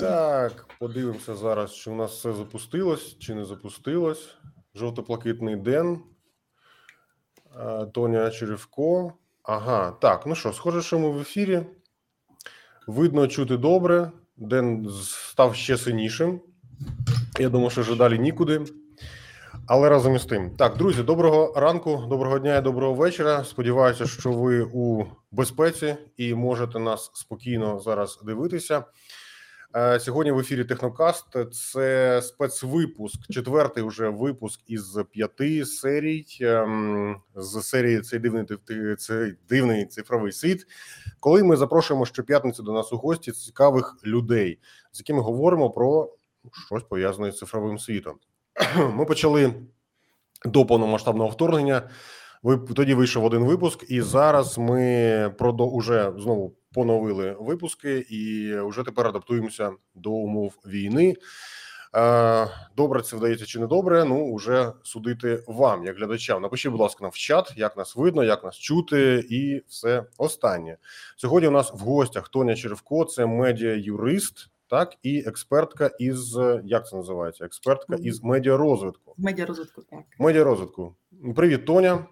Так, 0.00 0.66
подивимося 0.78 1.34
зараз, 1.34 1.74
чи 1.74 1.90
у 1.90 1.94
нас 1.94 2.12
все 2.12 2.32
запустилось, 2.32 3.18
чи 3.18 3.34
не 3.34 3.44
запустилось. 3.44 4.36
Жовто-блакитний 4.74 5.56
ден. 5.56 6.00
Е, 7.60 7.86
Тоня 7.86 8.30
Черевко. 8.30 9.12
Ага, 9.42 9.90
так, 9.90 10.26
ну 10.26 10.34
що, 10.34 10.52
схоже, 10.52 10.82
що 10.82 10.98
ми 10.98 11.10
в 11.10 11.20
ефірі. 11.20 11.66
Видно, 12.86 13.28
чути 13.28 13.56
добре. 13.56 14.10
Ден 14.36 14.88
став 15.02 15.54
ще 15.54 15.76
синішим. 15.76 16.40
Я 17.38 17.48
думаю, 17.48 17.70
що 17.70 17.80
вже 17.80 17.96
далі 17.96 18.18
нікуди. 18.18 18.60
Але 19.66 19.88
разом 19.88 20.16
із 20.16 20.24
тим. 20.24 20.56
Так, 20.56 20.76
друзі, 20.76 21.02
доброго 21.02 21.60
ранку, 21.60 22.04
доброго 22.08 22.38
дня 22.38 22.56
і 22.56 22.62
доброго 22.62 22.94
вечора. 22.94 23.44
Сподіваюся, 23.44 24.06
що 24.06 24.32
ви 24.32 24.62
у 24.72 25.04
безпеці 25.30 25.96
і 26.16 26.34
можете 26.34 26.78
нас 26.78 27.10
спокійно 27.14 27.80
зараз 27.80 28.20
дивитися. 28.24 28.84
Е, 29.76 30.00
Сьогодні 30.00 30.32
в 30.32 30.38
ефірі 30.38 30.64
Технокаст. 30.64 31.26
Це 31.52 32.22
спецвипуск, 32.22 33.20
четвертий 33.30 33.82
вже 33.82 34.08
випуск 34.08 34.60
із 34.66 34.98
п'яти 35.10 35.64
серій 35.66 36.26
ем, 36.40 37.16
з 37.34 37.62
серії 37.62 38.00
цей 38.00 38.18
дивний 38.18 38.44
цей 38.98 39.34
дивний 39.48 39.86
цифровий 39.86 40.32
світ. 40.32 40.66
Коли 41.20 41.42
ми 41.42 41.56
запрошуємо 41.56 42.06
щоп'ятниці 42.06 42.62
до 42.62 42.72
нас 42.72 42.92
у 42.92 42.96
гості 42.96 43.32
цікавих 43.32 43.96
людей, 44.06 44.58
з 44.92 45.00
якими 45.00 45.20
говоримо 45.20 45.70
про 45.70 46.12
щось 46.66 46.82
пов'язане 46.82 47.32
з 47.32 47.38
цифровим 47.38 47.78
світом. 47.78 48.14
Ми 48.94 49.04
почали 49.04 49.54
до 50.44 50.66
повномасштабного 50.66 51.30
вторгнення. 51.30 51.90
Ви 52.42 52.58
тоді 52.58 52.94
вийшов 52.94 53.24
один 53.24 53.44
випуск, 53.44 53.84
і 53.88 54.00
зараз 54.00 54.58
ми 54.58 55.34
продо 55.38 55.66
уже 55.66 56.12
знову 56.18 56.54
поновили 56.74 57.36
випуски, 57.40 57.98
і 57.98 58.54
вже 58.60 58.82
тепер 58.82 59.06
адаптуємося 59.06 59.72
до 59.94 60.10
умов 60.10 60.54
війни. 60.66 61.16
Е, 61.96 62.48
Добре, 62.76 63.02
це 63.02 63.16
вдається 63.16 63.46
чи 63.46 63.58
не 63.58 63.66
добре? 63.66 64.04
Ну 64.04 64.24
уже 64.24 64.72
судити 64.82 65.44
вам, 65.46 65.84
як 65.84 65.96
глядачам. 65.96 66.42
Напишіть, 66.42 66.70
будь 66.72 66.80
ласка, 66.80 66.98
нам 67.02 67.10
в 67.10 67.14
чат, 67.16 67.52
як 67.56 67.76
нас 67.76 67.96
видно, 67.96 68.24
як 68.24 68.44
нас 68.44 68.56
чути, 68.56 69.24
і 69.30 69.62
все 69.68 70.04
останнє. 70.18 70.76
Сьогодні 71.16 71.48
у 71.48 71.52
нас 71.52 71.72
в 71.74 71.78
гостях 71.78 72.28
Тоня 72.28 72.54
Черевко, 72.54 73.04
це 73.04 73.26
медіа-юрист, 73.26 74.48
так 74.68 74.94
і 75.02 75.18
експертка 75.18 75.90
із 75.98 76.38
як 76.64 76.88
це 76.88 76.96
називається? 76.96 77.44
Експертка 77.44 77.96
із 78.02 78.22
медіарозвитку. 78.22 79.14
Медіарозвитку, 79.18 79.82
так. 79.82 80.00
Медіарозвитку. 80.18 80.94
Привіт, 81.36 81.66
Тоня. 81.66 82.06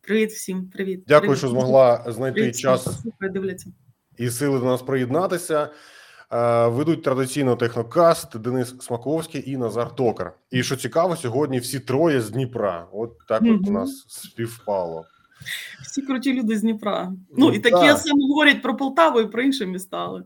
Привіт 0.00 0.30
всім, 0.30 0.70
привіт. 0.70 1.04
Дякую, 1.06 1.28
Привіт. 1.28 1.38
що 1.38 1.48
змогла 1.48 2.04
знайти 2.08 2.40
Привіт 2.40 2.58
час 2.58 3.04
дивляться. 3.20 3.70
І 4.18 4.30
сили 4.30 4.58
до 4.58 4.64
нас 4.64 4.82
приєднатися. 4.82 5.68
Е, 6.32 6.68
Ведуть 6.68 7.02
традиційно 7.02 7.56
технокаст 7.56 8.38
Денис 8.38 8.74
Смаковський 8.80 9.50
і 9.50 9.56
Назар 9.56 9.94
Токар. 9.94 10.32
І 10.50 10.62
що 10.62 10.76
цікаво, 10.76 11.16
сьогодні 11.16 11.58
всі 11.58 11.80
троє 11.80 12.20
з 12.20 12.30
Дніпра. 12.30 12.86
От 12.92 13.12
так 13.28 13.42
от 13.42 13.68
у 13.68 13.70
нас 13.70 14.04
співпало. 14.08 15.04
Всі 15.82 16.02
круті 16.02 16.32
люди 16.32 16.58
з 16.58 16.60
Дніпра. 16.60 17.04
Ну, 17.04 17.46
Ну, 17.46 17.52
і 17.52 17.58
такі 17.58 17.86
так. 17.86 17.98
саме 17.98 18.20
говорять 18.28 18.62
про 18.62 18.76
Полтаву 18.76 19.20
і 19.20 19.26
про 19.26 19.42
інші 19.42 19.66
міста. 19.66 19.96
Але... 19.96 20.22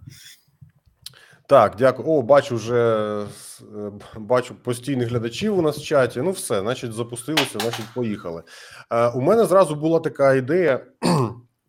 Так, 1.46 1.74
дякую. 1.78 2.08
О, 2.08 2.22
бачу 2.22 2.56
вже 2.56 2.96
е, 3.60 3.90
бачу 4.16 4.54
постійних 4.54 5.08
глядачів 5.08 5.58
у 5.58 5.62
нас 5.62 5.78
в 5.78 5.82
чаті. 5.82 6.20
Ну, 6.20 6.30
все, 6.30 6.60
значить, 6.60 6.92
запустилося, 6.92 7.58
значить, 7.58 7.86
поїхали. 7.94 8.42
Е, 8.90 9.08
у 9.08 9.20
мене 9.20 9.44
зразу 9.44 9.74
була 9.74 10.00
така 10.00 10.34
ідея. 10.34 10.80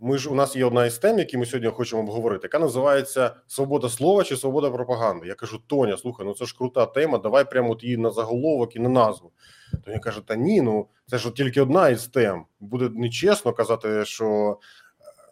Ми 0.02 0.18
ж 0.18 0.30
у 0.30 0.36
нас 0.36 0.56
є 0.56 0.66
одна 0.66 0.86
із 0.86 0.98
тем, 0.98 1.20
які 1.20 1.38
ми 1.38 1.46
сьогодні 1.46 1.70
хочемо 1.70 2.02
обговорити, 2.02 2.42
яка 2.44 2.60
називається 2.60 3.36
Свобода 3.48 3.90
слова 3.90 4.24
чи 4.24 4.38
свобода 4.38 4.70
пропаганди. 4.70 5.28
Я 5.28 5.36
кажу, 5.36 5.62
Тоня, 5.68 5.98
слухай, 5.98 6.26
ну 6.26 6.34
це 6.34 6.46
ж 6.46 6.56
крута 6.58 6.86
тема. 6.86 7.18
Давай 7.18 7.50
прямо 7.50 7.72
от 7.72 7.84
її 7.84 7.98
на 7.98 8.12
заголовок 8.12 8.76
і 8.76 8.80
на 8.80 8.90
назву. 8.90 9.32
Тоня 9.86 10.00
каже: 10.00 10.22
Та 10.26 10.36
ні, 10.36 10.62
ну 10.62 10.88
це 11.06 11.18
ж 11.18 11.32
тільки 11.32 11.62
одна 11.62 11.90
із 11.90 12.08
тем. 12.08 12.46
Буде 12.60 12.90
нечесно 12.90 13.54
казати, 13.54 14.06
що 14.06 14.58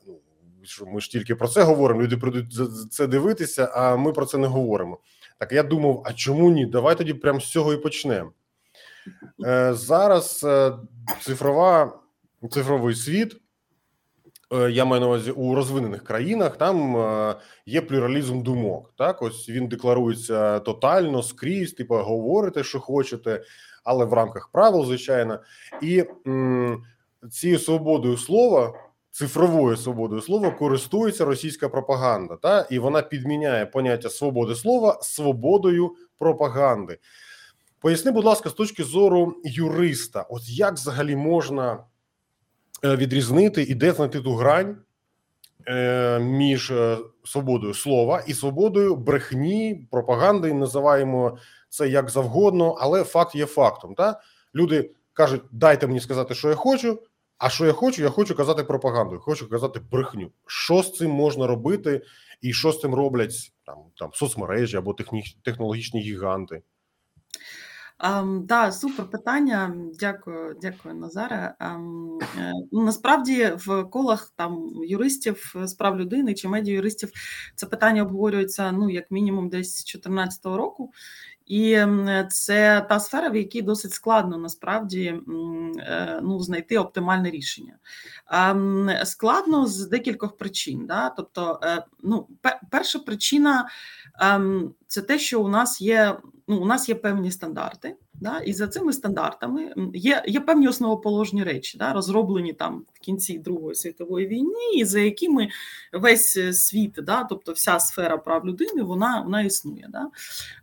ну 0.07 0.16
що 0.63 0.85
ми 0.85 1.01
ж 1.01 1.11
тільки 1.11 1.35
про 1.35 1.47
це 1.47 1.63
говоримо. 1.63 2.01
Люди 2.01 2.17
прийдуть 2.17 2.53
за 2.53 2.88
це 2.88 3.07
дивитися, 3.07 3.72
а 3.73 3.95
ми 3.95 4.13
про 4.13 4.25
це 4.25 4.38
не 4.38 4.47
говоримо. 4.47 5.00
Так 5.38 5.51
я 5.51 5.63
думав, 5.63 6.03
а 6.06 6.13
чому 6.13 6.51
ні? 6.51 6.66
Давай 6.66 6.97
тоді 6.97 7.13
прямо 7.13 7.39
з 7.39 7.51
цього 7.51 7.73
і 7.73 7.77
почнемо. 7.77 8.31
Е, 9.45 9.73
зараз 9.73 10.44
е, 10.44 10.73
цифрова 11.22 12.00
цифровий 12.51 12.95
світ. 12.95 13.41
Е, 14.53 14.72
Я 14.72 14.85
маю 14.85 15.02
на 15.02 15.08
увазі 15.08 15.31
у 15.31 15.56
розвинених 15.56 16.03
країнах 16.03 16.58
там 16.58 16.97
е, 16.97 17.35
є 17.66 17.81
плюралізм 17.81 18.41
думок. 18.41 18.94
Так, 18.97 19.22
ось 19.22 19.50
він 19.50 19.68
декларується 19.68 20.59
тотально 20.59 21.24
скрізь, 21.24 21.74
типу, 21.74 21.96
говорите, 21.96 22.63
що 22.63 22.80
хочете, 22.80 23.44
але 23.84 24.06
в 24.06 24.13
рамках 24.13 24.50
правил, 24.53 24.86
звичайно. 24.86 25.40
І 25.81 26.06
м, 26.28 26.84
цією 27.31 27.59
свободою 27.59 28.18
слова, 28.18 28.74
цифровою 29.12 29.78
свободою 29.78 30.22
слова, 30.22 30.52
користується 30.52 31.25
російська 31.25 31.69
пропаганда, 31.69 32.36
та 32.36 32.68
і 32.69 32.80
вона 32.80 33.02
підміняє 33.02 33.66
поняття 33.66 34.09
свободи 34.09 34.56
слова 34.56 35.00
свободою 35.02 35.96
пропаганди. 36.19 36.97
Поясни, 37.80 38.12
будь 38.12 38.25
ласка, 38.25 38.50
з 38.50 38.53
точки 38.53 38.84
зору 38.84 39.36
юриста, 39.44 40.25
от 40.30 40.50
як 40.50 40.74
взагалі 40.74 41.16
можна 41.16 41.80
відрізнити 42.83 43.63
і 43.63 43.75
де 43.75 43.91
знайти 43.91 44.21
ту 44.21 44.35
грань 44.35 44.77
е, 45.67 46.19
між 46.19 46.71
е, 46.71 46.97
свободою 47.23 47.73
слова 47.73 48.23
і 48.27 48.33
свободою 48.33 48.95
брехні, 48.95 49.88
пропаганди, 49.91 50.53
називаємо 50.53 51.38
це 51.69 51.89
як 51.89 52.09
завгодно, 52.09 52.71
але 52.79 53.03
факт 53.03 53.35
є 53.35 53.45
фактом. 53.45 53.95
Та 53.95 54.21
люди 54.55 54.91
кажуть, 55.13 55.41
дайте 55.51 55.88
мені 55.88 55.99
сказати, 55.99 56.35
що 56.35 56.49
я 56.49 56.55
хочу. 56.55 56.99
А 57.38 57.49
що 57.49 57.65
я 57.65 57.73
хочу? 57.73 58.03
Я 58.03 58.09
хочу 58.09 58.35
казати 58.35 58.63
пропаганду, 58.63 59.19
хочу 59.19 59.49
казати 59.49 59.81
брехню. 59.91 60.31
Що 60.45 60.83
з 60.83 60.94
цим 60.94 61.11
можна 61.11 61.47
робити, 61.47 62.01
і 62.41 62.53
що 62.53 62.71
з 62.71 62.79
цим 62.79 62.95
роблять 62.95 63.51
там 63.65 63.77
там 63.95 64.09
соцмережі 64.13 64.77
або 64.77 64.94
техні, 64.94 65.23
технологічні 65.44 66.01
гіганти? 66.01 66.61
Um, 68.00 68.46
да, 68.46 68.72
супер 68.72 69.09
питання. 69.09 69.75
Дякую, 70.00 70.58
дякую, 70.62 70.96
Назаре. 70.96 71.56
Um, 71.59 72.24
е, 72.40 72.53
насправді 72.72 73.52
в 73.56 73.84
колах 73.84 74.34
там 74.35 74.69
юристів 74.88 75.53
з 75.56 75.74
прав 75.74 76.00
людини 76.00 76.34
чи 76.34 76.47
медіаюристів 76.47 77.12
це 77.56 77.66
питання 77.66 78.02
обговорюється 78.02 78.72
ну 78.72 78.90
як 78.90 79.12
мінімум 79.12 79.50
десь 79.50 79.69
з 79.69 79.86
2014 79.86 80.46
року. 80.46 80.91
І 81.47 81.85
це 82.30 82.85
та 82.90 83.00
сфера, 83.00 83.30
в 83.30 83.35
якій 83.35 83.62
досить 83.62 83.94
складно 83.94 84.38
насправді 84.38 85.06
е, 85.80 86.19
ну, 86.24 86.40
знайти 86.40 86.78
оптимальне 86.78 87.30
рішення. 87.30 87.78
Складно 89.03 89.68
з 89.68 89.88
декількох 89.88 90.38
причин. 90.38 90.86
Да? 90.86 91.09
Тобто, 91.09 91.59
е, 91.63 91.84
ну, 92.03 92.28
перша 92.72 93.00
причина 93.00 93.69
ем, 94.19 94.74
це 94.88 95.02
те, 95.02 95.19
що 95.19 95.41
у 95.41 95.47
нас 95.47 95.81
є 95.81 96.18
ну, 96.47 96.57
у 96.57 96.66
нас 96.66 96.90
є 96.90 96.96
певні 96.96 97.31
стандарти, 97.31 97.96
да, 98.22 98.39
і 98.39 98.53
за 98.53 98.67
цими 98.67 98.94
стандартами 98.94 99.73
є, 99.94 100.23
є 100.28 100.39
певні 100.39 100.67
основоположні 100.67 101.44
речі, 101.44 101.78
да, 101.78 101.94
розроблені 101.94 102.53
там 102.53 102.85
в 102.94 103.00
кінці 103.00 103.39
Другої 103.39 103.75
світової 103.75 104.28
війни, 104.28 104.73
і 104.75 104.85
за 104.85 105.00
якими 105.00 105.50
весь 105.94 106.38
е, 106.38 106.53
світ, 106.53 106.94
да, 107.03 107.23
тобто 107.23 107.51
вся 107.51 107.79
сфера 107.79 108.17
прав 108.17 108.45
людини, 108.45 108.83
вона, 108.83 109.22
вона 109.22 109.41
існує. 109.41 109.88
Да. 109.89 110.07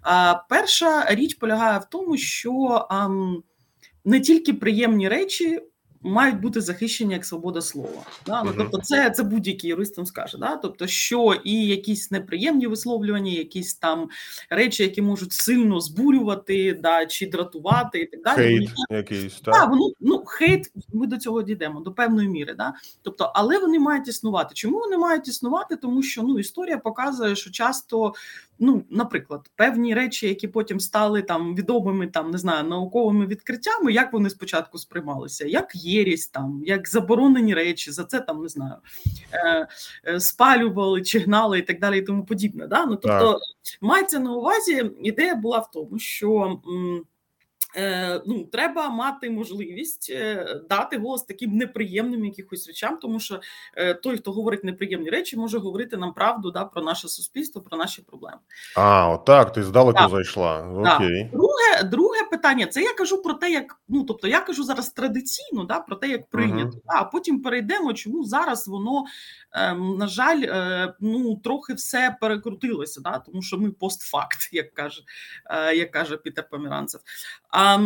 А, 0.03 0.34
перша 0.48 1.14
річ 1.14 1.34
полягає 1.34 1.78
в 1.78 1.84
тому, 1.84 2.16
що 2.16 2.87
а, 2.91 3.09
не 4.04 4.20
тільки 4.20 4.54
приємні 4.54 5.09
речі. 5.09 5.60
Мають 6.04 6.41
бути 6.41 6.60
захищені 6.60 7.12
як 7.12 7.25
свобода 7.25 7.60
слова. 7.60 8.03
Да? 8.26 8.42
Ну, 8.42 8.53
тобто, 8.56 8.78
це, 8.78 9.10
це 9.10 9.22
будь-який 9.22 9.70
юрист 9.70 9.97
вам 9.97 10.06
скаже. 10.06 10.38
Да? 10.38 10.56
Тобто, 10.56 10.87
що 10.87 11.41
і 11.44 11.66
якісь 11.66 12.10
неприємні 12.10 12.66
висловлювання, 12.66 13.32
якісь 13.32 13.75
там 13.75 14.09
речі, 14.50 14.82
які 14.82 15.02
можуть 15.02 15.32
сильно 15.32 15.81
збурювати, 15.81 16.75
да, 16.82 17.06
чи 17.06 17.26
дратувати, 17.26 18.00
і 18.00 18.06
так 18.06 18.23
далі. 18.23 18.37
Хейт 18.37 18.70
Вони- 18.88 18.99
якийсь, 18.99 19.40
Так, 19.40 19.55
так? 19.55 19.70
воно 19.70 19.90
ну 20.00 20.25
хейт. 20.26 20.73
Ми 20.93 21.06
до 21.06 21.17
цього 21.17 21.43
дійдемо 21.43 21.81
до 21.81 21.93
певної 21.93 22.29
міри. 22.29 22.55
Да? 22.55 22.75
Тобто, 23.02 23.32
але 23.34 23.58
вони 23.58 23.79
мають 23.79 24.08
існувати. 24.08 24.55
Чому 24.55 24.79
вони 24.79 24.99
мають 24.99 25.29
існувати? 25.29 25.76
Тому 25.76 26.02
що 26.02 26.23
ну 26.23 26.38
історія 26.38 26.79
показує, 26.79 27.37
що 27.37 27.50
часто, 27.50 28.14
ну, 28.59 28.85
наприклад, 28.91 29.51
певні 29.56 29.95
речі, 29.95 30.29
які 30.29 30.49
потім 30.49 30.81
стали 30.81 31.23
там 31.23 31.55
відомими, 31.55 32.06
там 32.06 32.31
не 32.31 32.39
знаю, 32.39 32.65
науковими 32.65 33.27
відкриттями, 33.27 33.93
як 33.93 34.12
вони 34.12 34.31
спочатку 34.31 34.79
сприймалися, 34.79 35.47
як 35.47 35.77
єрість, 35.77 36.33
там 36.33 36.62
як 36.67 36.89
заборонені 36.89 37.55
речі, 37.55 37.91
за 37.91 38.05
це 38.05 38.21
там 38.21 38.43
не 38.43 38.49
знаю, 38.49 38.75
е, 39.33 39.69
е, 40.06 40.21
спалювали 40.21 41.03
чи 41.03 41.19
гнали 41.19 41.59
і 41.59 41.62
так 41.62 41.81
далі, 41.81 41.99
і 41.99 42.03
тому 42.03 42.25
подібне. 42.25 42.67
Да? 42.67 42.87
Ну 42.87 42.97
тобто, 42.97 43.39
мається 43.81 44.19
на 44.19 44.33
увазі, 44.33 44.91
ідея 45.03 45.35
була 45.35 45.59
в 45.59 45.71
тому, 45.71 45.99
що. 45.99 46.61
м, 46.69 47.05
ну, 48.26 48.44
треба 48.44 48.88
мати 48.88 49.31
можливість 49.31 50.11
е, 50.11 50.47
дати 50.69 50.99
голос 50.99 51.23
таким 51.23 51.56
неприємним 51.56 52.25
якихось 52.25 52.67
речам, 52.67 52.99
тому 53.03 53.21
що 53.21 53.41
е, 53.76 53.94
той, 53.94 54.17
хто 54.17 54.32
говорить 54.32 54.65
неприємні 54.65 55.11
речі, 55.11 55.37
може 55.37 55.59
говорити 55.59 55.97
нам 55.97 56.15
правду 56.15 56.50
да, 56.50 56.65
про 56.65 56.82
наше 56.82 57.09
суспільство, 57.09 57.62
про 57.62 57.79
наші 57.79 58.03
проблеми. 58.03 58.38
А, 58.76 59.09
отак, 59.09 59.53
ти 59.53 59.62
здалеку 59.62 59.99
так. 59.99 60.11
зайшла. 60.11 60.69
Окей. 60.97 61.31
Друге, 61.32 61.82
друге 61.91 62.19
питання: 62.31 62.67
це 62.67 62.82
я 62.82 62.94
кажу 62.94 63.23
про 63.23 63.35
те, 63.35 63.50
як 63.50 63.81
ну 63.88 64.05
тобто 64.05 64.29
я 64.29 64.41
кажу 64.41 64.65
зараз 64.65 64.91
традиційно, 64.91 65.65
да, 65.65 65.81
про 65.81 65.97
те, 65.97 66.09
як 66.09 66.31
прийнято, 66.31 66.79
uh-huh. 66.79 66.99
а 67.00 67.05
потім 67.05 67.43
перейдемо, 67.43 67.93
чому 67.93 68.25
зараз 68.25 68.69
воно 68.69 69.05
ем, 69.53 69.97
на 69.99 70.06
жаль, 70.06 70.43
е, 70.43 70.94
ну 71.00 71.37
трохи 71.37 71.75
все 71.75 72.17
перекрутилося, 72.20 73.00
да, 73.00 73.19
тому 73.19 73.43
що 73.43 73.59
ми 73.59 73.70
постфакт, 73.70 74.49
як 74.53 74.75
каже, 74.75 75.03
е, 75.50 75.77
як 75.77 75.91
каже 75.91 76.17
Пітер 76.17 76.49
Поміранцев. 76.49 77.00
А 77.56 77.79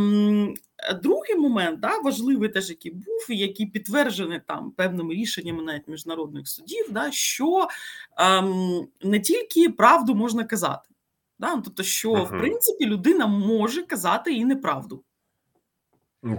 другий 1.02 1.34
момент, 1.36 1.80
да, 1.80 1.98
важливий 1.98 2.48
теж, 2.48 2.70
який 2.70 2.92
був, 2.92 3.26
і 3.30 3.36
який 3.36 3.66
підтверджений 3.66 4.40
там 4.46 4.70
певними 4.70 5.14
рішеннями 5.14 5.62
навіть 5.62 5.88
міжнародних 5.88 6.48
судів, 6.48 6.86
да, 6.90 7.12
що 7.12 7.68
ем, 8.18 8.88
не 9.02 9.20
тільки 9.20 9.70
правду 9.70 10.14
можна 10.14 10.44
казати, 10.44 10.88
да, 11.38 11.60
тобто, 11.64 11.82
що 11.82 12.12
uh-huh. 12.12 12.24
в 12.24 12.28
принципі 12.28 12.86
людина 12.86 13.26
може 13.26 13.82
казати 13.82 14.32
і 14.32 14.44
неправду. 14.44 15.04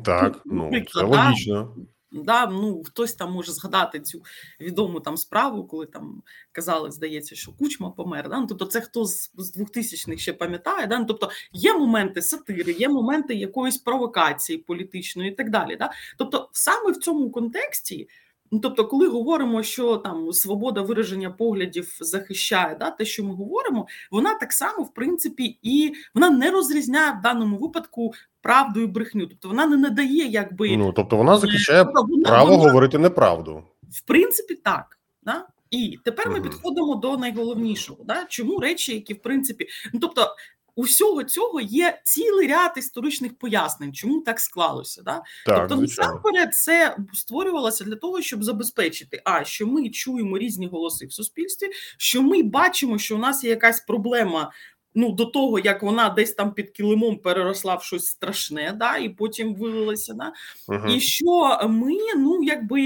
Так, 0.03 0.41
ну, 0.45 0.71
це 0.93 1.03
логічно. 1.03 1.75
Да, 2.11 2.47
ну 2.47 2.83
хтось 2.83 3.13
там 3.13 3.31
може 3.31 3.51
згадати 3.51 3.99
цю 3.99 4.21
відому 4.59 4.99
там 4.99 5.17
справу, 5.17 5.63
коли 5.63 5.85
там 5.85 6.23
казали, 6.51 6.91
здається, 6.91 7.35
що 7.35 7.51
кучма 7.51 7.89
помер. 7.89 8.29
Да? 8.29 8.39
Ну, 8.39 8.47
тобто, 8.47 8.65
це 8.65 8.81
хто 8.81 9.05
з, 9.05 9.31
з 9.37 9.57
2000-х 9.57 10.21
ще 10.21 10.33
пам'ятає. 10.33 10.87
Да? 10.87 10.99
Ну, 10.99 11.05
тобто 11.05 11.29
є 11.51 11.73
моменти 11.73 12.21
сатири, 12.21 12.71
є 12.71 12.89
моменти 12.89 13.35
якоїсь 13.35 13.77
провокації 13.77 14.57
політичної 14.57 15.31
і 15.31 15.35
так 15.35 15.49
далі. 15.49 15.75
Да? 15.75 15.91
Тобто, 16.17 16.49
саме 16.51 16.91
в 16.91 16.97
цьому 16.97 17.31
контексті. 17.31 18.07
Ну, 18.51 18.59
тобто, 18.59 18.87
коли 18.87 19.07
говоримо, 19.07 19.63
що 19.63 19.97
там 19.97 20.33
свобода 20.33 20.81
вираження 20.81 21.29
поглядів 21.29 21.97
захищає 21.99 22.75
да, 22.79 22.91
те, 22.91 23.05
що 23.05 23.23
ми 23.23 23.35
говоримо, 23.35 23.87
вона 24.11 24.35
так 24.35 24.53
само, 24.53 24.83
в 24.83 24.93
принципі, 24.93 25.59
і 25.61 25.93
вона 26.15 26.29
не 26.29 26.51
розрізняє 26.51 27.11
в 27.11 27.21
даному 27.21 27.57
випадку 27.57 28.13
правду 28.41 28.81
і 28.81 28.87
брехню. 28.87 29.27
Тобто 29.27 29.47
вона 29.47 29.67
не 29.67 29.77
надає, 29.77 30.27
якби 30.27 30.77
ну 30.77 30.93
тобто 30.93 31.17
вона 31.17 31.37
захищає 31.37 31.85
тобто, 31.85 32.05
вона, 32.09 32.29
право 32.29 32.51
вона, 32.51 32.63
говорити 32.63 32.97
неправду, 32.97 33.63
в 33.91 34.01
принципі, 34.01 34.55
так. 34.55 34.99
Да? 35.23 35.47
І 35.71 35.99
тепер 36.05 36.29
ми 36.29 36.41
підходимо 36.41 36.95
до 36.95 37.17
найголовнішого. 37.17 38.03
Да? 38.03 38.25
Чому 38.29 38.59
речі, 38.59 38.93
які 38.93 39.13
в 39.13 39.21
принципі, 39.21 39.67
ну 39.93 39.99
тобто 39.99 40.35
усього 40.75 41.23
цього 41.23 41.61
є 41.61 42.01
цілий 42.03 42.47
ряд 42.47 42.73
історичних 42.77 43.37
пояснень, 43.37 43.93
чому 43.93 44.21
так 44.21 44.39
склалося. 44.39 45.01
Да? 45.01 45.21
Так, 45.45 45.67
тобто, 45.67 45.81
насамперед, 45.81 46.55
це 46.55 46.97
створювалося 47.13 47.83
для 47.83 47.95
того, 47.95 48.21
щоб 48.21 48.43
забезпечити, 48.43 49.21
а 49.25 49.43
що 49.43 49.67
ми 49.67 49.89
чуємо 49.89 50.37
різні 50.37 50.67
голоси 50.67 51.05
в 51.05 51.13
суспільстві, 51.13 51.67
що 51.97 52.21
ми 52.21 52.43
бачимо, 52.43 52.97
що 52.97 53.15
у 53.15 53.19
нас 53.19 53.43
є 53.43 53.49
якась 53.49 53.81
проблема 53.81 54.51
ну 54.99 55.11
до 55.11 55.25
того, 55.25 55.59
як 55.59 55.83
вона 55.83 56.09
десь 56.09 56.33
там 56.33 56.53
під 56.53 56.69
килимом 56.69 57.17
переросла 57.17 57.75
в 57.75 57.83
щось 57.83 58.05
страшне, 58.05 58.73
да, 58.75 58.97
і 58.97 59.09
потім 59.09 59.55
вилилася. 59.55 60.13
Да, 60.13 60.33
uh-huh. 60.67 60.95
І 60.95 60.99
що 60.99 61.59
ми 61.69 61.97
ну 62.17 62.43
якби 62.43 62.81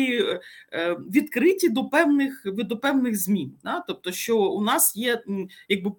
е, 0.74 0.94
відкриті 0.94 1.70
до 1.70 1.86
певних 1.86 2.42
до 2.46 2.78
певних 2.78 3.20
змін. 3.22 3.54
Да? 3.64 3.84
Тобто, 3.88 4.12
що 4.12 4.38
у 4.38 4.62
нас 4.62 4.96
є 4.96 5.24
якби 5.70 5.92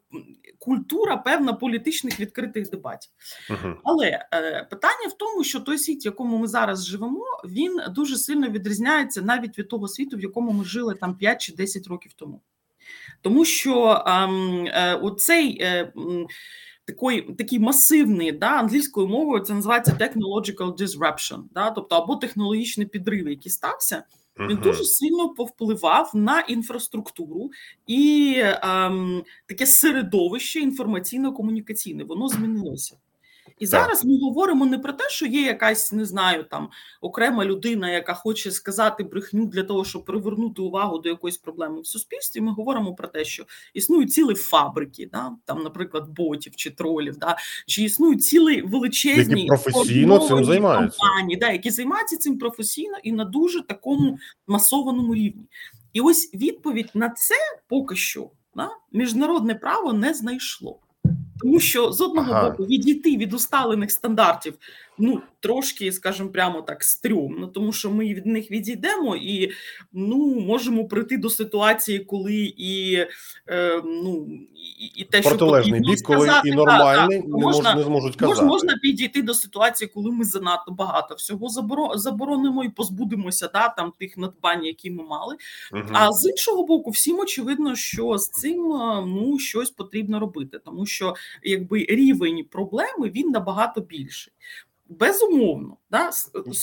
культура 0.59 1.17
певна 1.17 1.53
політичних 1.53 2.21
відкритих 2.21 2.71
дебатів. 2.71 3.11
Uh-huh. 3.51 3.75
Але 3.85 4.27
е, 4.33 4.67
питання 4.71 5.09
в 5.09 5.13
тому, 5.13 5.45
що 5.45 5.61
той 5.61 5.79
світ, 5.79 6.05
в 6.05 6.07
якому 6.07 6.39
ми 6.39 6.47
зараз 6.47 6.87
живемо, 6.87 7.25
він 7.45 7.81
дуже 7.91 8.17
сильно 8.17 8.49
відрізняється 8.49 9.23
навіть 9.23 9.59
від 9.59 9.69
того 9.69 9.89
світу, 9.89 10.17
в 10.17 10.21
якому 10.21 10.53
ми 10.53 10.65
жили 10.65 10.95
там 10.95 11.17
5 11.17 11.41
чи 11.41 11.55
10 11.55 11.87
років 11.87 12.13
тому 12.17 12.41
тому 13.21 13.45
що 13.45 14.03
ем, 14.07 14.67
е, 14.67 14.95
оцей 14.95 15.59
е, 15.61 15.93
такий, 16.85 17.23
такий 17.23 17.59
масивний 17.59 18.33
да, 18.33 18.59
англійською 18.59 19.09
мовою 19.09 19.45
це 19.45 19.55
називається 19.55 19.93
technological 20.01 20.77
disruption, 20.77 21.43
да, 21.55 21.71
тобто 21.71 21.97
або 21.97 22.17
технологічний 22.17 22.87
підрив, 22.87 23.29
який 23.29 23.53
стався. 23.53 24.05
Він 24.41 24.57
дуже 24.57 24.85
сильно 24.85 25.29
повпливав 25.29 26.11
на 26.15 26.41
інфраструктуру 26.41 27.51
і 27.87 28.37
ем, 28.45 29.23
таке 29.47 29.67
середовище 29.67 30.61
інформаційно-комунікаційне. 30.61 32.05
Воно 32.05 32.29
змінилося. 32.29 32.97
І 33.59 33.67
зараз 33.67 34.05
ми 34.05 34.19
говоримо 34.19 34.67
не 34.67 34.79
про 34.79 34.93
те, 34.93 35.05
що 35.09 35.27
є 35.27 35.43
якась, 35.43 35.93
не 35.93 36.05
знаю, 36.05 36.45
там 36.45 36.69
окрема 37.01 37.45
людина, 37.45 37.91
яка 37.91 38.15
хоче 38.15 38.51
сказати 38.51 39.05
брехню 39.05 39.47
для 39.47 39.63
того, 39.63 39.85
щоб 39.85 40.05
привернути 40.05 40.63
увагу 40.63 40.99
до 40.99 41.09
якоїсь 41.09 41.39
проблеми 41.39 41.81
в 41.81 41.87
суспільстві. 41.87 42.41
Ми 42.41 42.53
говоримо 42.53 42.95
про 42.95 43.09
те, 43.09 43.25
що 43.25 43.45
існують 43.75 44.13
цілі 44.13 44.35
фабрики, 44.35 45.09
да, 45.13 45.33
там, 45.45 45.63
наприклад, 45.63 46.09
ботів 46.09 46.57
чи 46.57 46.71
тролів, 46.71 47.17
да, 47.19 47.37
чи 47.67 47.83
існують 47.83 48.25
цілі 48.25 48.63
величезні 48.63 49.41
які 49.41 49.47
професійно 49.47 50.19
цим 50.19 50.45
займаються 50.45 50.99
компанії, 50.99 51.37
да, 51.37 51.51
які 51.51 51.71
займаються 51.71 52.17
цим 52.17 52.39
професійно 52.39 52.97
і 53.03 53.13
на 53.13 53.25
дуже 53.25 53.63
такому 53.63 54.19
масованому 54.47 55.15
рівні. 55.15 55.49
І 55.93 56.01
ось 56.01 56.35
відповідь 56.35 56.91
на 56.95 57.11
це 57.11 57.35
поки 57.69 57.97
що 57.97 58.31
да, 58.55 58.71
міжнародне 58.93 59.55
право 59.55 59.93
не 59.93 60.15
знайшло. 60.15 60.81
Тому 61.45 61.61
що 61.61 61.93
з 61.93 62.01
одного 62.01 62.33
ага. 62.33 62.51
боку 62.51 62.65
відійти 62.65 63.17
від 63.17 63.35
усталених 63.35 63.91
стандартів 63.91 64.55
ну 64.99 65.23
трошки, 65.41 65.93
скажімо, 65.93 66.29
прямо 66.29 66.63
так 66.63 66.85
стрьомно, 66.85 67.47
тому 67.47 67.73
що 67.73 67.91
ми 67.91 68.15
від 68.15 68.27
них 68.27 68.51
відійдемо 68.51 69.17
і 69.17 69.51
ну 69.93 70.41
можемо 70.41 70.85
прийти 70.89 71.17
до 71.17 71.31
ситуації, 71.31 71.99
коли 71.99 72.55
і 72.57 72.95
е, 73.49 73.83
ну 73.85 74.29
і, 74.81 75.01
і 75.01 75.05
те, 75.05 75.21
Протилежний 75.21 75.83
що 75.85 75.91
бік, 75.91 76.03
коли 76.03 76.31
і 76.45 76.53
нормальний 76.53 77.19
та, 77.19 77.23
та, 77.23 77.29
не, 77.29 77.45
можна, 77.45 77.75
не 77.75 77.83
зможуть 77.83 78.17
казати. 78.17 78.43
Можна, 78.43 78.49
можна 78.49 78.79
підійти 78.83 79.23
до 79.23 79.35
ситуації, 79.35 79.91
коли 79.95 80.11
ми 80.11 80.25
занадто 80.25 80.73
багато 80.73 81.15
всього 81.15 81.49
заборонимо 81.95 82.65
і 82.65 82.69
позбудемося 82.69 83.49
да, 83.49 83.69
там 83.69 83.93
тих 83.99 84.17
надбань, 84.17 84.65
які 84.65 84.91
ми 84.91 85.05
мали. 85.05 85.37
Угу. 85.73 85.83
А 85.93 86.13
з 86.13 86.29
іншого 86.31 86.67
боку, 86.67 86.91
всім 86.91 87.19
очевидно, 87.19 87.77
що 87.77 88.19
з 88.19 88.31
цим 88.31 88.63
ну 89.07 89.39
щось 89.39 89.71
потрібно 89.71 90.21
робити, 90.21 90.59
тому 90.65 90.87
що 90.87 91.15
якби 91.43 91.87
рівень 91.89 92.45
проблеми 92.51 93.11
він 93.15 93.31
набагато 93.31 93.81
більший. 93.81 94.33
Безумовно, 94.99 95.77
да 95.91 96.11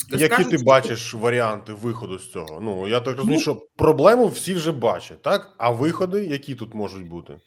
які 0.10 0.44
ти 0.44 0.58
бачиш 0.58 1.14
варіанти 1.14 1.74
виходу 1.74 2.20
з 2.20 2.32
цього? 2.32 2.60
Ну 2.62 2.88
я 2.88 3.00
так 3.00 3.18
розумію, 3.18 3.38
ну, 3.38 3.42
що 3.42 3.62
проблему 3.76 4.28
всі 4.28 4.54
вже 4.54 4.72
бачать, 4.72 5.22
так 5.22 5.54
а 5.58 5.70
виходи, 5.70 6.26
які 6.26 6.56
тут 6.56 6.74
можуть 6.74 7.08
бути? 7.08 7.38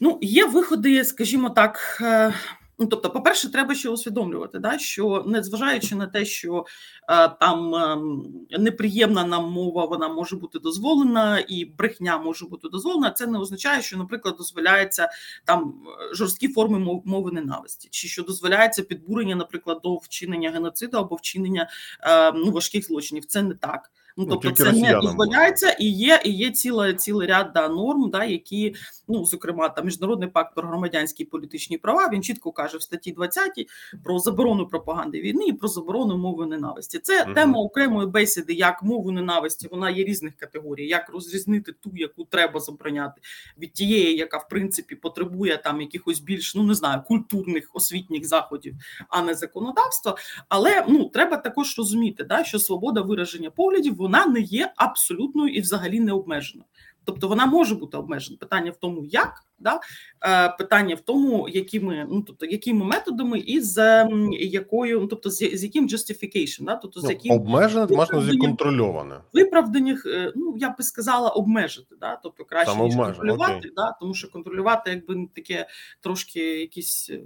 Ну 0.00 0.18
є 0.20 0.46
виходи, 0.46 1.04
скажімо 1.04 1.50
так, 1.50 1.98
е, 2.00 2.34
Ну, 2.80 2.86
тобто, 2.86 3.10
по-перше, 3.10 3.52
треба 3.52 3.74
ще 3.74 3.88
усвідомлювати, 3.88 4.58
да, 4.58 4.78
що 4.78 5.24
незважаючи 5.26 5.94
на 5.94 6.06
те, 6.06 6.24
що 6.24 6.64
е, 7.08 7.28
там 7.28 7.74
е, 7.74 8.58
неприємна 8.58 9.24
нам 9.24 9.52
мова, 9.52 9.84
вона 9.84 10.08
може 10.08 10.36
бути 10.36 10.58
дозволена, 10.58 11.44
і 11.48 11.64
брехня 11.64 12.18
може 12.18 12.46
бути 12.46 12.68
дозволена. 12.68 13.10
Це 13.10 13.26
не 13.26 13.38
означає, 13.38 13.82
що, 13.82 13.96
наприклад, 13.96 14.34
дозволяється 14.36 15.10
там 15.44 15.74
жорсткі 16.12 16.48
форми 16.48 16.78
мов, 16.78 17.02
мови 17.04 17.30
ненависті, 17.32 17.88
чи 17.90 18.08
що 18.08 18.22
дозволяється 18.22 18.82
підбурення, 18.82 19.36
наприклад, 19.36 19.80
до 19.82 19.96
вчинення 19.96 20.50
геноциду 20.50 20.98
або 20.98 21.16
вчинення 21.16 21.68
е, 22.02 22.32
ну, 22.32 22.50
важких 22.50 22.86
злочинів. 22.86 23.24
Це 23.24 23.42
не 23.42 23.54
так. 23.54 23.90
Ну, 24.16 24.24
ну 24.28 24.36
тобто 24.36 24.64
це 24.64 24.72
не 24.72 25.00
дозволяється 25.00 25.70
і 25.70 25.84
є 25.84 26.20
і 26.24 26.30
є 26.30 26.50
ціла 26.50 26.94
цілий 26.94 27.28
ряд 27.28 27.50
да, 27.54 27.68
норм, 27.68 28.10
да, 28.10 28.24
які, 28.24 28.74
ну 29.08 29.24
зокрема, 29.24 29.68
там 29.68 29.84
міжнародний 29.84 30.28
пакт 30.28 30.54
про 30.54 30.68
громадянські 30.68 31.22
і 31.22 31.26
політичні 31.26 31.78
права. 31.78 32.10
Він 32.12 32.22
чітко 32.22 32.52
каже 32.52 32.78
в 32.78 32.82
статті 32.82 33.12
20 33.12 33.66
про 34.04 34.18
заборону 34.18 34.66
пропаганди 34.66 35.20
війни 35.20 35.46
і 35.46 35.52
про 35.52 35.68
заборону 35.68 36.18
мови 36.18 36.46
ненависті. 36.46 36.98
Це 36.98 37.22
угу. 37.24 37.34
тема 37.34 37.58
окремої 37.58 38.06
бесіди, 38.08 38.52
як 38.52 38.82
мову 38.82 39.10
ненависті. 39.10 39.68
Вона 39.70 39.90
є 39.90 40.04
різних 40.04 40.36
категорій, 40.36 40.88
як 40.88 41.08
розрізнити 41.08 41.72
ту, 41.72 41.90
яку 41.94 42.24
треба 42.24 42.60
забороняти 42.60 43.20
від 43.58 43.72
тієї, 43.72 44.16
яка 44.16 44.38
в 44.38 44.48
принципі 44.48 44.94
потребує 44.94 45.56
там 45.56 45.80
якихось 45.80 46.20
більш 46.20 46.54
ну 46.54 46.62
не 46.62 46.74
знаю 46.74 47.02
культурних 47.08 47.70
освітніх 47.74 48.26
заходів, 48.26 48.74
а 49.08 49.22
не 49.22 49.34
законодавства. 49.34 50.16
Але 50.48 50.84
ну 50.88 51.04
треба 51.04 51.36
також 51.36 51.78
розуміти, 51.78 52.24
да, 52.24 52.44
що 52.44 52.58
свобода 52.58 53.00
вираження 53.00 53.50
поглядів 53.50 53.99
вона 54.00 54.26
не 54.26 54.40
є 54.40 54.72
абсолютною 54.76 55.54
і 55.54 55.60
взагалі 55.60 56.00
не 56.00 56.12
обмеженою. 56.12 56.64
Тобто 57.04 57.28
вона 57.28 57.46
може 57.46 57.74
бути 57.74 57.96
обмежена. 57.96 58.38
Питання 58.38 58.70
в 58.70 58.76
тому, 58.76 59.04
як 59.04 59.44
да 59.60 59.80
е, 60.24 60.48
питання 60.58 60.94
в 60.94 61.00
тому, 61.00 61.48
якими 61.48 62.06
ну 62.10 62.22
тобто 62.22 62.46
якими 62.46 62.84
методами 62.84 63.38
і 63.38 63.60
з 63.60 64.06
якою, 64.30 65.00
ну 65.00 65.06
тобто 65.06 65.30
з, 65.30 65.36
з 65.36 65.64
яким 65.64 65.88
justification, 65.88 66.64
да? 66.64 66.76
тобто 66.76 67.00
з 67.00 67.04
ну, 67.04 67.10
яким 67.10 67.32
обмежене, 67.32 67.96
можна 67.96 68.22
зі 68.22 68.36
контрольоване. 68.36 69.20
Виправданих, 69.32 70.06
е, 70.06 70.32
ну 70.36 70.54
я 70.58 70.74
би 70.78 70.84
сказала, 70.84 71.28
обмежити, 71.28 71.96
да, 72.00 72.20
тобто 72.22 72.44
краще 72.44 72.72
Саме 72.72 72.84
ніж 72.84 72.94
обмежено, 72.94 73.16
контролювати, 73.18 73.58
окей. 73.58 73.72
да, 73.76 73.96
тому 74.00 74.14
що 74.14 74.30
контролювати, 74.30 74.90
якби 74.90 75.28
таке 75.34 75.66
трошки 76.00 76.40
якісь 76.60 77.10
е, 77.10 77.20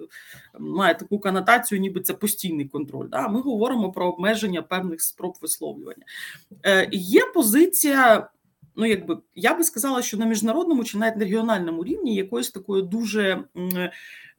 має 0.59 0.95
таку 0.95 1.19
конотацію, 1.19 1.81
ніби 1.81 2.01
це 2.01 2.15
постійний 2.15 2.69
контроль. 2.69 3.09
Да? 3.09 3.29
Ми 3.29 3.41
говоримо 3.41 3.93
про 3.93 4.09
обмеження 4.09 4.63
певних 4.63 5.03
спроб 5.03 5.35
висловлювання. 5.43 6.05
Е, 6.67 6.89
Є 6.93 7.21
позиція. 7.35 8.29
Ну, 8.77 8.87
якби 8.87 9.19
я 9.35 9.55
би 9.55 9.65
сказала, 9.65 10.03
що 10.03 10.17
на 10.17 10.27
міжнародному 10.27 10.85
чи 10.85 10.99
навіть 10.99 11.17
на 11.17 11.25
регіональному 11.25 11.85
рівні 11.85 12.15
якоїсь 12.15 12.51
такої 12.51 12.83
дуже 12.83 13.45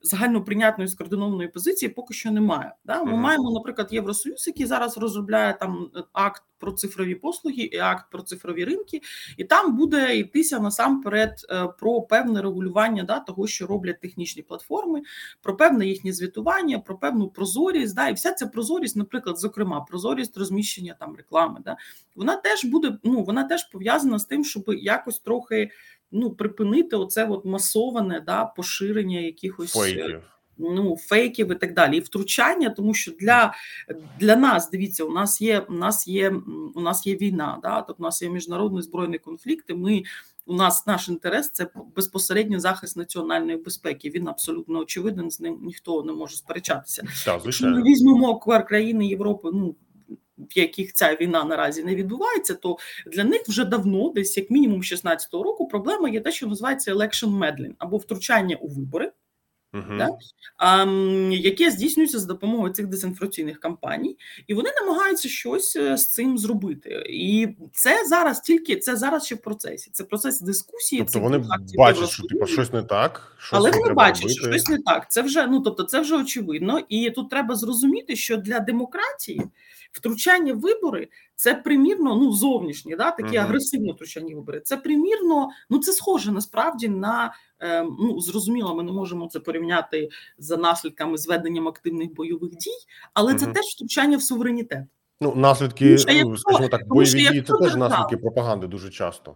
загальноприйнятної 0.06 0.88
скоординованої 0.88 1.50
позиції 1.50 1.90
поки 1.90 2.14
що 2.14 2.32
немає. 2.32 2.74
Да? 2.86 3.04
Ми 3.04 3.12
uh-huh. 3.12 3.18
маємо, 3.18 3.52
наприклад, 3.52 3.88
Євросоюз, 3.92 4.48
який 4.48 4.66
зараз 4.66 4.98
розробляє 4.98 5.58
там 5.60 5.90
е, 5.96 6.04
акт 6.14 6.44
про 6.58 6.72
цифрові 6.72 7.16
послуги 7.16 7.62
і 7.62 7.78
акт 7.78 8.06
про 8.12 8.22
цифрові 8.22 8.66
ринки, 8.66 9.02
і 9.38 9.44
там 9.44 9.78
буде 9.78 10.18
йтися 10.18 10.60
насамперед 10.60 11.46
е, 11.50 11.68
про 11.80 12.02
певне 12.02 12.42
регулювання 12.42 13.04
да, 13.04 13.20
того, 13.20 13.48
що 13.48 13.68
роблять 13.68 14.02
технічні 14.02 14.42
платформи, 14.42 15.02
про 15.42 15.58
певне 15.58 15.88
їхнє 15.88 16.14
звітування, 16.14 16.80
про 16.80 16.98
певну 16.98 17.30
прозорість. 17.30 17.96
Да, 17.96 18.08
І 18.10 18.14
вся 18.14 18.32
ця 18.34 18.48
прозорість, 18.48 18.96
наприклад, 18.96 19.38
зокрема, 19.40 19.82
прозорість 19.82 20.38
розміщення 20.38 20.96
там 21.00 21.16
реклами, 21.16 21.60
да, 21.66 21.78
вона 22.16 22.36
теж 22.36 22.66
буде, 22.66 22.98
ну 23.04 23.24
вона 23.24 23.44
теж 23.44 23.64
пов'язана 23.64 24.20
з 24.20 24.26
тим, 24.26 24.44
щоб 24.44 24.64
якось 24.68 25.20
трохи 25.20 25.70
ну 26.12 26.32
припинити 26.32 26.96
оце 26.96 27.28
от 27.28 27.46
масоване 27.46 28.20
да 28.20 28.46
поширення 28.46 29.20
якихось 29.20 29.76
е, 29.76 29.80
фейків. 29.80 30.22
Ну, 30.58 30.98
фейків 30.98 31.52
і 31.52 31.56
так 31.56 31.74
далі, 31.74 31.98
і 31.98 32.00
втручання, 32.00 32.70
тому 32.70 32.94
що 32.94 33.12
для 33.12 33.54
для 34.20 34.36
нас 34.36 34.70
дивіться, 34.70 35.04
у 35.04 35.12
нас 35.12 35.42
є 35.42 35.60
у 35.60 35.74
нас 35.74 36.08
є 36.08 36.34
у 36.76 36.82
нас 36.82 37.08
є 37.08 37.16
війна, 37.16 37.60
да 37.64 37.82
тобто 37.82 38.04
у 38.04 38.06
нас 38.06 38.22
є 38.22 38.30
міжнародний 38.30 38.82
збройний 38.82 39.20
конфлікт. 39.20 39.66
і 39.70 39.74
Ми 39.74 40.04
у 40.46 40.54
нас 40.54 40.88
наш 40.88 41.10
інтерес 41.10 41.52
це 41.52 41.68
безпосередньо 41.96 42.60
захист 42.60 42.98
національної 42.98 43.58
безпеки. 43.58 44.10
Він 44.10 44.28
абсолютно 44.28 44.80
очевиден. 44.80 45.32
З 45.32 45.40
ним 45.40 45.60
ніхто 45.62 46.04
не 46.04 46.14
може 46.14 46.36
сперечатися. 46.36 47.04
Так, 47.26 47.42
Якщо 47.44 47.68
ми 47.68 47.84
візьмемо 47.84 48.40
квар 48.40 48.66
країни 48.66 49.08
Європи, 49.08 49.50
ну 49.54 49.76
в 50.38 50.58
яких 50.58 50.94
ця 50.94 51.15
війна 51.15 51.44
наразі 51.44 51.84
не 51.84 51.96
відбувається, 51.96 52.54
то 52.54 52.77
для 53.08 53.24
них 53.24 53.42
вже 53.48 53.65
давно, 53.65 54.12
десь 54.15 54.38
як 54.38 54.50
мінімум 54.50 54.82
16-го 54.82 55.44
року, 55.44 55.68
проблема 55.68 56.10
є 56.10 56.22
те, 56.22 56.32
що 56.32 56.48
називається 56.48 56.94
election 56.94 57.38
meddling, 57.39 57.74
або 57.77 57.98
втручання 57.98 58.56
у 58.56 58.68
вибори. 58.68 59.12
Uh-huh. 59.75 59.98
Да? 59.98 60.10
А, 60.58 60.86
яке 61.32 61.72
здійснюється 61.72 62.20
за 62.20 62.27
допомогою 62.27 62.74
цих 62.74 62.88
дезінформаційних 62.88 63.60
кампаній, 63.60 64.18
і 64.48 64.54
вони 64.54 64.70
намагаються 64.82 65.30
щось 65.30 65.75
е, 65.75 65.98
з 65.98 66.12
цим 66.12 66.38
зробити. 66.38 67.04
І 67.10 67.48
це 67.74 68.06
зараз 68.06 68.42
тільки 68.42 68.75
це 68.75 68.96
зараз 68.96 69.25
ще 69.25 69.36
в 69.36 69.42
процесі. 69.42 69.89
Це 69.94 70.04
процес 70.04 70.42
дискусії. 70.42 71.01
Тобто 71.01 71.20
вони 71.20 71.44
бачать, 71.77 72.10
що 72.10 72.24
типу, 72.24 72.46
щось 72.46 72.74
не 72.74 72.84
так, 72.84 73.36
щось 73.38 73.60
але 73.60 73.72
вони 73.72 73.94
бачать, 73.94 74.32
що 74.32 74.51
щось 74.51 74.68
не 74.68 74.77
так. 74.77 75.12
Це 75.12 75.22
вже 75.22 75.48
ну 75.48 75.60
тобто, 75.60 75.84
це 75.84 76.00
вже 76.00 76.15
очевидно, 76.15 76.82
і 76.89 77.12
тут 77.12 77.30
треба 77.30 77.56
зрозуміти, 77.56 78.15
що 78.15 78.38
для 78.38 78.60
демократії 78.60 79.42
втручання 79.96 80.54
в 80.54 80.60
вибори 80.60 81.08
це 81.36 81.56
примірно 81.56 82.16
ну 82.16 82.32
зовнішні, 82.32 82.96
да 82.96 83.12
такі 83.12 83.38
uh-huh. 83.38 83.42
агресивні 83.42 83.92
втручання 83.92 84.36
в 84.36 84.38
вибори. 84.38 84.62
Це 84.64 84.78
примірно, 84.78 85.50
ну 85.70 85.80
це 85.80 85.94
схоже 85.94 86.32
насправді 86.32 86.90
на 86.90 87.34
е, 87.60 87.84
ну 87.84 88.20
зрозуміло, 88.20 88.75
ми 88.75 88.84
не 88.84 88.92
можемо 88.92 89.28
це 89.28 89.40
порівняти 89.40 90.10
за 90.38 90.58
наслідками 90.58 91.18
зведенням 91.18 91.68
активних 91.68 92.14
бойових 92.14 92.52
дій, 92.52 92.78
але 93.14 93.34
uh-huh. 93.34 93.38
це 93.38 93.46
теж 93.46 93.66
втручання 93.66 94.18
в 94.18 94.22
суверенітет. 94.22 94.84
Ну 95.22 95.34
наслідки, 95.36 95.98
ну, 96.08 96.38
скажімо 96.38 96.68
так, 96.68 96.88
бойові 96.88 97.30
дії 97.30 97.42
це 97.42 97.54
теж 97.62 97.75
наслідки 97.75 98.18
пропаганди 98.18 98.68
дуже 98.68 98.90
часто. 98.90 99.36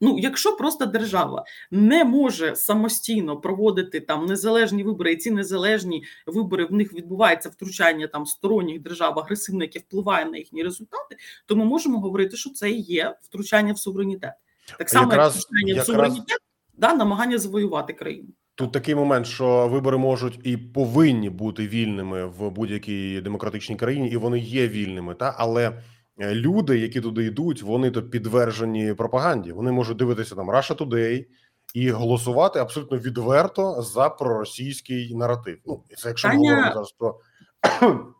Ну, 0.00 0.18
якщо 0.18 0.56
просто 0.56 0.86
держава 0.86 1.44
не 1.70 2.04
може 2.04 2.56
самостійно 2.56 3.36
проводити 3.36 4.00
там 4.00 4.26
незалежні 4.26 4.82
вибори, 4.82 5.12
і 5.12 5.16
ці 5.16 5.30
незалежні 5.30 6.04
вибори 6.26 6.64
в 6.64 6.72
них 6.72 6.94
відбувається 6.94 7.48
втручання 7.48 8.06
там 8.06 8.26
сторонніх 8.26 8.82
держав 8.82 9.18
агресивне, 9.18 9.64
яке 9.64 9.78
впливає 9.78 10.24
на 10.24 10.38
їхні 10.38 10.62
результати, 10.62 11.16
то 11.46 11.56
ми 11.56 11.64
можемо 11.64 12.00
говорити, 12.00 12.36
що 12.36 12.50
це 12.50 12.70
є 12.70 13.16
втручання 13.22 13.72
в 13.72 13.78
суверенітет, 13.78 14.34
так 14.78 14.90
само 14.90 15.10
якраз, 15.10 15.36
як 15.36 15.44
втручання 15.44 15.68
якраз... 15.68 15.88
в 15.88 15.92
суверенітет, 15.92 16.38
да, 16.74 16.94
намагання 16.94 17.38
завоювати 17.38 17.92
країну. 17.92 18.28
Тут 18.54 18.72
такий 18.72 18.94
момент, 18.94 19.26
що 19.26 19.68
вибори 19.68 19.96
можуть 19.96 20.40
і 20.44 20.56
повинні 20.56 21.30
бути 21.30 21.68
вільними 21.68 22.26
в 22.26 22.50
будь-якій 22.50 23.20
демократичній 23.20 23.76
країні, 23.76 24.08
і 24.08 24.16
вони 24.16 24.38
є 24.38 24.68
вільними, 24.68 25.14
та 25.14 25.34
але. 25.38 25.82
Е, 26.18 26.34
люди, 26.34 26.78
які 26.78 27.00
туди 27.00 27.24
йдуть, 27.24 27.62
вони 27.62 27.90
то 27.90 28.02
підвержені 28.02 28.94
пропаганді. 28.94 29.52
Вони 29.52 29.72
можуть 29.72 29.96
дивитися 29.96 30.34
там 30.34 30.50
Russia 30.50 30.76
Today 30.76 31.26
і 31.74 31.90
голосувати 31.90 32.58
абсолютно 32.58 32.98
відверто 32.98 33.82
за 33.82 34.08
проросійський 34.10 35.14
наратив. 35.14 35.58
Ну 35.66 35.82
це 35.96 36.08
якщо 36.08 36.28
Таня... 36.28 36.40
ми 36.40 36.46
говоримо 36.46 36.72
зараз 36.74 36.92
про 36.92 37.18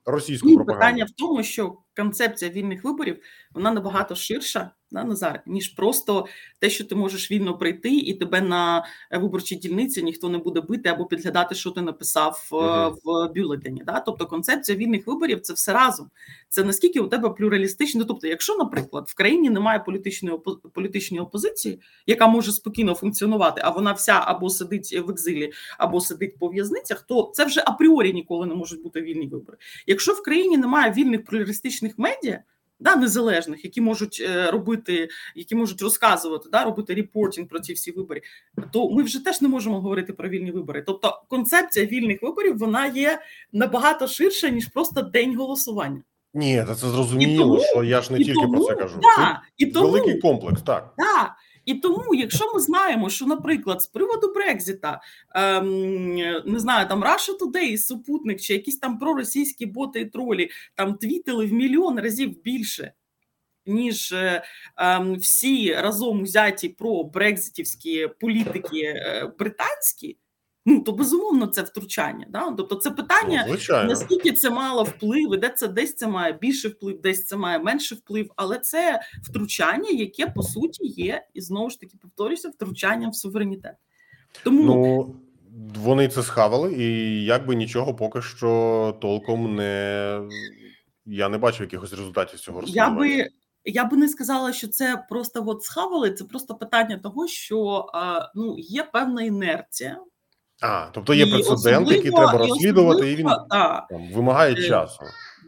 російську 0.07 0.55
пропаганду. 0.55 0.73
питання 0.73 1.05
в 1.05 1.11
тому, 1.11 1.43
що 1.43 1.79
концепція 1.97 2.51
вільних 2.51 2.85
виборів 2.85 3.19
вона 3.55 3.71
набагато 3.71 4.15
ширша 4.15 4.71
да, 4.91 5.05
Назар, 5.05 5.43
ніж 5.47 5.69
просто 5.69 6.27
те, 6.59 6.71
що 6.71 6.85
ти 6.85 6.95
можеш 6.95 7.31
вільно 7.31 7.59
прийти, 7.59 7.89
і 7.89 8.15
тебе 8.15 8.41
на 8.41 8.85
виборчій 9.11 9.57
дільниці 9.57 10.03
ніхто 10.03 10.29
не 10.29 10.39
буде 10.39 10.61
бити 10.61 10.89
або 10.89 11.07
підглядати, 11.07 11.55
що 11.55 11.71
ти 11.71 11.83
написав 11.83 12.49
uh-huh. 12.53 12.95
в 13.05 13.33
бюлетені. 13.35 13.83
Да? 13.87 14.01
Тобто 14.01 14.27
концепція 14.27 14.79
вільних 14.79 15.07
виборів 15.07 15.41
це 15.41 15.53
все 15.53 15.73
разом. 15.73 16.11
Це 16.49 16.65
наскільки 16.65 17.01
у 17.01 17.09
тебе 17.09 17.31
плюралістично. 17.31 18.05
Тобто, 18.05 18.27
якщо, 18.27 18.57
наприклад, 18.57 19.05
в 19.09 19.15
країні 19.15 19.51
немає 19.51 19.79
політичної 19.79 20.39
політичної 20.73 21.23
опозиції, 21.23 21.81
яка 22.07 22.27
може 22.27 22.53
спокійно 22.53 22.95
функціонувати, 22.95 23.61
а 23.65 23.71
вона 23.71 23.93
вся 23.93 24.23
або 24.25 24.51
сидить 24.51 25.01
в 25.07 25.11
екзилі, 25.11 25.53
або 25.79 26.01
сидить 26.01 26.39
по 26.39 26.49
в'язницях, 26.49 27.03
то 27.03 27.31
це 27.35 27.45
вже 27.45 27.63
апріорі 27.67 28.13
ніколи 28.13 28.47
не 28.47 28.55
можуть 28.55 28.83
бути 28.83 29.01
вільні 29.01 29.27
вибори. 29.27 29.59
Якщо 29.97 30.13
в 30.13 30.23
країні 30.23 30.57
немає 30.57 30.93
вільних 30.93 31.25
плюралістичних 31.25 31.99
медіа 31.99 32.43
да, 32.81 32.97
незалежних, 32.97 33.65
які 33.65 33.81
можуть 33.81 34.23
е, 34.29 34.51
робити, 34.51 35.09
які 35.35 35.55
можуть 35.55 35.83
розказувати, 35.83 36.49
да, 36.53 36.65
робити 36.65 36.95
reporting 36.95 37.49
про 37.49 37.61
ці 37.61 37.73
всі 37.73 37.91
вибори, 37.91 38.23
то 38.73 38.91
ми 38.91 39.03
вже 39.03 39.25
теж 39.25 39.43
не 39.43 39.49
можемо 39.49 39.81
говорити 39.81 40.13
про 40.13 40.29
вільні 40.29 40.51
вибори. 40.51 40.83
Тобто 40.87 41.23
концепція 41.29 41.87
вільних 41.87 42.23
виборів 42.23 42.59
вона 42.59 42.87
є 42.87 43.19
набагато 43.53 44.09
ширша 44.09 44.49
ніж 44.49 44.67
просто 44.67 45.03
день 45.03 45.37
голосування. 45.37 46.03
Ні, 46.35 46.65
це 46.69 46.75
зрозуміло, 46.75 47.45
тому, 47.45 47.61
що 47.61 47.85
я 47.85 48.03
ж 48.03 48.13
не 48.13 48.19
тільки 48.19 48.33
тому, 48.33 48.53
про 48.53 48.65
це 48.65 48.75
кажу. 48.75 48.99
Да, 49.03 49.17
це 49.17 49.41
і 49.57 49.67
тому, 49.67 49.89
великий 49.89 50.21
комплекс, 50.21 50.63
так. 50.63 50.95
Да, 50.99 51.35
і 51.67 51.75
тому, 51.75 52.15
якщо 52.15 52.55
ми 52.55 52.61
знаємо, 52.61 53.11
що, 53.11 53.27
наприклад, 53.27 53.83
з 53.83 53.87
приводу 53.87 54.33
Брекзіта 54.35 55.01
ем, 55.35 56.15
не 56.47 56.59
знаю, 56.59 56.89
там 56.89 57.05
Russia 57.05 57.39
Today, 57.39 57.79
супутник 57.79 58.41
чи 58.41 58.53
якісь 58.53 58.79
там 58.79 58.99
проросійські 58.99 59.67
боти 59.67 60.01
і 60.01 60.05
тролі 60.05 60.51
там 60.75 60.95
твітили 60.95 61.47
в 61.47 61.53
мільйон 61.53 62.01
разів 62.01 62.43
більше. 62.43 62.93
Ніж 63.67 64.13
е, 64.13 64.43
е, 64.79 65.01
всі 65.01 65.75
разом 65.75 66.23
взяті 66.23 66.69
про 66.69 67.05
брекзитівські 67.05 68.09
політики 68.21 68.83
е, 68.83 69.33
британські, 69.39 70.17
Ну 70.69 70.81
то 70.81 70.93
безумовно 70.93 71.47
це 71.47 71.63
втручання. 71.63 72.27
Да? 72.29 72.55
Тобто, 72.57 72.75
це 72.75 72.91
питання 72.91 73.47
ну, 73.49 73.57
наскільки 73.85 74.33
це 74.33 74.51
мало 74.51 74.83
впливу, 74.85 75.37
де 75.37 75.49
це 75.49 75.69
десь 75.69 75.95
це 75.95 76.07
має 76.07 76.33
більше 76.33 76.69
вплив, 76.69 77.01
десь 77.01 77.27
це 77.27 77.37
має 77.37 77.59
менше 77.59 77.95
вплив, 77.95 78.31
але 78.37 78.59
це 78.59 79.01
втручання, 79.23 79.91
яке 79.91 80.27
по 80.27 80.43
суті 80.43 80.87
є, 80.87 81.27
і 81.35 81.41
знову 81.41 81.71
ж 81.71 81.81
таки 81.81 81.97
повторюся, 82.03 82.49
втручанням 82.49 83.11
в 83.11 83.15
суверенітет. 83.15 83.75
Тому 84.45 84.63
ну, 84.63 85.15
вони 85.81 86.09
це 86.09 86.23
схавали, 86.23 86.75
і 86.75 87.25
якби 87.25 87.55
нічого 87.55 87.95
поки 87.95 88.23
що 88.23 88.99
толком 89.01 89.57
не 89.57 90.21
я 91.07 91.29
не 91.29 91.39
бачу 91.39 91.63
якихось 91.63 91.91
результатів 91.91 92.41
цього. 92.41 92.63
Я 92.67 92.91
би 92.91 93.29
я 93.65 93.85
би 93.85 93.97
не 93.97 94.09
сказала, 94.09 94.53
що 94.53 94.69
це 94.69 95.05
просто 95.09 95.45
от 95.47 95.63
схавали. 95.63 96.11
Це 96.11 96.25
просто 96.25 96.55
питання 96.55 96.99
того, 96.99 97.29
що 97.29 97.87
ну 98.35 98.55
є 98.59 98.83
певна 98.83 99.23
інерція. 99.23 99.99
А, 100.63 100.87
тобто 100.93 101.15
є 101.15 101.27
прецеденти, 101.27 101.95
які 101.95 102.11
треба 102.11 102.39
розслідувати, 102.39 103.13
і 103.13 103.17
він 103.17 103.27
та, 103.27 103.87
там, 103.91 104.13
вимагає 104.13 104.55
е, 104.55 104.63
часу. 104.63 105.01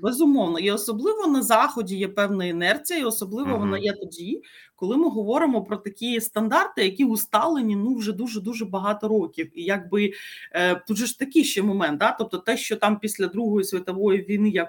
Безумовно, 0.02 0.58
і 0.58 0.70
особливо 0.70 1.26
на 1.26 1.42
заході 1.42 1.96
є 1.96 2.08
певна 2.08 2.44
інерція, 2.44 3.00
і 3.00 3.04
особливо 3.04 3.50
угу. 3.50 3.58
вона 3.58 3.78
є 3.78 3.92
тоді, 3.92 4.42
коли 4.76 4.96
ми 4.96 5.08
говоримо 5.08 5.64
про 5.64 5.76
такі 5.76 6.20
стандарти, 6.20 6.84
які 6.84 7.04
усталені 7.04 7.76
ну 7.76 7.94
вже 7.94 8.12
дуже 8.12 8.40
дуже 8.40 8.64
багато 8.64 9.08
років. 9.08 9.50
І 9.54 9.62
якби 9.64 10.12
е, 10.52 10.74
тут 10.74 10.96
же 10.96 11.06
ж 11.06 11.18
такий 11.18 11.44
ще 11.44 11.62
момент, 11.62 11.98
да? 11.98 12.16
тобто 12.18 12.38
те, 12.38 12.56
що 12.56 12.76
там 12.76 12.98
після 12.98 13.26
Другої 13.26 13.64
світової 13.64 14.22
війни 14.22 14.50
як 14.50 14.68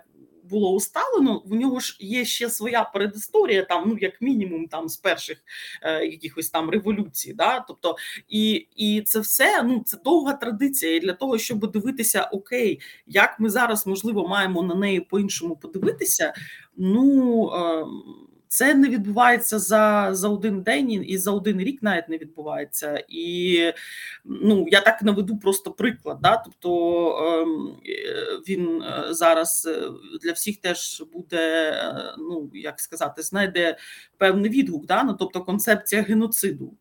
було 0.50 0.74
усталено, 0.74 1.42
в 1.46 1.56
нього 1.56 1.80
ж 1.80 1.98
є 2.00 2.26
ще 2.26 2.50
своя 2.50 2.84
передісторія, 2.84 3.64
там 3.64 3.84
ну 3.88 3.98
як 4.02 4.22
мінімум, 4.22 4.68
там 4.68 4.90
з 4.90 4.98
перших 4.98 5.38
е, 5.82 6.06
якихось 6.06 6.50
там 6.50 6.70
революцій. 6.70 7.34
Да? 7.34 7.60
Тобто, 7.60 7.96
і 8.30 8.68
і 8.76 9.02
це 9.02 9.20
все 9.20 9.64
ну 9.64 9.84
це 9.86 9.98
довга 10.06 10.34
традиція. 10.34 10.96
І 10.96 11.00
для 11.00 11.14
того, 11.14 11.38
щоб 11.38 11.72
дивитися, 11.72 12.24
окей, 12.24 12.80
як 13.08 13.40
ми 13.40 13.50
зараз 13.50 13.88
можливо 13.88 14.28
маємо 14.28 14.64
на 14.64 14.76
неї 14.76 15.00
по 15.00 15.20
іншому 15.20 15.56
подивитися, 15.56 16.34
ну. 16.78 17.50
Е, 17.54 17.86
це 18.50 18.74
не 18.74 18.90
відбувається 18.90 19.60
за 19.60 20.10
за 20.12 20.30
один 20.30 20.62
день 20.62 20.92
і 20.92 21.18
за 21.18 21.32
один 21.32 21.60
рік 21.60 21.84
навіть 21.84 22.10
не 22.10 22.18
відбувається. 22.18 23.04
І 23.10 23.58
ну 24.26 24.66
я 24.70 24.82
так 24.82 25.02
наведу 25.02 25.38
просто 25.38 25.72
приклад. 25.72 26.20
Да? 26.22 26.38
Тобто 26.38 27.42
ем, 27.42 27.76
він 28.48 28.82
е, 28.82 29.14
зараз 29.14 29.70
е, 29.72 29.90
для 30.22 30.32
всіх 30.32 30.58
теж 30.58 31.04
буде, 31.14 31.72
е, 31.72 32.16
ну 32.18 32.52
як 32.54 32.80
сказати, 32.80 33.22
знайде 33.22 33.78
певний 34.18 34.52
відгук. 34.52 34.86
Да? 34.86 35.04
Ну, 35.04 35.14
тобто 35.14 35.44
концепція 35.44 36.02
геноциду. 36.02 36.74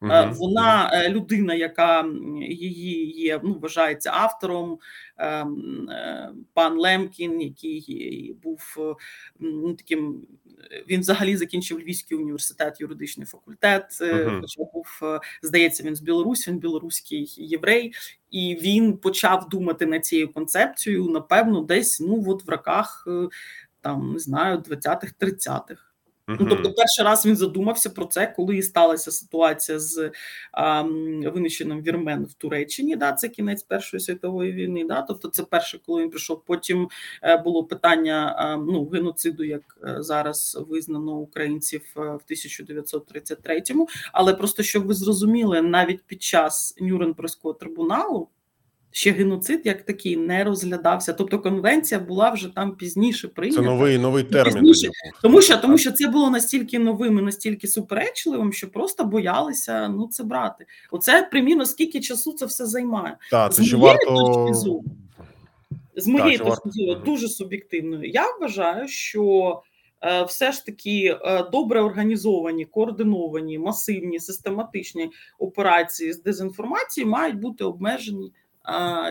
Угу. 0.00 0.12
Вона 0.32 0.90
людина, 1.08 1.54
яка 1.54 2.06
її 2.48 3.10
є, 3.20 3.40
ну 3.44 3.58
вважається 3.62 4.10
автором, 4.14 4.78
ем, 5.18 5.88
пан 6.54 6.78
Лемкін, 6.78 7.40
який 7.40 8.36
був 8.42 8.76
ну, 9.38 9.74
таким. 9.74 10.26
Він 10.88 11.00
взагалі 11.00 11.36
закінчив 11.36 11.80
Львівський 11.80 12.18
університет, 12.18 12.80
юридичний 12.80 13.26
факультет. 13.26 13.84
Uh-huh. 14.00 14.40
Хоча 14.40 14.62
був 14.74 14.86
здається, 15.42 15.82
він 15.82 15.96
з 15.96 16.00
Білорусі, 16.00 16.50
він 16.50 16.58
білоруський 16.58 17.34
єврей, 17.36 17.92
і 18.30 18.58
він 18.62 18.96
почав 18.96 19.48
думати 19.48 19.86
над 19.86 20.06
цією 20.06 20.32
концепцією. 20.32 21.04
Напевно, 21.04 21.60
десь 21.60 22.00
ну 22.00 22.24
от 22.26 22.46
в 22.46 22.50
роках 22.50 23.06
там 23.80 24.12
не 24.12 24.18
знаю, 24.18 24.58
20-х, 24.58 25.14
30-х. 25.20 25.87
Ну, 26.28 26.46
тобто, 26.48 26.72
перший 26.72 27.04
раз 27.04 27.26
він 27.26 27.36
задумався 27.36 27.90
про 27.90 28.04
це, 28.04 28.26
коли 28.36 28.56
і 28.56 28.62
сталася 28.62 29.10
ситуація 29.10 29.78
з 29.78 30.10
а, 30.52 30.82
винищенням 31.32 31.82
вірмен 31.82 32.24
в 32.24 32.32
Туреччині. 32.32 32.96
Да, 32.96 33.12
це 33.12 33.28
кінець 33.28 33.62
Першої 33.62 34.00
світової 34.00 34.52
війни. 34.52 34.84
Да, 34.84 35.02
тобто, 35.02 35.28
це 35.28 35.42
перше, 35.42 35.80
коли 35.86 36.02
він 36.02 36.10
прийшов. 36.10 36.42
Потім 36.46 36.88
е, 37.22 37.36
було 37.36 37.64
питання 37.64 38.34
а, 38.38 38.56
ну 38.56 38.88
геноциду, 38.88 39.44
як 39.44 39.78
е, 39.84 39.96
зараз 40.02 40.58
визнано 40.68 41.12
українців 41.12 41.82
е, 41.96 42.00
в 42.00 42.22
1933-му. 42.30 43.88
Але 44.12 44.34
просто 44.34 44.62
щоб 44.62 44.86
ви 44.86 44.94
зрозуміли, 44.94 45.62
навіть 45.62 46.02
під 46.06 46.22
час 46.22 46.74
Нюрнберзького 46.80 47.54
трибуналу 47.54 48.28
ще 48.90 49.10
геноцид 49.12 49.60
як 49.64 49.82
такий 49.82 50.16
не 50.16 50.44
розглядався. 50.44 51.12
Тобто 51.12 51.38
конвенція 51.38 52.00
була 52.00 52.30
вже 52.30 52.54
там 52.54 52.76
пізніше 52.76 53.28
прийнята. 53.28 53.62
Це 53.62 53.68
новий 53.68 53.98
новий 53.98 54.24
термін. 54.24 54.54
Пізніше, 54.54 54.90
тому 55.22 55.42
що 55.42 55.56
тому 55.56 55.78
що 55.78 55.92
це 55.92 56.08
було 56.08 56.30
настільки 56.30 56.78
новим 56.78 57.18
і 57.18 57.22
настільки 57.22 57.68
суперечливим, 57.68 58.52
що 58.52 58.70
просто 58.70 59.04
боялися 59.04 59.88
ну 59.88 60.08
це 60.08 60.24
брати. 60.24 60.66
Оце 60.90 61.22
примірно 61.22 61.66
скільки 61.66 62.00
часу 62.00 62.32
це 62.32 62.46
все 62.46 62.66
займає. 62.66 63.16
Так, 63.30 63.54
це 63.54 63.62
моєї 63.62 63.76
варто... 63.76 64.52
з 65.96 66.06
моєї 66.06 66.38
точки 66.38 66.70
зору, 66.70 67.00
дуже 67.04 67.28
суб'єктивною. 67.28 68.10
Я 68.10 68.24
вважаю, 68.40 68.88
що. 68.88 69.62
Е, 70.02 70.22
все 70.22 70.52
ж 70.52 70.66
таки 70.66 71.18
е, 71.22 71.42
добре 71.52 71.80
організовані, 71.80 72.64
координовані, 72.64 73.58
масивні, 73.58 74.20
систематичні 74.20 75.10
операції 75.38 76.12
з 76.12 76.22
дезінформації 76.22 77.06
мають 77.06 77.36
бути 77.36 77.64
обмежені 77.64 78.32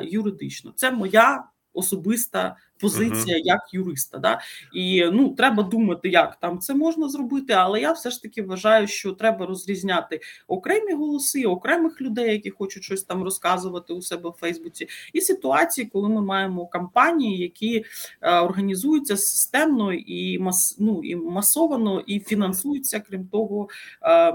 юридично. 0.03 0.73
Це 0.75 0.91
моя 0.91 1.43
особиста 1.73 2.55
позиція 2.79 3.37
uh-huh. 3.37 3.45
як 3.45 3.59
юриста. 3.71 4.17
Да? 4.17 4.39
І 4.73 5.05
ну 5.13 5.29
треба 5.29 5.63
думати, 5.63 6.09
як 6.09 6.39
там 6.39 6.59
це 6.59 6.73
можна 6.75 7.09
зробити. 7.09 7.53
Але 7.53 7.81
я 7.81 7.91
все 7.91 8.09
ж 8.09 8.21
таки 8.21 8.41
вважаю, 8.41 8.87
що 8.87 9.11
треба 9.11 9.45
розрізняти 9.45 10.21
окремі 10.47 10.93
голоси, 10.93 11.45
окремих 11.45 12.01
людей, 12.01 12.31
які 12.31 12.49
хочуть 12.49 12.83
щось 12.83 13.03
там 13.03 13.23
розказувати 13.23 13.93
у 13.93 14.01
себе 14.01 14.29
в 14.29 14.33
Фейсбуці, 14.33 14.87
і 15.13 15.21
ситуації, 15.21 15.89
коли 15.93 16.09
ми 16.09 16.21
маємо 16.21 16.67
кампанії, 16.67 17.37
які 17.37 17.85
е, 18.21 18.39
організуються 18.39 19.17
системно 19.17 19.93
і 19.93 20.39
мас, 20.39 20.75
ну, 20.79 21.01
і 21.03 21.15
масовано, 21.15 21.99
і 22.07 22.19
фінансуються, 22.19 22.99
крім 22.99 23.27
того, 23.27 23.69
е, 24.01 24.31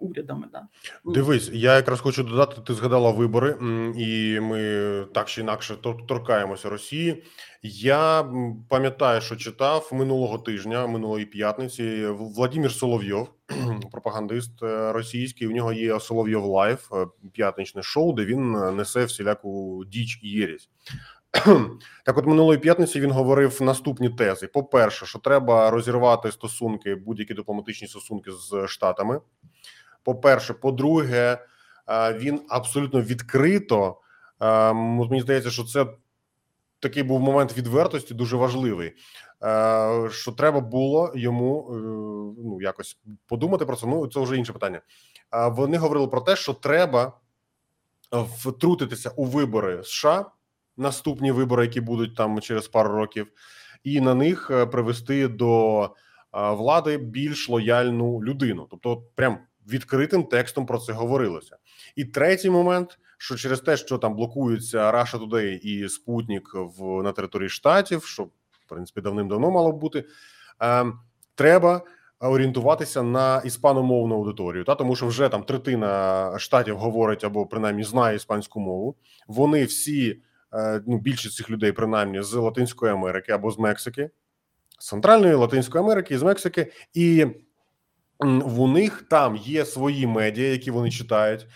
урядами. 0.00 0.46
Да. 0.52 0.62
Ну. 1.04 1.12
Дивись, 1.12 1.50
я 1.52 1.76
якраз 1.76 2.00
хочу 2.00 2.22
додати. 2.22 2.60
Ти 2.66 2.74
згадала 2.74 3.10
вибори, 3.10 3.56
і 3.98 4.40
ми 4.40 5.06
так 5.14 5.28
чи 5.28 5.40
інакше 5.40 5.76
торкаємося 6.08 6.68
Росії. 6.68 7.22
Я 7.64 8.30
пам'ятаю, 8.68 9.20
що 9.20 9.36
читав 9.36 9.90
минулого 9.92 10.38
тижня, 10.38 10.86
минулої 10.86 11.24
п'ятниці. 11.24 12.06
Владимир 12.06 12.72
Соловйов, 12.72 13.28
пропагандист 13.92 14.62
е, 14.62 14.92
російський. 14.92 15.46
У 15.46 15.50
нього 15.50 15.72
є 15.72 16.00
Соловйов 16.00 16.44
Live, 16.44 16.92
е, 16.92 17.06
п'ятничне 17.32 17.82
шоу, 17.82 18.12
де 18.12 18.24
він 18.24 18.56
е, 18.56 18.72
несе 18.72 19.04
всіляку 19.04 19.84
дичь 19.86 20.20
і 20.22 20.28
єресь. 20.28 20.70
Так, 22.04 22.18
от 22.18 22.26
минулої 22.26 22.58
п'ятниці 22.58 23.00
він 23.00 23.10
говорив 23.10 23.62
наступні 23.62 24.10
тези: 24.10 24.46
по-перше, 24.46 25.06
що 25.06 25.18
треба 25.18 25.70
розірвати 25.70 26.32
стосунки, 26.32 26.94
будь-які 26.94 27.34
дипломатичні 27.34 27.88
стосунки 27.88 28.30
з 28.30 28.66
штатами. 28.66 29.20
По-перше, 30.04 30.54
по-друге, 30.54 31.38
він 32.14 32.40
абсолютно 32.48 33.02
відкрито. 33.02 34.00
Мені 34.74 35.20
здається, 35.20 35.50
що 35.50 35.64
це 35.64 35.86
такий 36.82 37.02
був 37.02 37.20
момент 37.20 37.56
відвертості, 37.56 38.14
дуже 38.14 38.36
важливий. 38.36 38.92
Е, 39.44 40.08
що 40.10 40.32
треба 40.32 40.60
було 40.60 41.12
йому 41.14 41.68
е, 41.70 41.76
ну 42.44 42.58
якось 42.60 42.98
подумати 43.26 43.66
про 43.66 43.76
це. 43.76 43.86
Ну 43.86 44.06
це 44.06 44.20
вже 44.20 44.36
інше 44.36 44.52
питання. 44.52 44.80
Вони 45.50 45.76
говорили 45.76 46.08
про 46.08 46.20
те, 46.20 46.36
що 46.36 46.52
треба 46.52 47.12
втрутитися 48.12 49.10
у 49.10 49.24
вибори 49.24 49.80
США, 49.84 50.26
наступні 50.76 51.32
вибори, 51.32 51.64
які 51.64 51.80
будуть 51.80 52.16
там 52.16 52.40
через 52.40 52.68
пару 52.68 52.94
років, 52.94 53.26
і 53.84 54.00
на 54.00 54.14
них 54.14 54.50
е, 54.50 54.66
привести 54.66 55.28
до 55.28 55.90
влади 56.32 56.96
більш 56.96 57.48
лояльну 57.48 58.24
людину. 58.24 58.66
Тобто, 58.70 59.02
прям 59.14 59.38
відкритим 59.68 60.24
текстом 60.24 60.66
про 60.66 60.78
це 60.78 60.92
говорилося. 60.92 61.56
І 61.96 62.04
третій 62.04 62.50
момент 62.50 62.98
що 63.22 63.36
через 63.36 63.60
те, 63.60 63.76
що 63.76 63.98
там 63.98 64.14
блокуються 64.14 64.92
Russia 64.92 65.28
Today 65.28 65.58
і 65.58 65.88
Спутник 65.88 66.50
в 66.54 67.02
на 67.02 67.12
території 67.12 67.48
штатів, 67.48 68.04
що 68.04 68.24
в 68.24 68.68
принципі 68.68 69.00
давним-давно 69.00 69.50
мало 69.50 69.72
б 69.72 69.78
бути, 69.78 70.04
е, 70.62 70.84
треба 71.34 71.82
орієнтуватися 72.20 73.02
на 73.02 73.42
іспаномовну 73.44 74.14
аудиторію, 74.14 74.64
та 74.64 74.74
тому 74.74 74.96
що 74.96 75.06
вже 75.06 75.28
там 75.28 75.42
третина 75.42 76.34
штатів 76.38 76.76
говорить 76.76 77.24
або 77.24 77.46
принаймні 77.46 77.84
знає 77.84 78.16
іспанську 78.16 78.60
мову. 78.60 78.96
Вони 79.26 79.64
всі 79.64 80.22
е, 80.54 80.82
ну 80.86 80.98
більшість 80.98 81.36
цих 81.36 81.50
людей, 81.50 81.72
принаймні 81.72 82.22
з 82.22 82.34
Латинської 82.34 82.92
Америки 82.92 83.32
або 83.32 83.50
з 83.50 83.58
Мексики, 83.58 84.10
з 84.78 84.88
центральної 84.88 85.34
Латинської 85.34 85.84
Америки, 85.84 86.18
з 86.18 86.22
Мексики, 86.22 86.72
і 86.94 87.26
в 88.24 88.68
них 88.68 89.02
там 89.10 89.36
є 89.36 89.64
свої 89.64 90.06
медіа, 90.06 90.50
які 90.50 90.70
вони 90.70 90.90
читають. 90.90 91.46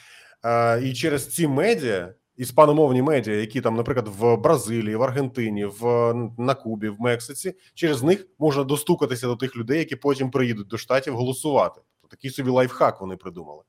І 0.82 0.92
через 0.94 1.34
ці 1.34 1.48
медіа, 1.48 2.14
іспаномовні 2.36 3.02
медіа, 3.02 3.34
які 3.34 3.60
там, 3.60 3.76
наприклад, 3.76 4.08
в 4.18 4.36
Бразилії, 4.36 4.96
в 4.96 5.02
Аргентині, 5.02 5.64
в 5.64 6.12
на 6.38 6.54
Кубі, 6.54 6.88
в 6.88 7.00
Мексиці, 7.00 7.54
через 7.74 8.02
них 8.02 8.26
можна 8.38 8.64
достукатися 8.64 9.26
до 9.26 9.36
тих 9.36 9.56
людей, 9.56 9.78
які 9.78 9.96
потім 9.96 10.30
приїдуть 10.30 10.68
до 10.68 10.78
штатів 10.78 11.16
голосувати. 11.16 11.80
Тобто 12.00 12.16
такий 12.16 12.30
собі 12.30 12.50
лайфхак 12.50 13.00
вони 13.00 13.16
придумали. 13.16 13.62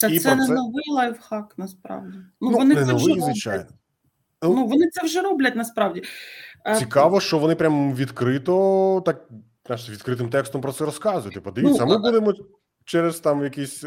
Та 0.00 0.08
І 0.08 0.18
це 0.18 0.34
не 0.34 0.46
це... 0.46 0.54
новий 0.54 0.84
лайфхак, 0.92 1.54
насправді. 1.56 2.18
Ну, 2.40 2.50
ну 2.50 2.58
вони 2.58 2.74
не 2.74 2.86
це 2.86 2.92
новий, 2.92 3.14
вже 3.14 3.24
звичайно. 3.24 3.66
Ну, 4.42 4.54
ну, 4.54 4.66
вони 4.66 4.88
це 4.90 5.06
вже 5.06 5.22
роблять 5.22 5.56
насправді. 5.56 6.02
Е, 6.66 6.76
Цікаво, 6.76 7.20
що 7.20 7.38
вони 7.38 7.54
прям 7.54 7.94
відкрито, 7.94 9.02
так 9.06 9.28
відкритим 9.90 10.30
текстом 10.30 10.60
про 10.60 10.72
це 10.72 10.84
розказують. 10.84 11.42
Подивіться, 11.42 11.84
ну, 11.84 11.92
ми 11.92 11.98
будемо 11.98 12.34
через 12.84 13.20
там 13.20 13.44
якісь 13.44 13.84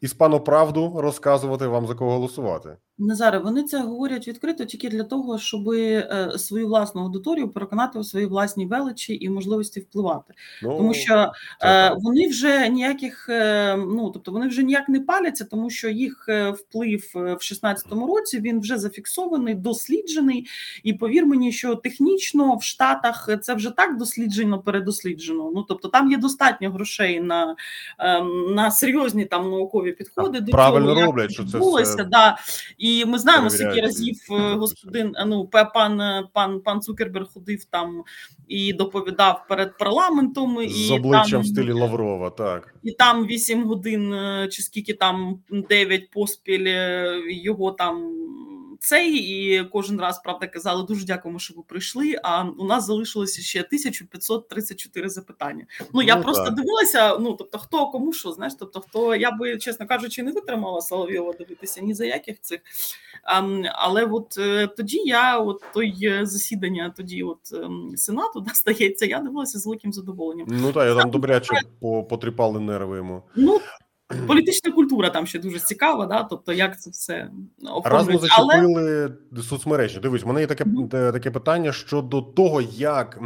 іспаноправду 0.00 1.00
розказувати 1.00 1.66
вам 1.66 1.86
за 1.86 1.94
кого 1.94 2.10
голосувати. 2.12 2.76
Назаре, 2.98 3.38
вони 3.38 3.62
це 3.62 3.78
говорять 3.78 4.28
відкрито 4.28 4.64
тільки 4.64 4.88
для 4.88 5.04
того, 5.04 5.38
щоб 5.38 5.70
е, 5.70 6.30
свою 6.38 6.66
власну 6.66 7.02
аудиторію 7.02 7.48
переконати 7.48 7.98
у 7.98 8.04
своїй 8.04 8.26
власній 8.26 8.66
величі 8.66 9.18
і 9.20 9.28
можливості 9.28 9.80
впливати, 9.80 10.34
ну, 10.62 10.76
тому 10.76 10.94
що 10.94 11.32
е, 11.62 11.96
вони 12.00 12.28
вже 12.28 12.68
ніяких, 12.68 13.28
е, 13.28 13.76
ну 13.76 14.10
тобто 14.10 14.32
вони 14.32 14.48
вже 14.48 14.62
ніяк 14.62 14.88
не 14.88 15.00
паляться, 15.00 15.44
тому 15.44 15.70
що 15.70 15.88
їх 15.88 16.28
вплив 16.54 17.10
в 17.14 17.18
16-му 17.18 18.06
році 18.06 18.40
він 18.40 18.60
вже 18.60 18.78
зафіксований, 18.78 19.54
досліджений. 19.54 20.46
І 20.82 20.92
повір 20.92 21.26
мені, 21.26 21.52
що 21.52 21.74
технічно 21.74 22.56
в 22.56 22.62
Штатах 22.62 23.28
це 23.42 23.54
вже 23.54 23.70
так 23.70 23.96
досліджено, 23.96 24.58
передосліджено. 24.58 25.50
Ну 25.54 25.62
тобто 25.62 25.88
там 25.88 26.10
є 26.10 26.16
достатньо 26.16 26.70
грошей 26.70 27.20
на 27.20 27.56
е, 27.98 28.22
на 28.54 28.70
серйозні 28.70 29.24
там 29.24 29.50
наукові 29.50 29.92
підходи. 29.92 30.38
Так, 30.38 30.44
до 30.44 30.52
правильно 30.52 30.94
цього, 30.94 31.06
роблять, 31.06 31.32
що 31.32 31.44
це 31.44 31.82
все... 31.82 32.04
да. 32.04 32.36
І 32.86 33.04
ми 33.04 33.18
знаємо, 33.18 33.50
скільки 33.50 33.80
разів 33.80 34.18
е, 34.30 34.54
господин 34.54 35.14
ну 35.26 35.46
пан 35.46 36.24
пан 36.32 36.60
пан 36.60 36.80
Цукерберг 36.80 37.26
ходив 37.34 37.64
там 37.64 38.04
і 38.48 38.72
доповідав 38.72 39.44
перед 39.48 39.78
парламентом 39.78 40.62
і 40.62 40.68
з 40.68 40.90
обличчям 40.90 41.30
там, 41.30 41.40
в 41.40 41.46
стилі 41.46 41.72
Лаврова, 41.72 42.30
так. 42.30 42.74
і 42.82 42.92
там 42.92 43.26
8 43.26 43.64
годин, 43.64 44.14
чи 44.50 44.62
скільки 44.62 44.94
там 44.94 45.38
9 45.50 46.10
поспіль 46.10 46.68
його 47.28 47.70
там 47.70 48.12
цей, 48.80 49.14
і 49.14 49.64
кожен 49.64 50.00
раз 50.00 50.20
правда 50.24 50.46
казали 50.46 50.82
дуже 50.82 51.06
дякуємо, 51.06 51.38
що 51.38 51.54
ви 51.54 51.62
прийшли. 51.62 52.14
А 52.22 52.44
у 52.44 52.64
нас 52.64 52.86
залишилося 52.86 53.42
ще 53.42 53.58
1534 53.58 55.08
запитання. 55.08 55.66
Ну 55.94 56.02
я 56.02 56.16
ну, 56.16 56.22
просто 56.22 56.44
так. 56.44 56.54
дивилася. 56.54 57.18
Ну 57.18 57.32
тобто, 57.32 57.58
хто 57.58 57.90
кому 57.90 58.12
що 58.12 58.32
знаєш, 58.32 58.54
тобто, 58.58 58.80
хто 58.80 59.14
я 59.14 59.30
би 59.30 59.58
чесно 59.58 59.86
кажучи, 59.86 60.22
не 60.22 60.32
витримала 60.32 60.80
Соловйова 60.80 61.32
дивитися 61.32 61.80
ні 61.80 61.94
за 61.94 62.04
яких 62.04 62.40
цих. 62.40 62.60
А, 63.24 63.42
але 63.72 64.04
от 64.04 64.38
е, 64.38 64.66
тоді 64.66 64.98
я, 64.98 65.38
от 65.38 65.64
той 65.74 66.18
засідання, 66.22 66.94
тоді 66.96 67.22
от 67.22 67.52
ем, 67.52 67.92
сенату 67.96 68.40
да, 68.46 68.54
стається, 68.54 69.06
я 69.06 69.18
дивилася 69.18 69.58
з 69.58 69.66
великим 69.66 69.92
задоволенням. 69.92 70.46
Ну 70.50 70.72
так, 70.72 70.88
я 70.88 71.02
там 71.02 71.10
добряче 71.10 71.54
потріпали 71.80 72.60
нерви 72.60 72.96
йому. 72.96 73.22
Ну 73.36 73.60
Політична 74.26 74.72
культура 74.72 75.10
там 75.10 75.26
ще 75.26 75.38
дуже 75.38 75.58
цікава, 75.58 76.06
да, 76.06 76.22
тобто 76.22 76.52
як 76.52 76.80
це 76.80 76.90
все 76.90 77.30
Раз 77.84 78.08
ми 78.08 78.18
зачепили 78.18 79.16
Але... 79.32 79.42
соцмережі. 79.42 80.00
Дивись, 80.00 80.24
у 80.24 80.26
мене 80.26 80.40
є 80.40 80.46
таке 80.46 80.64
mm-hmm. 80.64 81.12
таке 81.12 81.30
питання 81.30 81.72
щодо 81.72 82.22
того, 82.22 82.60
як 82.72 83.20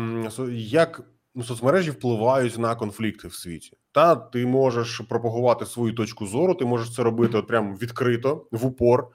як 0.52 1.02
соцмережі 1.44 1.90
впливають 1.90 2.58
на 2.58 2.74
конфлікти 2.74 3.28
в 3.28 3.34
світі. 3.34 3.72
Та 3.92 4.16
ти 4.16 4.46
можеш 4.46 5.00
пропагувати 5.08 5.66
свою 5.66 5.94
точку 5.94 6.26
зору, 6.26 6.54
ти 6.54 6.64
можеш 6.64 6.94
це 6.94 7.02
робити 7.02 7.38
от 7.38 7.46
прямо 7.46 7.74
відкрито 7.74 8.46
в 8.50 8.66
упор. 8.66 9.08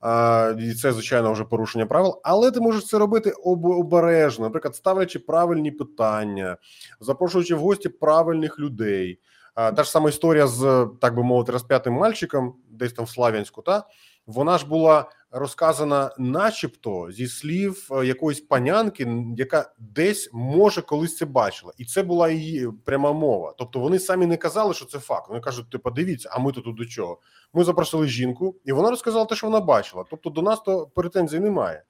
А, 0.00 0.54
І 0.60 0.74
це 0.74 0.92
звичайно 0.92 1.32
вже 1.32 1.44
порушення 1.44 1.86
правил, 1.86 2.20
але 2.24 2.50
ти 2.50 2.60
можеш 2.60 2.86
це 2.86 2.98
робити 2.98 3.30
обережно, 3.44 4.44
наприклад, 4.44 4.76
ставлячи 4.76 5.18
правильні 5.18 5.70
питання, 5.70 6.56
запрошуючи 7.00 7.54
в 7.54 7.58
гості 7.58 7.88
правильних 7.88 8.58
людей. 8.58 9.18
Та 9.60 9.84
ж 9.84 9.90
сама 9.90 10.08
історія 10.08 10.46
з 10.46 10.88
так 11.00 11.16
би 11.16 11.22
мовити 11.22 11.52
розп'ятим 11.52 11.94
мальчиком, 11.94 12.54
десь 12.70 12.92
там 12.92 13.04
в 13.04 13.10
Слав'янську, 13.10 13.62
та 13.62 13.86
вона 14.26 14.58
ж 14.58 14.66
була 14.66 15.10
розказана, 15.30 16.10
начебто, 16.18 17.12
зі 17.12 17.26
слів 17.26 17.88
е, 17.90 18.06
якоїсь 18.06 18.40
панянки, 18.40 19.08
яка 19.36 19.72
десь 19.78 20.30
може 20.32 20.82
колись 20.82 21.16
це 21.16 21.26
бачила, 21.26 21.72
і 21.78 21.84
це 21.84 22.02
була 22.02 22.30
її 22.30 22.68
пряма 22.84 23.12
мова. 23.12 23.54
Тобто 23.58 23.80
вони 23.80 23.98
самі 23.98 24.26
не 24.26 24.36
казали, 24.36 24.74
що 24.74 24.84
це 24.84 24.98
факт. 24.98 25.28
Вони 25.28 25.40
кажуть, 25.40 25.70
типу, 25.70 25.90
дивіться, 25.90 26.30
а 26.32 26.38
ми 26.38 26.52
тут 26.52 26.76
до 26.76 26.86
чого? 26.86 27.20
Ми 27.52 27.64
запросили 27.64 28.08
жінку, 28.08 28.56
і 28.64 28.72
вона 28.72 28.90
розказала 28.90 29.24
те, 29.24 29.34
що 29.34 29.46
вона 29.46 29.60
бачила. 29.60 30.04
Тобто, 30.10 30.30
до 30.30 30.42
нас 30.42 30.60
то 30.60 30.86
претензій 30.86 31.40
немає. 31.40 31.82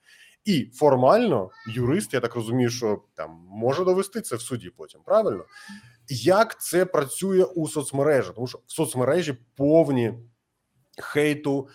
І 0.45 0.71
формально 0.75 1.51
юрист, 1.67 2.15
я 2.15 2.21
так 2.21 2.35
розумію, 2.35 2.71
що 2.71 3.03
там 3.15 3.41
може 3.49 3.85
довести 3.85 4.21
це 4.21 4.37
в 4.37 4.41
суді 4.41 4.71
потім. 4.77 5.01
Правильно 5.05 5.45
як 6.11 6.61
це 6.61 6.85
працює 6.85 7.45
у 7.45 7.69
соцмережах, 7.69 8.35
тому 8.35 8.47
що 8.47 8.59
в 8.67 8.73
соцмережі 8.73 9.35
повні 9.57 10.15
хейту, 10.99 11.69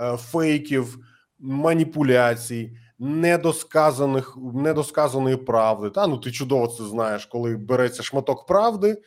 е, 0.00 0.16
фейків, 0.16 0.98
маніпуляцій, 1.38 2.76
недосказаних 2.98 4.36
недосказаної 4.54 5.36
правди. 5.36 5.90
Та 5.90 6.06
ну 6.06 6.18
ти 6.18 6.32
чудово 6.32 6.66
це 6.66 6.84
знаєш, 6.84 7.26
коли 7.26 7.56
береться 7.56 8.02
шматок 8.02 8.46
правди, 8.46 9.02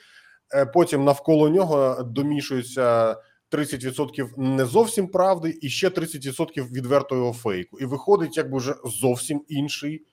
е, 0.56 0.66
потім 0.66 1.04
навколо 1.04 1.50
нього 1.50 2.04
домішується 2.04 3.16
30% 3.50 4.38
не 4.38 4.66
зовсім 4.66 5.08
правди, 5.08 5.60
і 5.62 5.70
ще 5.70 5.90
30% 5.90 6.72
відвертого 6.72 7.34
фейку. 7.34 7.80
І 7.80 7.86
виходить, 7.86 8.38
якби 8.38 8.58
вже 8.58 8.76
зовсім 9.02 9.42
інший 9.48 10.06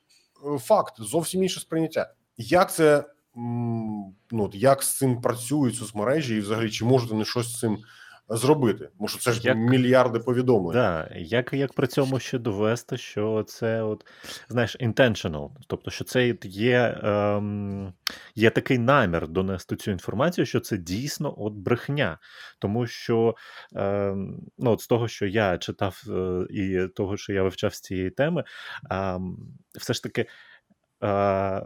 е, 0.54 0.58
факт, 0.58 0.94
зовсім 0.98 1.42
інше 1.42 1.60
сприйняття. 1.60 2.14
Як 2.36 2.72
це 2.72 3.04
ну 3.34 4.50
як 4.52 4.82
з 4.82 4.96
цим 4.96 5.20
працюють 5.20 5.76
соцмережі, 5.76 6.36
і 6.36 6.40
взагалі 6.40 6.70
чи 6.70 6.84
можуть 6.84 7.10
вони 7.10 7.24
щось 7.24 7.52
з 7.52 7.58
цим 7.58 7.78
зробити? 8.28 8.88
Тому 8.98 9.08
що 9.08 9.18
це 9.18 9.32
ж 9.32 9.40
як, 9.44 9.56
мільярди 9.56 10.18
повідомлень. 10.18 10.74
Да, 10.74 11.10
Як 11.16 11.52
як 11.52 11.72
при 11.72 11.86
цьому 11.86 12.18
ще 12.18 12.38
довести, 12.38 12.96
що 12.96 13.44
це 13.48 13.82
от 13.82 14.06
знаєш 14.48 14.76
intentional, 14.80 15.50
тобто, 15.66 15.90
що 15.90 16.04
це 16.04 16.36
є 16.42 17.00
ем, 17.02 17.92
є 18.34 18.50
такий 18.50 18.78
намір 18.78 19.28
донести 19.28 19.76
цю 19.76 19.90
інформацію, 19.90 20.46
що 20.46 20.60
це 20.60 20.76
дійсно 20.76 21.34
от 21.36 21.52
брехня, 21.52 22.18
тому 22.58 22.86
що 22.86 23.34
ем, 23.74 24.40
ну 24.58 24.70
от 24.70 24.80
з 24.80 24.86
того, 24.86 25.08
що 25.08 25.26
я 25.26 25.58
читав, 25.58 26.02
е, 26.08 26.46
і 26.50 26.88
того, 26.96 27.16
що 27.16 27.32
я 27.32 27.42
вивчав 27.42 27.74
з 27.74 27.80
цієї 27.80 28.10
теми, 28.10 28.44
ем, 28.90 29.36
все 29.78 29.94
ж 29.94 30.02
таки. 30.02 30.26
Е, 31.04 31.62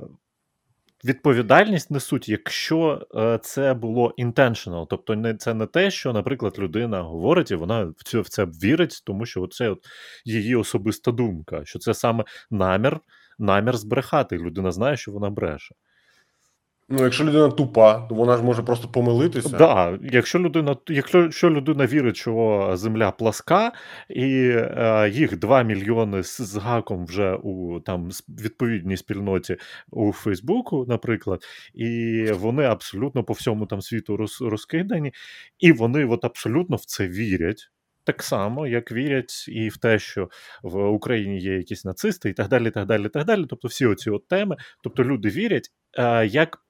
відповідальність 1.06 1.90
несуть, 1.90 2.28
якщо 2.28 3.06
е, 3.16 3.38
це 3.42 3.74
було 3.74 4.14
intentional, 4.18 4.86
тобто 4.90 5.16
не 5.16 5.34
це 5.34 5.54
не 5.54 5.66
те, 5.66 5.90
що, 5.90 6.12
наприклад, 6.12 6.58
людина 6.58 7.02
говорить, 7.02 7.50
і 7.50 7.54
вона 7.54 7.84
в 7.84 8.04
це 8.04 8.20
в 8.20 8.28
це 8.28 8.44
вірить, 8.44 9.02
тому 9.06 9.26
що 9.26 9.46
це 9.46 9.68
от 9.68 9.78
її 10.24 10.56
особиста 10.56 11.12
думка, 11.12 11.62
що 11.64 11.78
це 11.78 11.94
саме 11.94 12.24
намір, 12.50 13.00
намір 13.38 13.76
збрехати. 13.76 14.38
Людина 14.38 14.72
знає, 14.72 14.96
що 14.96 15.12
вона 15.12 15.30
бреше. 15.30 15.74
Ну, 16.88 17.04
якщо 17.04 17.24
людина 17.24 17.48
тупа, 17.48 18.06
то 18.08 18.14
вона 18.14 18.36
ж 18.36 18.42
може 18.42 18.62
просто 18.62 18.88
помилитися. 18.88 19.56
Да, 19.56 19.98
якщо 20.12 20.38
людина 20.38 20.76
якщо 20.88 21.50
людина 21.50 21.86
вірить, 21.86 22.16
що 22.16 22.70
земля 22.74 23.10
пласка, 23.10 23.72
і 24.08 24.48
е, 24.48 25.10
їх 25.12 25.38
2 25.38 25.62
мільйони 25.62 26.22
з, 26.22 26.40
з 26.40 26.56
гаком 26.56 27.06
вже 27.06 27.34
у 27.34 27.80
там 27.80 28.10
відповідній 28.28 28.96
спільноті 28.96 29.56
у 29.90 30.12
Фейсбуку, 30.12 30.84
наприклад, 30.88 31.42
і 31.74 32.22
вони 32.32 32.64
абсолютно 32.64 33.24
по 33.24 33.32
всьому 33.32 33.66
там 33.66 33.82
світу 33.82 34.16
роз, 34.16 34.40
розкидані, 34.40 35.12
і 35.58 35.72
вони 35.72 36.04
от 36.04 36.24
абсолютно 36.24 36.76
в 36.76 36.84
це 36.84 37.08
вірять. 37.08 37.70
Так 38.04 38.22
само, 38.22 38.66
як 38.66 38.92
вірять 38.92 39.44
і 39.48 39.68
в 39.68 39.76
те, 39.76 39.98
що 39.98 40.28
в 40.62 40.86
Україні 40.86 41.38
є 41.38 41.56
якісь 41.56 41.84
нацисти, 41.84 42.30
і 42.30 42.32
так 42.32 42.48
далі. 42.48 42.70
так 42.70 42.86
далі, 42.86 43.08
так 43.08 43.24
далі. 43.24 43.44
Тобто, 43.48 43.68
всі 43.68 43.86
оці 43.86 44.10
от 44.10 44.28
теми, 44.28 44.56
тобто 44.82 45.04
люди 45.04 45.28
вірять, 45.28 45.70
е, 45.98 46.26
як 46.26 46.65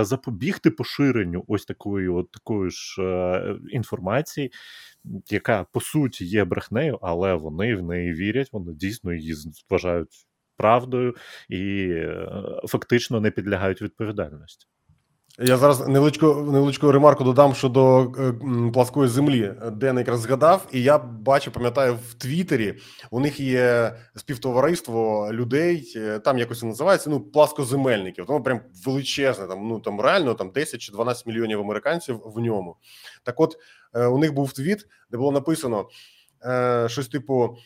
запобігти 0.00 0.70
поширенню 0.70 1.44
ось 1.48 1.64
такої 1.64 2.08
от 2.08 2.30
такої 2.30 2.70
ж 2.70 3.02
е, 3.02 3.56
інформації, 3.70 4.52
яка 5.30 5.64
по 5.72 5.80
суті 5.80 6.24
є 6.24 6.44
брехнею, 6.44 6.98
але 7.02 7.34
вони 7.34 7.76
в 7.76 7.82
неї 7.82 8.12
вірять, 8.12 8.52
вони 8.52 8.72
дійсно 8.72 9.12
її 9.12 9.34
вважають 9.70 10.26
правдою 10.56 11.14
і 11.48 11.88
е, 11.90 12.28
фактично 12.68 13.20
не 13.20 13.30
підлягають 13.30 13.82
відповідальності. 13.82 14.66
Я 15.40 15.56
зараз 15.56 15.88
невеличку 15.88 16.34
невеличку 16.34 16.92
ремарку 16.92 17.24
додам 17.24 17.54
щодо 17.54 18.12
е, 18.18 18.32
пласкої 18.72 19.08
землі, 19.08 19.54
де 19.72 19.86
я 19.86 19.92
якраз 19.92 20.20
згадав, 20.20 20.66
і 20.72 20.82
я 20.82 20.98
бачу, 20.98 21.50
пам'ятаю 21.50 21.98
в 22.08 22.14
Твіттері, 22.14 22.74
у 23.10 23.20
них 23.20 23.40
є 23.40 23.96
співтовариство 24.16 25.28
людей, 25.32 25.92
е, 25.96 26.18
там 26.18 26.38
якось 26.38 26.62
називається 26.62 27.10
ну 27.10 27.20
пласкоземельників. 27.20 28.26
Тому 28.26 28.42
прям 28.42 28.60
величезне. 28.86 29.46
Там 29.46 29.68
ну 29.68 29.80
там 29.80 30.00
реально 30.00 30.34
там 30.34 30.50
10 30.50 30.80
чи 30.80 30.92
12 30.92 31.26
мільйонів 31.26 31.60
американців 31.60 32.20
в 32.24 32.40
ньому. 32.40 32.76
Так, 33.22 33.40
от 33.40 33.56
е, 33.94 34.06
у 34.06 34.18
них 34.18 34.34
був 34.34 34.52
твіт, 34.52 34.86
де 35.10 35.18
було 35.18 35.32
написано 35.32 35.88
щось 36.86 37.08
типу 37.08 37.56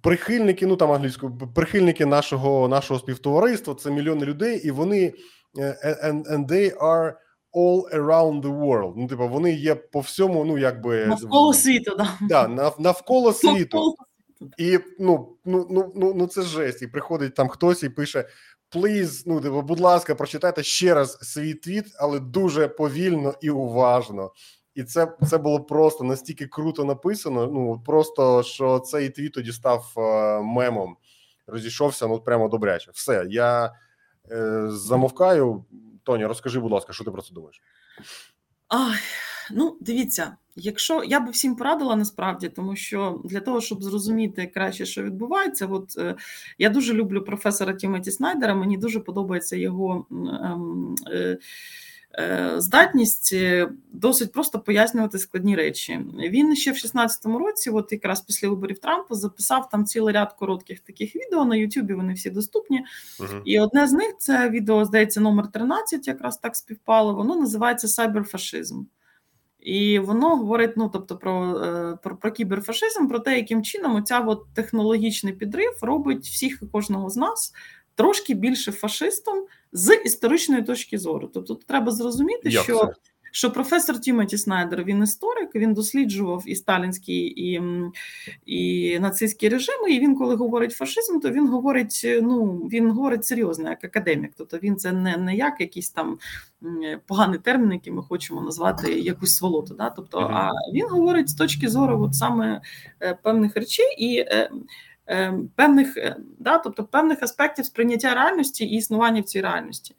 прихильники, 0.00 0.66
ну 0.66 0.76
там 0.76 0.92
англійською, 0.92 1.38
прихильники 1.54 2.06
нашого 2.06 2.68
нашого 2.68 3.00
співтовариства, 3.00 3.74
це 3.74 3.90
мільйони 3.90 4.26
людей, 4.26 4.66
і 4.66 4.70
вони 4.70 5.14
е, 5.58 6.00
and, 6.04 6.32
and 6.32 6.46
they 6.46 6.76
are 6.78 7.12
all 7.54 7.94
around 7.94 8.42
the 8.42 8.60
world. 8.60 8.92
Ну, 8.96 9.06
типу, 9.06 9.28
вони 9.28 9.52
є 9.52 9.74
по 9.74 10.00
всьому, 10.00 10.44
ну 10.44 10.58
якби 10.58 11.06
навколо 11.06 11.54
світу, 11.54 11.96
да. 11.96 12.18
Да, 12.20 12.48
нав, 12.48 12.76
навколо 12.78 13.32
світу. 13.32 13.94
І 14.58 14.78
ну, 14.98 15.36
ну, 15.44 15.66
ну, 15.70 15.92
ну, 15.96 16.14
ну 16.16 16.26
це 16.26 16.42
жесть. 16.42 16.82
І 16.82 16.86
приходить 16.86 17.34
там 17.34 17.48
хтось 17.48 17.82
і 17.82 17.88
пише: 17.88 18.28
Please, 18.74 19.22
ну 19.26 19.40
типу, 19.40 19.62
будь 19.62 19.80
ласка, 19.80 20.14
прочитайте 20.14 20.62
ще 20.62 20.94
раз 20.94 21.18
свій 21.22 21.54
твіт, 21.54 21.86
але 21.98 22.20
дуже 22.20 22.68
повільно 22.68 23.34
і 23.40 23.50
уважно. 23.50 24.32
І 24.78 24.84
це 24.84 25.12
це 25.28 25.38
було 25.38 25.60
просто 25.60 26.04
настільки 26.04 26.46
круто 26.46 26.84
написано. 26.84 27.46
Ну 27.46 27.82
просто 27.86 28.42
що 28.42 28.78
цей 28.78 29.10
твіт 29.10 29.32
тоді 29.32 29.52
став 29.52 29.92
е, 29.96 30.00
мемом, 30.42 30.96
розійшовся 31.46 32.06
ну 32.06 32.20
прямо 32.20 32.48
добряче. 32.48 32.90
Все, 32.94 33.26
я 33.28 33.72
е, 34.30 34.64
замовкаю. 34.68 35.64
Тоня, 36.02 36.28
розкажи, 36.28 36.60
будь 36.60 36.72
ласка, 36.72 36.92
що 36.92 37.04
ти 37.04 37.10
про 37.10 37.22
це 37.22 37.34
думаєш? 37.34 37.62
Ай, 38.68 38.98
Ну, 39.50 39.76
дивіться, 39.80 40.36
якщо 40.56 41.04
я 41.04 41.20
би 41.20 41.30
всім 41.30 41.56
порадила 41.56 41.96
насправді, 41.96 42.48
тому 42.48 42.76
що 42.76 43.20
для 43.24 43.40
того, 43.40 43.60
щоб 43.60 43.82
зрозуміти 43.82 44.46
краще, 44.54 44.86
що 44.86 45.02
відбувається, 45.02 45.66
от 45.66 45.98
е, 45.98 46.14
я 46.58 46.70
дуже 46.70 46.94
люблю 46.94 47.24
професора 47.24 47.72
Тімоті 47.72 48.10
Снайдера. 48.10 48.54
Мені 48.54 48.76
дуже 48.76 49.00
подобається 49.00 49.56
його. 49.56 50.06
Ем, 50.10 50.94
е, 51.12 51.38
здатність 52.56 53.32
е, 53.32 53.68
досить 53.92 54.32
просто 54.32 54.60
пояснювати 54.60 55.18
складні 55.18 55.56
речі. 55.56 56.00
Він 56.18 56.56
ще 56.56 56.72
в 56.72 56.74
16-му 56.74 57.38
році, 57.38 57.70
от 57.70 57.92
якраз 57.92 58.20
після 58.20 58.48
виборів 58.48 58.78
Трампа, 58.78 59.14
записав 59.14 59.68
там 59.68 59.84
цілий 59.84 60.14
ряд 60.14 60.32
коротких 60.32 60.80
таких 60.80 61.16
відео 61.16 61.44
на 61.44 61.56
Ютубі. 61.56 61.94
Вони 61.94 62.12
всі 62.12 62.30
доступні. 62.30 62.84
Uh-huh. 63.20 63.42
І 63.44 63.60
одне 63.60 63.86
з 63.86 63.92
них 63.92 64.14
це 64.18 64.50
відео, 64.50 64.84
здається, 64.84 65.20
номер 65.20 65.52
13, 65.52 66.08
якраз 66.08 66.38
так 66.38 66.56
співпало. 66.56 67.14
Воно 67.14 67.36
називається 67.36 67.88
Сайберфашизм. 67.88 68.82
І 69.60 69.98
воно 69.98 70.36
говорить 70.36 70.76
ну, 70.76 70.88
тобто, 70.92 71.16
про 71.16 71.60
е, 71.64 71.98
про, 72.02 72.16
про 72.16 72.32
кіберфашизм, 72.32 73.08
про 73.08 73.18
те, 73.18 73.36
яким 73.36 73.62
чином 73.62 73.96
оця 73.96 74.20
от 74.20 74.54
технологічний 74.54 75.32
підрив 75.32 75.78
робить 75.82 76.24
всіх 76.26 76.58
і 76.62 76.66
кожного 76.66 77.10
з 77.10 77.16
нас 77.16 77.52
трошки 77.98 78.34
більше 78.34 78.72
фашистом 78.72 79.44
з 79.72 79.94
історичної 80.04 80.62
точки 80.62 80.98
зору. 80.98 81.30
Тобто, 81.34 81.54
тут 81.54 81.66
треба 81.66 81.92
зрозуміти, 81.92 82.48
Як 82.50 82.62
що. 82.64 82.78
Це? 82.78 82.92
що 83.32 83.50
професор 83.50 84.00
Тімоті 84.00 84.38
Снайдер 84.38 84.84
він 84.84 85.02
історик, 85.02 85.54
він 85.54 85.74
досліджував 85.74 86.42
і 86.46 86.54
сталінські, 86.54 87.26
і 87.26 87.62
і 88.46 88.98
нацистські 88.98 89.48
режими. 89.48 89.90
І 89.90 90.00
він, 90.00 90.16
коли 90.16 90.34
говорить 90.34 90.72
фашизм, 90.72 91.20
то 91.20 91.30
він 91.30 91.48
говорить 91.48 92.06
ну 92.22 92.54
він 92.56 92.90
говорить 92.90 93.24
серйозно, 93.24 93.68
як 93.68 93.84
академік. 93.84 94.32
Тобто 94.36 94.58
він 94.58 94.76
це 94.76 94.92
не 94.92 95.16
не 95.16 95.36
як 95.36 95.60
якийсь 95.60 95.90
там 95.90 96.18
поганий 97.06 97.38
термін, 97.38 97.72
який 97.72 97.92
ми 97.92 98.02
хочемо 98.02 98.40
назвати 98.40 99.00
якусь 99.00 99.36
сволоту. 99.36 99.74
Да? 99.74 99.90
Тобто, 99.90 100.18
а 100.18 100.50
він 100.74 100.88
говорить 100.88 101.28
з 101.28 101.34
точки 101.34 101.68
зору 101.68 102.02
от 102.02 102.14
саме 102.14 102.60
е, 103.02 103.18
певних 103.22 103.56
речей 103.56 103.96
і. 103.98 104.26
Е, 105.08 105.16
е, 105.16 105.34
Певних 105.56 105.96
да, 106.38 106.58
тобто 106.58 106.84
певних 106.84 107.22
аспектів 107.22 107.64
сприйняття 107.64 108.14
реальності 108.14 108.64
і 108.64 108.76
існування 108.76 109.20
в 109.20 109.24
цій 109.24 109.40
реальності, 109.40 109.94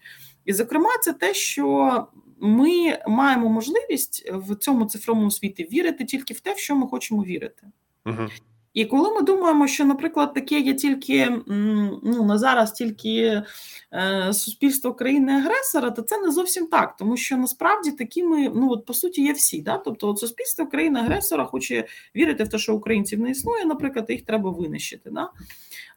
і 0.46 0.54
зокрема, 0.54 0.90
це 1.02 1.14
те, 1.14 1.34
що 1.34 2.08
ми 2.40 3.00
маємо 3.08 3.50
можливість 3.50 4.32
в 4.34 4.56
цьому 4.56 4.86
цифровому 4.86 5.32
світі 5.32 5.70
вірити 5.72 6.06
тільки 6.06 6.34
в 6.34 6.40
те, 6.40 6.54
в 6.54 6.58
що 6.58 6.76
ми 6.76 6.88
хочемо 6.88 7.24
вірити. 7.24 7.68
Угу. 8.06 8.28
І 8.74 8.86
коли 8.86 9.14
ми 9.14 9.22
думаємо, 9.22 9.68
що, 9.68 9.86
наприклад, 9.86 10.34
таке 10.34 10.60
є 10.60 10.74
тільки 10.74 11.42
ну 12.04 12.24
на 12.26 12.38
зараз 12.38 12.72
тільки 12.72 13.44
е, 13.94 14.34
суспільство 14.34 14.94
країни-агресора, 14.94 15.92
то 15.92 16.02
це 16.02 16.20
не 16.20 16.32
зовсім 16.32 16.68
так, 16.68 16.96
тому 16.98 17.18
що 17.18 17.38
насправді 17.38 17.92
такими, 17.92 18.52
ну 18.56 18.72
от 18.72 18.86
по 18.86 18.94
суті, 18.94 19.24
є 19.24 19.34
всі. 19.34 19.62
Да? 19.62 19.78
Тобто, 19.78 20.08
от 20.08 20.20
суспільство 20.20 20.68
країни-агресора 20.68 21.46
хоче 21.46 21.88
вірити 22.16 22.44
в 22.44 22.50
те, 22.50 22.58
що 22.58 22.76
українців 22.76 23.20
не 23.20 23.30
існує, 23.30 23.66
наприклад, 23.66 24.06
їх 24.10 24.26
треба 24.26 24.50
винищити. 24.50 25.10
Да? 25.10 25.30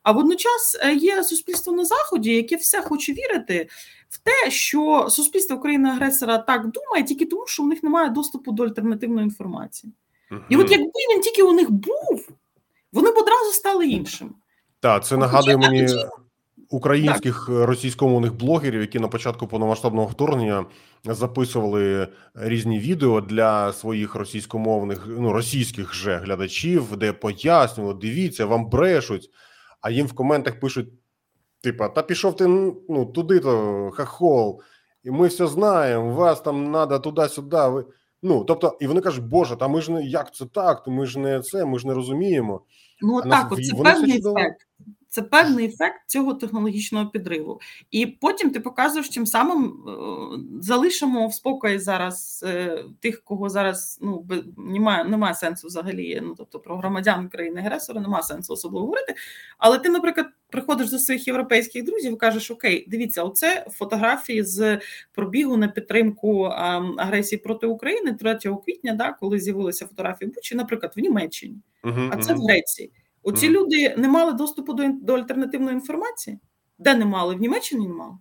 А 0.02 0.12
водночас 0.12 0.78
е, 0.80 0.94
є 0.94 1.24
суспільство 1.24 1.72
на 1.72 1.84
заході, 1.84 2.34
яке 2.34 2.56
все 2.56 2.80
хоче 2.80 3.12
вірити 3.12 3.68
в 4.08 4.18
те, 4.18 4.50
що 4.50 5.06
суспільство 5.10 5.58
країни-агресора 5.58 6.38
так 6.38 6.70
думає, 6.70 7.04
тільки 7.04 7.26
тому, 7.26 7.46
що 7.46 7.62
у 7.62 7.66
них 7.66 7.82
немає 7.82 8.08
доступу 8.08 8.52
до 8.52 8.62
альтернативної 8.62 9.24
інформації. 9.24 9.92
І 10.48 10.56
от 10.56 10.70
якби 10.70 10.90
він 11.14 11.20
тільки 11.20 11.42
у 11.42 11.52
них 11.52 11.70
був, 11.70 12.28
вони 12.92 13.10
б 13.10 13.14
одразу 13.18 13.52
стали 13.52 13.86
іншим. 13.86 14.34
Так, 14.80 15.04
це 15.04 15.16
нагадує 15.16 15.56
мені 15.56 15.88
українських 16.72 17.44
так. 17.46 17.68
російськомовних 17.68 18.34
блогерів, 18.34 18.80
які 18.80 18.98
на 18.98 19.08
початку 19.08 19.46
повномасштабного 19.46 20.06
вторгнення 20.06 20.66
записували 21.04 22.08
різні 22.34 22.78
відео 22.78 23.20
для 23.20 23.72
своїх 23.72 24.14
російськомовних, 24.14 25.04
ну 25.06 25.32
російських 25.32 25.94
же 25.94 26.16
глядачів, 26.16 26.96
де 26.96 27.12
пояснювали, 27.12 27.98
дивіться, 28.00 28.46
вам 28.46 28.70
брешуть. 28.70 29.30
А 29.80 29.90
їм 29.90 30.06
в 30.06 30.12
коментах 30.12 30.60
пишуть: 30.60 30.88
типа, 31.60 31.88
та 31.88 32.02
пішов 32.02 32.36
ти 32.36 32.46
ну, 32.88 33.06
туди-то, 33.14 33.90
хахол, 33.94 34.62
і 35.04 35.10
ми 35.10 35.26
все 35.26 35.46
знаємо, 35.46 36.14
вас 36.14 36.40
там 36.40 36.72
треба 36.72 36.98
туди-сюди. 36.98 37.84
Ну, 38.22 38.44
тобто, 38.44 38.76
і 38.80 38.86
вони 38.86 39.00
кажуть, 39.00 39.24
Боже, 39.24 39.56
та 39.56 39.68
ми 39.68 39.82
ж 39.82 39.92
не 39.92 40.02
як 40.02 40.34
це 40.34 40.46
так, 40.46 40.86
ми 40.86 41.06
ж 41.06 41.18
не 41.18 41.40
це, 41.40 41.64
ми 41.64 41.78
ж 41.78 41.86
не 41.86 41.94
розуміємо. 41.94 42.60
Ну, 43.00 43.18
а 43.18 43.28
так, 43.28 43.50
нас, 43.50 43.68
це 43.68 43.76
певний 43.82 44.18
ефект. 44.18 44.66
Це 45.12 45.22
певний 45.22 45.66
ефект 45.66 46.00
цього 46.06 46.34
технологічного 46.34 47.06
підриву, 47.06 47.60
і 47.90 48.06
потім 48.06 48.50
ти 48.50 48.60
показуєш 48.60 49.08
тим 49.08 49.26
самим 49.26 49.64
е, 49.64 49.92
залишимо 50.62 51.26
в 51.26 51.34
спокої 51.34 51.78
зараз 51.78 52.44
е, 52.48 52.84
тих, 53.00 53.24
кого 53.24 53.48
зараз 53.48 53.98
ну 54.02 54.26
немає 54.56 55.04
немає 55.04 55.34
сенсу 55.34 55.66
взагалі. 55.66 56.20
Ну 56.22 56.34
тобто 56.38 56.60
про 56.60 56.76
громадян 56.76 57.28
країни 57.28 57.60
агресора 57.60 58.00
немає 58.00 58.22
сенсу 58.22 58.52
особливо 58.52 58.86
говорити. 58.86 59.14
Але 59.58 59.78
ти, 59.78 59.88
наприклад, 59.88 60.26
приходиш 60.50 60.90
до 60.90 60.98
своїх 60.98 61.26
європейських 61.26 61.84
друзів 61.84 62.12
і 62.12 62.16
кажеш: 62.16 62.50
Окей, 62.50 62.86
дивіться, 62.88 63.22
оце 63.22 63.66
фотографії 63.70 64.42
з 64.42 64.80
пробігу 65.12 65.56
на 65.56 65.68
підтримку 65.68 66.42
агресії 66.42 67.38
проти 67.38 67.66
України 67.66 68.12
3 68.14 68.38
квітня, 68.64 68.94
да, 68.94 69.12
коли 69.20 69.38
з'явилися 69.38 69.86
фотографії 69.86 70.30
Бучі, 70.30 70.54
наприклад, 70.54 70.92
в 70.96 71.00
Німеччині, 71.00 71.56
uh-huh, 71.84 72.10
а 72.12 72.16
це 72.16 72.32
uh-huh. 72.32 72.36
в 72.36 72.40
Греції. 72.40 72.92
Оці 73.22 73.48
mm. 73.48 73.50
люди 73.50 73.94
не 73.96 74.08
мали 74.08 74.32
доступу 74.32 74.72
до 74.72 74.88
до 75.02 75.14
альтернативної 75.14 75.74
інформації, 75.74 76.38
де 76.78 76.94
не 76.94 77.04
мали 77.04 77.34
в 77.34 77.40
Німеччині 77.40 77.88
не 77.88 77.94
мали. 77.94 78.14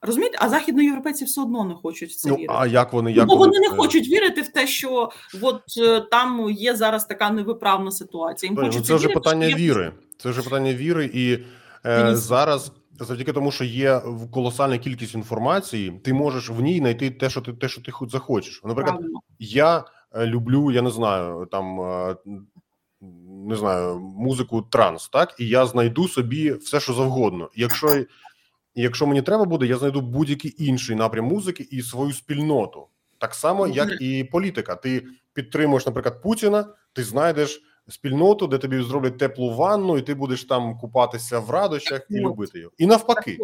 Розумієте, 0.00 0.38
а 0.40 0.48
західноєвропейці 0.48 1.24
все 1.24 1.40
одно 1.40 1.64
не 1.64 1.74
хочуть 1.74 2.10
в 2.10 2.16
це 2.16 2.28
ну, 2.28 2.34
вірити. 2.34 2.54
А 2.56 2.66
як 2.66 2.92
вони 2.92 3.12
як 3.12 3.26
бо 3.26 3.36
вони, 3.36 3.58
не 3.58 3.68
хочуть 3.68 4.08
вірити 4.08 4.42
в 4.42 4.48
те, 4.48 4.66
що 4.66 5.10
от 5.42 5.62
е, 5.78 6.00
там 6.00 6.50
є 6.50 6.76
зараз 6.76 7.04
така 7.04 7.30
невиправна 7.30 7.90
ситуація. 7.90 8.52
Їм 8.52 8.60
ну, 8.62 8.82
Це 8.82 8.94
вже 8.94 9.08
питання 9.08 9.46
є... 9.46 9.54
віри. 9.54 9.92
Це 10.18 10.30
вже 10.30 10.42
питання 10.42 10.74
віри, 10.74 11.10
і 11.14 11.38
е, 11.86 12.16
зараз 12.16 12.72
завдяки 13.00 13.32
тому, 13.32 13.50
що 13.50 13.64
є 13.64 14.02
колосальна 14.32 14.78
кількість 14.78 15.14
інформації, 15.14 16.00
ти 16.04 16.12
можеш 16.12 16.50
в 16.50 16.60
ній 16.60 16.78
знайти 16.78 17.10
те, 17.10 17.30
що 17.30 17.40
ти 17.40 17.52
те, 17.52 17.68
що 17.68 17.82
ти 17.82 17.92
захочеш. 18.08 18.60
Наприклад, 18.64 18.96
Правильно. 18.96 19.20
я 19.38 19.84
е, 20.12 20.26
люблю, 20.26 20.70
я 20.70 20.82
не 20.82 20.90
знаю, 20.90 21.48
там 21.50 21.80
е, 21.80 22.16
не 23.46 23.56
знаю, 23.56 23.98
музику 23.98 24.62
транс, 24.62 25.08
так 25.08 25.34
і 25.38 25.48
я 25.48 25.66
знайду 25.66 26.08
собі 26.08 26.52
все, 26.52 26.80
що 26.80 26.92
завгодно. 26.92 27.50
Якщо 27.54 28.04
якщо 28.74 29.06
мені 29.06 29.22
треба 29.22 29.44
буде, 29.44 29.66
я 29.66 29.76
знайду 29.76 30.00
будь-який 30.00 30.54
інший 30.58 30.96
напрям 30.96 31.24
музики 31.24 31.68
і 31.70 31.82
свою 31.82 32.12
спільноту. 32.12 32.86
Так 33.18 33.34
само, 33.34 33.66
як 33.66 34.00
і 34.00 34.24
політика. 34.24 34.74
Ти 34.76 35.06
підтримуєш, 35.32 35.86
наприклад, 35.86 36.22
Путіна, 36.22 36.66
ти 36.92 37.04
знайдеш 37.04 37.62
спільноту, 37.88 38.46
де 38.46 38.58
тобі 38.58 38.82
зроблять 38.82 39.18
теплу 39.18 39.54
ванну, 39.54 39.98
і 39.98 40.02
ти 40.02 40.14
будеш 40.14 40.44
там 40.44 40.78
купатися 40.78 41.38
в 41.38 41.50
радощах 41.50 42.06
і 42.10 42.20
любити 42.20 42.58
його. 42.58 42.72
І 42.78 42.86
навпаки. 42.86 43.38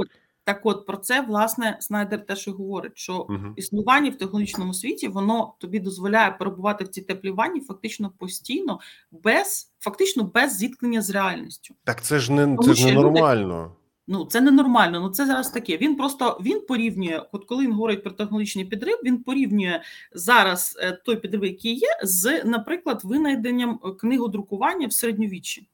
Так, 0.51 0.67
от 0.67 0.87
про 0.87 0.97
це 0.97 1.21
власне 1.21 1.77
Снайдер 1.81 2.27
теж 2.27 2.49
і 2.49 2.51
говорить, 2.51 2.93
що 2.95 3.19
uh 3.19 3.53
існування 3.57 4.11
в 4.11 4.19
технологічному 4.19 4.75
світі 4.75 5.09
воно 5.09 5.55
тобі 5.59 5.79
дозволяє 5.79 6.31
перебувати 6.31 6.85
в 6.85 6.89
цій 6.89 7.01
теплій 7.01 7.31
ванні 7.31 7.61
фактично 7.61 8.13
постійно, 8.19 8.81
без 9.13 9.73
фактично 9.81 10.25
без 10.35 10.57
зіткнення 10.57 11.03
з 11.03 11.11
реальністю. 11.11 11.75
Так 11.85 12.03
це 12.03 12.19
ж 12.19 12.33
не 12.33 12.57
це 12.63 12.75
ж 12.75 12.87
не 12.87 12.93
нормально. 12.93 13.63
Люди, 13.63 13.75
ну 14.07 14.25
це 14.25 14.41
не 14.41 14.51
нормально. 14.51 15.01
Ну 15.01 15.09
це 15.09 15.27
зараз 15.27 15.51
таке. 15.51 15.77
Він 15.77 15.97
просто 15.97 16.41
він 16.45 16.61
порівнює, 16.61 17.23
от 17.33 17.45
коли 17.45 17.65
він 17.65 17.73
говорить 17.73 18.03
про 18.03 18.13
технологічний 18.13 18.65
підрив, 18.65 18.99
він 19.05 19.23
порівнює 19.23 19.81
зараз 20.13 20.79
е, 20.81 20.93
той 20.93 21.17
підрив, 21.17 21.45
який 21.45 21.75
є, 21.75 21.89
з, 22.03 22.45
наприклад, 22.45 23.01
винайденням 23.05 23.79
книгодрукування 23.79 24.87
в 24.87 24.93
середньовіччі. 24.93 25.69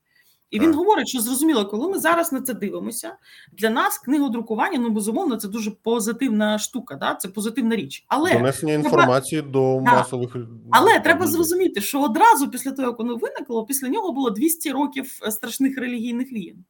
І 0.56 0.60
він 0.60 0.74
говорить, 0.74 1.08
що 1.08 1.20
зрозуміло, 1.20 1.66
коли 1.66 1.88
ми 1.88 1.98
зараз 1.98 2.32
на 2.32 2.40
це 2.40 2.54
дивимося, 2.54 3.16
для 3.52 3.70
нас 3.70 3.98
книгодрукування, 3.98 4.78
ну 4.78 4.90
безумовно, 4.90 5.36
це 5.36 5.48
дуже 5.48 5.70
позитивна 5.70 6.58
штука, 6.58 6.94
да? 6.94 7.14
це 7.14 7.28
позитивна 7.28 7.76
річ. 7.76 8.04
Але 8.08 8.32
донесення 8.32 8.72
треба... 8.72 8.88
інформації 8.88 9.42
до 9.42 9.82
да. 9.84 9.92
масових 9.92 10.36
але 10.70 11.00
треба 11.00 11.26
зрозуміти, 11.26 11.80
що 11.80 12.02
одразу 12.02 12.50
після 12.50 12.72
того, 12.72 12.88
як 12.88 12.98
воно 12.98 13.16
виникло, 13.16 13.64
після 13.64 13.88
нього 13.88 14.12
було 14.12 14.30
200 14.30 14.72
років 14.72 15.20
страшних 15.30 15.78
релігійних 15.78 16.32
війн. 16.32 16.64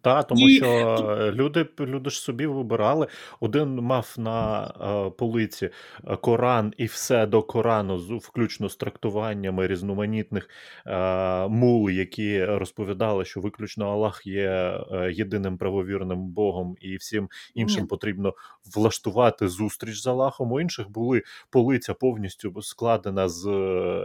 Так, 0.00 0.26
тому 0.26 0.48
і... 0.48 0.56
що 0.56 0.66
е, 1.20 1.32
люди 1.32 1.66
люди 1.80 2.10
ж 2.10 2.20
собі 2.20 2.46
вибирали. 2.46 3.06
Один 3.40 3.74
мав 3.74 4.14
на 4.18 4.66
е, 4.66 5.10
полиці 5.10 5.70
е, 6.06 6.16
Коран 6.16 6.72
і 6.76 6.84
все 6.84 7.26
до 7.26 7.42
Корану, 7.42 8.18
включно 8.18 8.68
з 8.68 8.76
трактуваннями 8.76 9.66
різноманітних 9.66 10.48
е, 10.86 11.48
мул, 11.48 11.90
які 11.90 12.44
розповідали, 12.44 13.24
що 13.24 13.40
виключно 13.40 13.86
Аллах 13.86 14.26
є 14.26 14.48
е, 14.92 15.12
єдиним 15.12 15.58
правовірним 15.58 16.28
Богом, 16.28 16.76
і 16.80 16.96
всім 16.96 17.28
іншим 17.54 17.82
Ні. 17.82 17.88
потрібно 17.88 18.34
влаштувати 18.74 19.48
зустріч 19.48 20.02
з 20.02 20.06
Аллахом. 20.06 20.52
У 20.52 20.60
інших 20.60 20.90
були 20.90 21.22
полиця 21.50 21.94
повністю 21.94 22.62
складена 22.62 23.28
з 23.28 23.48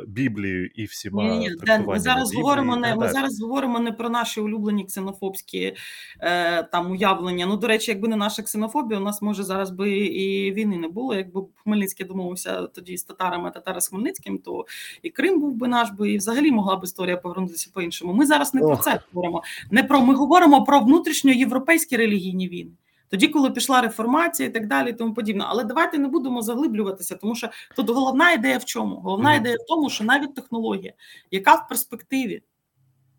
Біблією 0.08 0.70
і 0.76 0.86
всіма 0.86 1.24
Ні, 1.24 1.38
Ні, 1.38 1.50
трактуваннями 1.50 1.94
Ми 1.94 2.00
зараз 2.00 2.30
Біблії, 2.30 2.44
говоримо 2.44 2.76
не 2.76 2.96
ми 2.96 3.10
зараз 3.10 3.42
говоримо 3.42 3.80
не 3.80 3.92
про 3.92 4.10
наші 4.10 4.42
улюблені 4.42 4.86
ксенофобські 4.86 5.77
е, 6.20 6.64
там 6.64 6.92
уявлення. 6.92 7.46
Ну, 7.46 7.58
до 7.58 7.68
речі, 7.68 7.92
якби 7.92 8.08
не 8.08 8.16
наша 8.16 8.44
ксенофобія, 8.44 9.00
у 9.00 9.04
нас 9.04 9.22
може 9.22 9.44
зараз 9.44 9.70
би 9.70 9.98
і 9.98 10.52
війни 10.52 10.78
не 10.78 10.88
було. 10.88 11.16
Якби 11.16 11.42
Хмельницький 11.64 12.06
домовився 12.06 12.62
тоді 12.68 12.98
з 12.98 13.04
татарами, 13.04 13.52
татари 13.52 13.82
з 13.82 13.88
Хмельницьким, 13.88 14.38
то 14.38 14.66
і 15.02 15.10
Крим 15.10 15.40
був 15.40 15.56
би 15.56 15.68
наш 15.68 15.90
би, 15.92 16.12
і 16.12 16.18
взагалі 16.18 16.52
могла 16.52 16.76
б 16.76 16.84
історія 16.84 17.18
повернутися 17.18 17.70
по-іншому. 17.74 18.14
Ми 18.14 18.26
зараз 18.26 18.54
не 18.54 18.62
Ох. 18.62 18.68
про 18.68 18.84
це 18.84 19.00
говоримо. 19.14 19.44
Не 19.72 19.84
про 19.84 20.02
ми 20.02 20.16
говоримо 20.16 20.64
про 20.64 20.80
внутрішньоєвропейські 20.80 21.98
релігійні 21.98 22.48
війни. 22.48 22.72
Тоді, 23.10 23.28
коли 23.28 23.52
пішла 23.52 23.82
реформація 23.82 24.50
і 24.50 24.52
так 24.52 24.68
далі, 24.68 24.90
і 24.90 24.94
тому 24.94 25.14
подібне. 25.14 25.44
Але 25.48 25.64
давайте 25.64 25.98
не 25.98 26.08
будемо 26.08 26.42
заглиблюватися, 26.42 27.16
тому 27.16 27.36
що 27.36 27.50
тут 27.76 27.90
головна 27.90 28.32
ідея 28.32 28.58
в 28.58 28.66
чому? 28.66 28.96
Головна 28.96 29.30
Мгм. 29.30 29.40
ідея 29.42 29.56
в 29.56 29.68
тому, 29.68 29.90
що 29.90 30.04
навіть 30.04 30.36
технологія, 30.36 30.94
яка 31.32 31.56
в 31.56 31.68
перспективі 31.68 32.42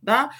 да, 0.02 0.30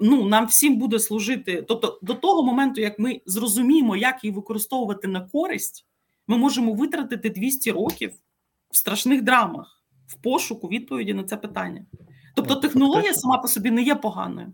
ну, 0.00 0.28
нам 0.28 0.46
всім 0.46 0.78
буде 0.78 0.98
служити. 0.98 1.64
Тобто, 1.68 1.98
до 2.02 2.14
того 2.14 2.42
моменту, 2.42 2.80
як 2.80 2.98
ми 2.98 3.20
зрозуміємо, 3.26 3.96
як 3.96 4.24
її 4.24 4.36
використовувати 4.36 5.08
на 5.08 5.20
користь, 5.20 5.86
ми 6.26 6.36
можемо 6.36 6.74
витратити 6.74 7.30
200 7.30 7.72
років 7.72 8.12
в 8.70 8.76
страшних 8.76 9.22
драмах, 9.22 9.84
в 10.06 10.14
пошуку 10.22 10.68
відповіді 10.68 11.14
на 11.14 11.24
це 11.24 11.36
питання. 11.36 11.86
Тобто, 12.34 12.54
технологія 12.56 13.14
сама 13.14 13.38
по 13.38 13.48
собі 13.48 13.70
не 13.70 13.82
є 13.82 13.94
поганою. 13.94 14.52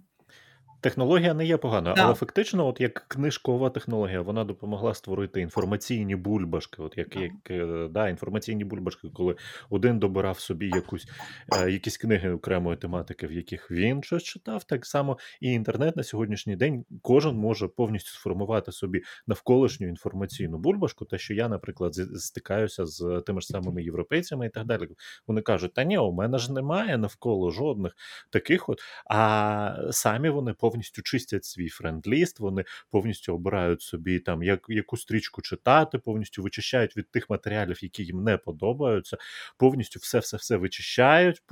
Технологія 0.83 1.35
не 1.35 1.47
є 1.47 1.57
поганою, 1.57 1.95
Да. 1.97 2.05
але 2.05 2.15
фактично, 2.15 2.67
от 2.67 2.81
як 2.81 3.05
книжкова 3.09 3.71
технологія, 3.71 4.21
вона 4.21 4.45
допомогла 4.45 4.95
створити 4.95 5.41
інформаційні 5.41 6.17
бульбашки. 6.17 6.83
От 6.83 6.99
як, 6.99 7.17
як 7.17 7.33
е, 7.51 7.89
да, 7.91 8.09
інформаційні 8.09 8.65
бульбашки, 8.65 9.09
коли 9.15 9.37
один 9.71 9.99
добирав 9.99 10.39
собі 10.39 10.71
якусь 10.75 11.07
е, 11.53 11.71
якісь 11.71 11.97
книги 11.97 12.31
окремої 12.31 12.77
тематики, 12.77 13.27
в 13.27 13.33
яких 13.33 13.71
він 13.71 14.03
щось 14.03 14.23
читав, 14.23 14.65
так 14.65 14.87
само 14.87 15.19
і 15.41 15.53
інтернет 15.53 15.97
на 15.97 16.03
сьогоднішній 16.03 16.57
день 16.57 16.85
кожен 17.03 17.37
може 17.37 17.69
повністю 17.69 18.11
сформувати 18.11 18.73
собі 18.73 19.03
навколишню 19.27 19.89
інформаційну 19.89 20.59
бульбашку. 20.59 21.05
Те, 21.05 21.19
що 21.19 21.35
я, 21.35 21.49
наприклад, 21.49 21.95
стикаюся 22.17 22.87
з 22.87 23.23
тими 23.27 23.41
ж 23.41 23.47
самими 23.47 23.83
європейцями 23.83 24.47
і 24.47 24.51
так 24.51 24.67
далі. 24.67 24.89
Вони 25.27 25.41
кажуть: 25.41 25.75
та 25.75 25.85
ні, 25.85 25.99
у 25.99 26.13
мене 26.13 26.39
ж 26.39 26.53
немає 26.53 26.99
навколо 26.99 27.51
жодних 27.51 27.93
таких 28.31 28.69
от. 28.69 28.81
А 29.11 29.89
самі 29.91 30.29
вони 30.29 30.53
повністю 30.53 30.72
чистять 30.81 31.45
свій 31.45 31.69
friend-list, 31.69 32.41
вони 32.41 32.65
повністю 32.91 33.35
обирають 33.35 33.83
собі 33.83 34.19
там 34.19 34.43
як, 34.43 34.67
яку 34.69 34.97
стрічку 34.97 35.43
читати, 35.43 35.99
повністю 35.99 36.43
вичищають 36.43 36.97
від 36.97 37.11
тих 37.11 37.31
матеріалів, 37.31 37.79
які 37.83 38.05
їм 38.05 38.25
не 38.25 38.37
подобаються, 38.37 39.17
повністю 39.57 40.01
все 40.03 40.19
все 40.19 40.37
все 40.37 40.57
вичищають. 40.57 41.43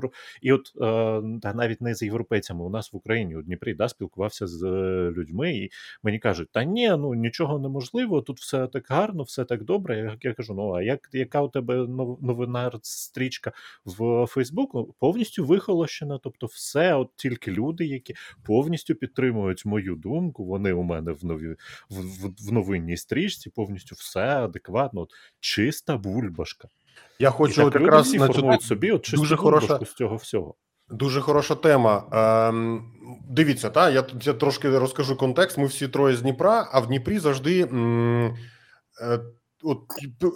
І 0.42 0.52
от 0.52 0.72
е, 0.76 1.40
та 1.42 1.54
навіть 1.54 1.80
не 1.80 1.94
з 1.94 2.02
європейцями. 2.02 2.64
У 2.64 2.70
нас 2.70 2.92
в 2.92 2.96
Україні 2.96 3.36
у 3.36 3.42
Дніпрі 3.42 3.74
да, 3.74 3.88
спілкувався 3.88 4.46
з 4.46 4.62
е, 4.62 5.10
людьми, 5.10 5.52
і 5.56 5.70
мені 6.02 6.18
кажуть, 6.18 6.48
та 6.52 6.64
ні, 6.64 6.88
ну 6.88 7.14
нічого 7.14 7.58
неможливо, 7.58 8.22
тут 8.22 8.40
все 8.40 8.66
так 8.66 8.86
гарно, 8.88 9.22
все 9.22 9.44
так 9.44 9.64
добре. 9.64 9.98
Я, 9.98 10.16
я 10.22 10.34
кажу: 10.34 10.54
ну 10.54 10.72
а 10.74 10.82
як 10.82 11.08
яка 11.12 11.42
у 11.42 11.48
тебе 11.48 11.86
новина 12.20 12.70
стрічка 12.82 13.52
в 13.84 14.26
Фейсбуку? 14.26 14.94
Повністю 14.98 15.44
вихолощена, 15.44 16.18
тобто 16.18 16.46
все, 16.46 16.94
от 16.94 17.10
тільки 17.16 17.50
люди, 17.50 17.86
які 17.86 18.14
повністю 18.44 18.94
підтримують 19.10 19.66
мою 19.66 19.94
думку. 19.94 20.44
Вони 20.44 20.72
у 20.72 20.82
мене 20.82 21.12
в 21.12 21.24
нові 21.24 21.48
в, 21.90 22.00
в, 22.00 22.48
в 22.48 22.52
новинній 22.52 22.96
стрічці, 22.96 23.50
повністю 23.50 23.94
все 23.98 24.20
адекватно, 24.20 25.00
от, 25.00 25.10
чиста 25.40 25.96
бульбашка. 25.96 26.68
Я 27.18 27.30
хочу 27.30 27.66
от 27.66 27.74
якраз 27.74 28.06
всі 28.06 28.18
на 28.18 28.26
формують 28.26 28.60
цю 28.60 28.66
собі 28.66 28.90
от 28.90 29.04
чисту 29.04 29.16
дуже 29.22 29.36
бульбашку 29.36 29.74
хороша- 29.74 29.84
з 29.86 29.94
цього 29.94 30.16
всього. 30.16 30.54
Дуже 30.90 31.20
хороша 31.20 31.54
тема. 31.54 32.04
Ем, 32.48 32.92
дивіться, 33.28 33.70
та 33.70 33.90
я 33.90 34.06
я 34.22 34.32
трошки 34.32 34.78
розкажу 34.78 35.16
контекст. 35.16 35.58
Ми 35.58 35.66
всі 35.66 35.88
троє 35.88 36.16
з 36.16 36.22
Дніпра, 36.22 36.68
а 36.72 36.80
в 36.80 36.86
Дніпрі 36.86 37.18
завжди. 37.18 37.62
М, 37.62 38.36
е, 39.02 39.20
От 39.62 39.78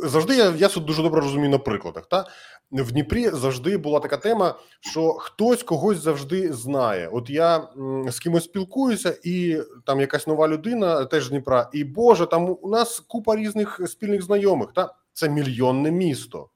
завжди 0.04 0.36
я, 0.36 0.50
я 0.50 0.68
тут 0.68 0.84
дуже 0.84 1.02
добре 1.02 1.20
розумію 1.20 1.50
на 1.50 1.58
прикладах. 1.58 2.06
Та 2.06 2.26
в 2.72 2.92
Дніпрі 2.92 3.28
завжди 3.28 3.76
була 3.76 4.00
така 4.00 4.16
тема, 4.16 4.54
що 4.80 5.12
хтось 5.12 5.62
когось 5.62 5.98
завжди 5.98 6.52
знає. 6.52 7.08
От 7.12 7.30
я 7.30 7.68
з 8.08 8.18
кимось 8.18 8.44
спілкуюся, 8.44 9.18
і 9.24 9.60
там 9.86 10.00
якась 10.00 10.26
нова 10.26 10.48
людина, 10.48 11.04
теж 11.04 11.30
Дніпра, 11.30 11.70
і 11.72 11.84
Боже, 11.84 12.26
там 12.26 12.56
у 12.62 12.68
нас 12.68 13.00
купа 13.00 13.36
різних 13.36 13.80
спільних 13.86 14.22
знайомих. 14.22 14.72
Та 14.72 14.94
це 15.12 15.28
мільйонне 15.28 15.90
місто. 15.90 16.48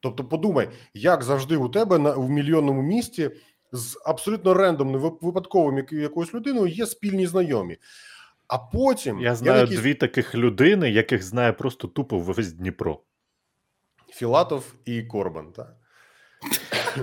Тобто, 0.00 0.24
подумай, 0.24 0.68
як 0.94 1.22
завжди 1.22 1.56
у 1.56 1.68
тебе 1.68 1.98
на 1.98 2.10
в 2.10 2.30
мільйонному 2.30 2.82
місті 2.82 3.30
з 3.72 3.98
абсолютно 4.04 4.54
рендомним 4.54 5.00
випадковим 5.20 5.86
якоюсь 5.90 6.34
людиною 6.34 6.66
є 6.66 6.86
спільні 6.86 7.26
знайомі. 7.26 7.76
А 8.50 8.58
потім 8.58 9.20
Я 9.20 9.34
знаю 9.34 9.60
якийсь- 9.60 9.80
дві 9.80 9.94
таких 9.94 10.34
людини, 10.34 10.90
яких 10.90 11.22
знає 11.22 11.52
просто 11.52 11.88
тупо 11.88 12.18
весь 12.18 12.52
Дніпро. 12.52 13.00
Філатов 14.12 14.74
і 14.84 15.02
Корбан. 15.02 15.52
Так? 15.52 15.76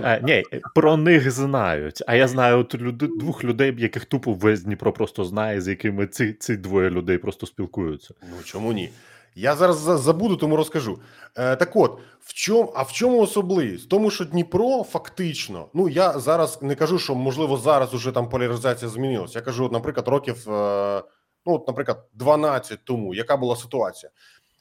А, 0.02 0.18
ні, 0.18 0.44
про 0.74 0.96
них 0.96 1.30
знають. 1.30 2.02
А 2.06 2.14
я 2.14 2.28
знаю 2.28 2.58
от 2.58 2.74
люди, 2.74 3.06
двох 3.06 3.44
людей, 3.44 3.74
яких 3.78 4.04
тупо 4.04 4.32
весь 4.32 4.62
Дніпро 4.62 4.92
просто 4.92 5.24
знає, 5.24 5.60
з 5.60 5.68
якими 5.68 6.06
ці, 6.06 6.32
ці 6.32 6.56
двоє 6.56 6.90
людей 6.90 7.18
просто 7.18 7.46
спілкуються. 7.46 8.14
Ну 8.22 8.36
чому 8.44 8.72
ні? 8.72 8.90
Я 9.34 9.54
зараз 9.56 9.76
забуду, 9.78 10.36
тому 10.36 10.56
розкажу. 10.56 10.98
Е, 11.36 11.56
так 11.56 11.76
от, 11.76 11.98
в 12.20 12.32
чому, 12.34 12.72
а 12.76 12.82
в 12.82 12.92
чому 12.92 13.20
особливість? 13.20 13.84
В 13.84 13.88
тому, 13.88 14.10
що 14.10 14.24
Дніпро 14.24 14.82
фактично, 14.82 15.68
ну 15.74 15.88
я 15.88 16.18
зараз 16.18 16.62
не 16.62 16.74
кажу, 16.74 16.98
що 16.98 17.14
можливо 17.14 17.56
зараз 17.56 17.94
уже 17.94 18.12
там 18.12 18.28
поляризація 18.28 18.88
змінилася. 18.88 19.38
Я 19.38 19.44
кажу, 19.44 19.68
наприклад, 19.72 20.08
років, 20.08 20.50
е, 20.50 21.02
ну 21.46 21.54
от, 21.54 21.68
наприклад, 21.68 22.08
12 22.14 22.84
тому, 22.84 23.14
яка 23.14 23.36
була 23.36 23.56
ситуація? 23.56 24.12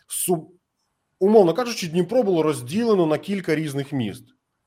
Су, 0.08 0.52
умовно 1.20 1.54
кажучи, 1.54 1.88
Дніпро 1.88 2.24
було 2.24 2.44
розділено 2.44 3.06
на 3.06 3.18
кілька 3.18 3.56
різних 3.56 3.92
міст. 3.92 4.24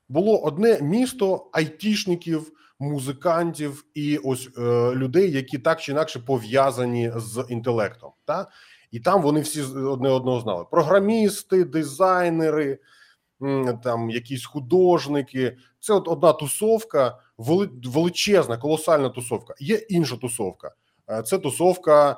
Було 0.08 0.38
одне 0.38 0.80
місто 0.80 1.50
айтішників, 1.52 2.52
музикантів 2.78 3.84
і 3.94 4.16
ось 4.16 4.48
е, 4.58 4.60
людей, 4.94 5.32
які 5.32 5.58
так 5.58 5.80
чи 5.80 5.92
інакше 5.92 6.20
пов'язані 6.20 7.12
з 7.16 7.46
інтелектом. 7.48 8.10
Та? 8.24 8.46
І 8.90 9.00
там 9.00 9.22
вони 9.22 9.40
всі 9.40 9.62
одне 9.62 10.08
одного 10.08 10.40
знали: 10.40 10.64
програмісти, 10.70 11.64
дизайнери, 11.64 12.78
там 13.82 14.10
якісь 14.10 14.46
художники. 14.46 15.56
Це 15.80 15.92
от 15.92 16.08
одна 16.08 16.32
тусовка, 16.32 17.18
вели- 17.38 17.90
величезна, 17.90 18.58
колосальна 18.58 19.08
тусовка. 19.08 19.54
Є 19.58 19.76
інша 19.76 20.16
тусовка. 20.16 20.74
Е, 21.10 21.22
Це 21.22 21.38
тусовка 21.38 22.10
е, 22.10 22.16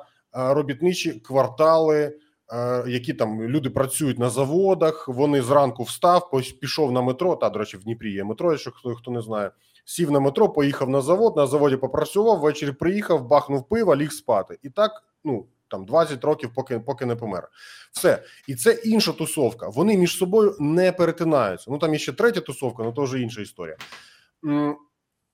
робітничі 0.53 1.11
квартали, 1.11 2.17
е, 2.53 2.83
які 2.87 3.13
там 3.13 3.41
люди 3.41 3.69
працюють 3.69 4.19
на 4.19 4.29
заводах. 4.29 5.07
Вони 5.07 5.41
зранку 5.41 5.83
встав, 5.83 6.31
пішов 6.61 6.91
на 6.91 7.01
метро. 7.01 7.35
Та, 7.35 7.49
до 7.49 7.59
речі, 7.59 7.77
в 7.77 7.83
Дніпрі 7.83 8.11
є 8.11 8.23
метро, 8.23 8.51
якщо 8.51 8.71
хто, 8.71 8.95
хто 8.95 9.11
не 9.11 9.21
знає. 9.21 9.51
Сів 9.85 10.11
на 10.11 10.19
метро, 10.19 10.49
поїхав 10.49 10.89
на 10.89 11.01
завод, 11.01 11.37
на 11.37 11.47
заводі 11.47 11.75
попрацював, 11.75 12.39
ввечері 12.39 12.71
приїхав, 12.71 13.27
бахнув 13.27 13.69
пива, 13.69 13.95
ліг 13.95 14.11
спати. 14.11 14.59
І 14.63 14.69
так, 14.69 15.03
ну 15.23 15.45
там 15.67 15.85
20 15.85 16.23
років, 16.23 16.51
поки 16.55 16.79
поки 16.79 17.05
не 17.05 17.15
помер. 17.15 17.49
Все, 17.91 18.23
і 18.47 18.55
це 18.55 18.71
інша 18.71 19.11
тусовка. 19.11 19.69
Вони 19.69 19.97
між 19.97 20.17
собою 20.17 20.55
не 20.59 20.91
перетинаються. 20.91 21.71
Ну 21.71 21.77
там 21.77 21.93
є 21.93 21.99
ще 21.99 22.13
третя 22.13 22.41
тусовка, 22.41 22.83
але 22.83 22.91
то 22.91 23.03
вже 23.03 23.19
інша 23.19 23.41
історія. 23.41 23.77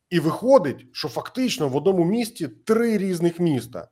І 0.09 0.19
виходить, 0.19 0.85
що 0.91 1.07
фактично 1.07 1.67
в 1.67 1.75
одному 1.75 2.05
місті 2.05 2.47
три 2.47 2.97
різних 2.97 3.39
міста. 3.39 3.87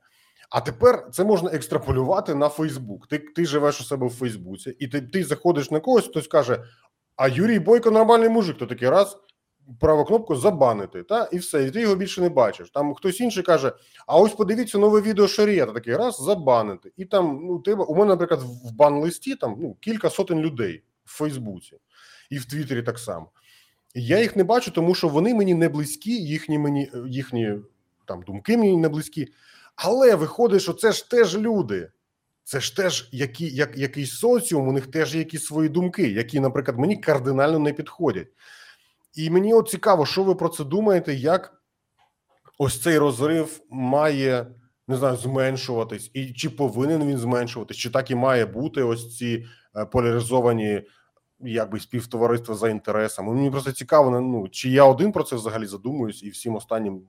А 0.50 0.60
тепер 0.60 1.08
це 1.12 1.24
можна 1.24 1.50
екстраполювати 1.50 2.34
на 2.34 2.48
Фейсбук. 2.48 3.06
Ти, 3.06 3.18
ти 3.18 3.46
живеш 3.46 3.80
у 3.80 3.84
себе 3.84 4.06
в 4.06 4.10
Фейсбуці, 4.10 4.76
і 4.78 4.88
ти, 4.88 5.00
ти 5.00 5.24
заходиш 5.24 5.70
на 5.70 5.80
когось, 5.80 6.08
хтось 6.08 6.26
каже: 6.26 6.64
А 7.16 7.28
Юрій 7.28 7.58
Бойко 7.58 7.90
нормальний 7.90 8.28
мужик, 8.28 8.58
то 8.58 8.66
такий 8.66 8.88
раз. 8.88 9.18
Праву 9.80 10.04
кнопку 10.04 10.36
забанити, 10.36 11.02
та 11.02 11.28
і 11.32 11.38
все, 11.38 11.64
і 11.64 11.70
ти 11.70 11.80
його 11.80 11.94
більше 11.94 12.20
не 12.20 12.28
бачиш. 12.28 12.70
Там 12.70 12.94
хтось 12.94 13.20
інший 13.20 13.42
каже: 13.42 13.72
А 14.06 14.18
ось 14.18 14.32
подивіться 14.32 14.78
нове 14.78 15.00
відео 15.00 15.28
Шарія, 15.28 15.66
та 15.66 15.72
такий 15.72 15.96
раз 15.96 16.22
забанити. 16.22 16.92
І 16.96 17.04
там 17.04 17.40
ну 17.42 17.58
тебе 17.58 17.84
у 17.84 17.94
мене, 17.94 18.06
наприклад, 18.06 18.40
в 18.42 18.72
бан-листі 18.72 19.36
там 19.36 19.56
ну 19.60 19.76
кілька 19.80 20.10
сотень 20.10 20.40
людей 20.40 20.82
в 21.04 21.18
Фейсбуці 21.18 21.76
і 22.30 22.38
в 22.38 22.44
Твіттері 22.44 22.82
так 22.82 22.98
само. 22.98 23.30
Я 23.94 24.20
їх 24.20 24.36
не 24.36 24.44
бачу, 24.44 24.70
тому 24.70 24.94
що 24.94 25.08
вони 25.08 25.34
мені 25.34 25.54
не 25.54 25.68
близькі, 25.68 26.12
їхні 26.12 26.58
мені 26.58 26.90
їхні 27.06 27.54
там 28.04 28.22
думки 28.22 28.56
мені 28.56 28.76
не 28.76 28.88
близькі. 28.88 29.28
Але 29.76 30.14
виходить, 30.14 30.62
що 30.62 30.72
це 30.72 30.92
ж 30.92 31.10
теж 31.10 31.36
люди. 31.36 31.90
Це 32.44 32.60
ж 32.60 32.76
теж 32.76 33.08
які, 33.12 33.48
як, 33.48 33.78
якийсь 33.78 34.12
соціум, 34.12 34.68
у 34.68 34.72
них 34.72 34.86
теж 34.86 35.14
є 35.14 35.18
якісь 35.18 35.44
свої 35.44 35.68
думки, 35.68 36.08
які, 36.08 36.40
наприклад, 36.40 36.78
мені 36.78 36.96
кардинально 36.96 37.58
не 37.58 37.72
підходять. 37.72 38.28
І 39.14 39.30
мені 39.30 39.54
от 39.54 39.68
цікаво, 39.68 40.06
що 40.06 40.24
ви 40.24 40.34
про 40.34 40.48
це 40.48 40.64
думаєте, 40.64 41.14
як 41.14 41.62
ось 42.58 42.82
цей 42.82 42.98
розрив 42.98 43.60
має 43.70 44.46
не 44.88 44.96
знаю, 44.96 45.16
зменшуватись, 45.16 46.10
і 46.14 46.32
чи 46.32 46.50
повинен 46.50 47.08
він 47.08 47.18
зменшуватись, 47.18 47.76
чи 47.76 47.90
так 47.90 48.10
і 48.10 48.14
має 48.14 48.46
бути 48.46 48.82
ось 48.82 49.16
ці 49.16 49.46
е, 49.76 49.84
поляризовані 49.84 50.82
якби 51.40 51.80
співтовариства 51.80 52.54
за 52.54 52.68
інтересами. 52.68 53.34
Мені 53.34 53.50
просто 53.50 53.72
цікаво, 53.72 54.20
ну 54.20 54.48
чи 54.48 54.70
я 54.70 54.84
один 54.84 55.12
про 55.12 55.24
це 55.24 55.36
взагалі 55.36 55.66
задумуюсь, 55.66 56.22
і 56.22 56.30
всім 56.30 56.54
останнім 56.56 57.02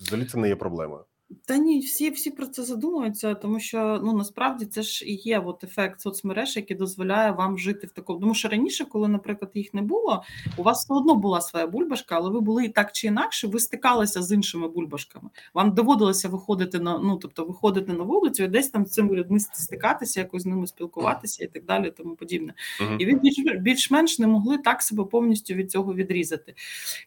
взагалі 0.00 0.26
це 0.26 0.38
не 0.38 0.48
є 0.48 0.56
проблемою. 0.56 1.04
Та 1.46 1.56
ні, 1.56 1.78
всі 1.78 2.10
всі 2.10 2.30
про 2.30 2.46
це 2.46 2.62
задумуються, 2.62 3.34
тому 3.34 3.60
що 3.60 4.00
ну 4.04 4.12
насправді 4.12 4.66
це 4.66 4.82
ж 4.82 5.04
і 5.04 5.14
є 5.14 5.38
от 5.38 5.64
ефект 5.64 6.00
соцмереж, 6.00 6.56
який 6.56 6.76
дозволяє 6.76 7.30
вам 7.30 7.58
жити 7.58 7.86
в 7.86 7.90
такому. 7.90 8.20
Тому 8.20 8.34
що 8.34 8.48
раніше, 8.48 8.84
коли, 8.84 9.08
наприклад, 9.08 9.50
їх 9.54 9.74
не 9.74 9.82
було, 9.82 10.22
у 10.56 10.62
вас 10.62 10.84
все 10.84 10.94
одно 10.94 11.14
була 11.14 11.40
своя 11.40 11.66
бульбашка, 11.66 12.16
але 12.16 12.30
ви 12.30 12.40
були 12.40 12.64
і 12.64 12.68
так 12.68 12.92
чи 12.92 13.06
інакше, 13.06 13.46
ви 13.46 13.60
стикалися 13.60 14.22
з 14.22 14.32
іншими 14.32 14.68
бульбашками. 14.68 15.30
Вам 15.54 15.74
доводилося 15.74 16.28
виходити 16.28 16.78
на 16.78 16.98
ну, 16.98 17.16
тобто 17.16 17.44
виходити 17.44 17.92
на 17.92 18.04
вулицю 18.04 18.44
і 18.44 18.48
десь 18.48 18.68
там 18.68 18.86
з 18.86 18.90
цими 18.90 19.14
людьми 19.14 19.40
стикатися, 19.40 20.20
якось 20.20 20.42
з 20.42 20.46
ними 20.46 20.66
спілкуватися 20.66 21.44
і 21.44 21.46
так 21.46 21.64
далі, 21.64 21.92
тому 21.96 22.16
подібне. 22.16 22.54
Uh-huh. 22.80 22.96
І 22.98 23.06
ви 23.06 23.12
більш, 23.12 23.38
більш-менш 23.60 24.18
не 24.18 24.26
могли 24.26 24.58
так 24.58 24.82
себе 24.82 25.04
повністю 25.04 25.54
від 25.54 25.70
цього 25.70 25.94
відрізати. 25.94 26.54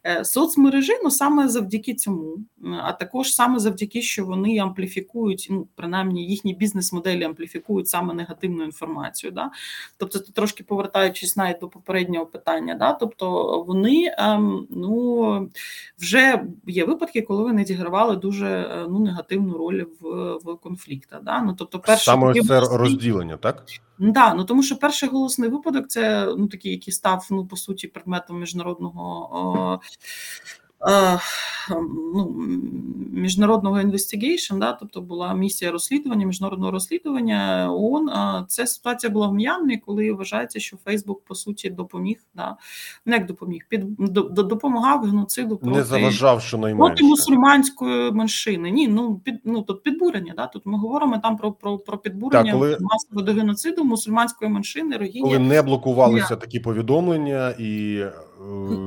Е, 0.06 0.24
соцмережі, 0.24 0.92
ну 1.04 1.10
саме 1.10 1.48
завдяки 1.48 1.94
цьому, 1.94 2.38
а 2.82 2.92
також 2.92 3.34
саме 3.34 3.58
завдяки 3.58 4.02
що 4.14 4.24
вони 4.24 4.58
ампліфікують, 4.58 5.46
ну 5.50 5.68
принаймні 5.74 6.26
їхні 6.26 6.54
бізнес-моделі 6.54 7.24
ампліфікують 7.24 7.88
саме 7.88 8.14
негативну 8.14 8.64
інформацію. 8.64 9.32
Да? 9.32 9.50
Тобто, 9.96 10.18
трошки 10.18 10.64
повертаючись 10.64 11.36
навіть 11.36 11.58
до 11.60 11.68
попереднього 11.68 12.26
питання, 12.26 12.74
да? 12.74 12.92
тобто 12.92 13.58
вони 13.62 14.14
ем, 14.18 14.66
ну 14.70 15.50
вже 15.98 16.44
є 16.66 16.84
випадки, 16.84 17.22
коли 17.22 17.42
вони 17.42 17.64
зігравали 17.64 18.16
дуже 18.16 18.46
е, 18.46 18.86
ну 18.88 18.98
негативну 18.98 19.58
роль 19.58 19.84
в 20.00 20.34
в 20.44 20.56
конфліктах. 20.56 21.22
Да? 21.22 21.42
Ну 21.42 21.54
тобто, 21.58 21.78
перше 21.78 22.04
саме 22.04 22.42
це 22.42 22.60
розділення, 22.60 23.36
так. 23.36 23.64
Да, 23.98 24.34
ну 24.34 24.44
тому 24.44 24.62
що 24.62 24.76
перший 24.76 25.08
голосний 25.08 25.50
випадок 25.50 25.88
це 25.88 26.34
ну 26.38 26.46
такий, 26.46 26.72
який 26.72 26.92
став 26.92 27.26
ну 27.30 27.46
по 27.46 27.56
суті 27.56 27.88
предметом 27.88 28.40
міжнародного 28.40 29.28
о, 29.32 29.80
ну, 32.14 32.34
міжнародного 33.12 33.80
investigation, 33.80 34.58
да, 34.58 34.72
тобто 34.72 35.00
була 35.00 35.34
місія 35.34 35.70
розслідування, 35.70 36.26
міжнародного 36.26 36.70
розслідування 36.70 37.68
ООН. 37.70 38.10
Це 38.48 38.66
ситуація 38.66 39.10
була 39.10 39.26
в 39.26 39.34
М'янмі, 39.34 39.78
коли 39.78 40.12
вважається, 40.12 40.60
що 40.60 40.76
Фейсбук 40.76 41.24
по 41.24 41.34
суті 41.34 41.70
допоміг, 41.70 42.24
да, 42.34 42.56
не 43.06 43.16
як 43.16 43.26
допоміг, 43.26 43.66
під 43.68 43.84
допомагав 44.34 45.04
геноциду 45.04 45.56
проти, 45.56 45.76
не 45.76 45.84
заважав, 45.84 46.42
що 46.42 46.58
проти 46.58 47.04
мусульманської 47.04 48.12
меншини. 48.12 48.70
Ні, 48.70 48.88
ну 48.88 49.20
під 49.24 49.40
ну 49.44 49.62
тут 49.62 49.82
підбурення. 49.82 50.34
Да, 50.36 50.46
тут 50.46 50.66
ми 50.66 50.78
говоримо 50.78 51.18
там 51.18 51.36
про 51.36 51.52
про, 51.52 51.78
про 51.78 51.98
підбурення 51.98 52.44
так, 52.44 52.52
коли... 52.52 52.78
масового 52.80 53.26
до 53.26 53.32
геноциду 53.32 53.84
мусульманської 53.84 54.50
меншини. 54.50 54.96
Рогінджа. 54.96 55.24
Коли 55.24 55.38
не 55.38 55.62
блокувалися 55.62 56.36
такі 56.36 56.60
повідомлення 56.60 57.54
і 57.58 58.04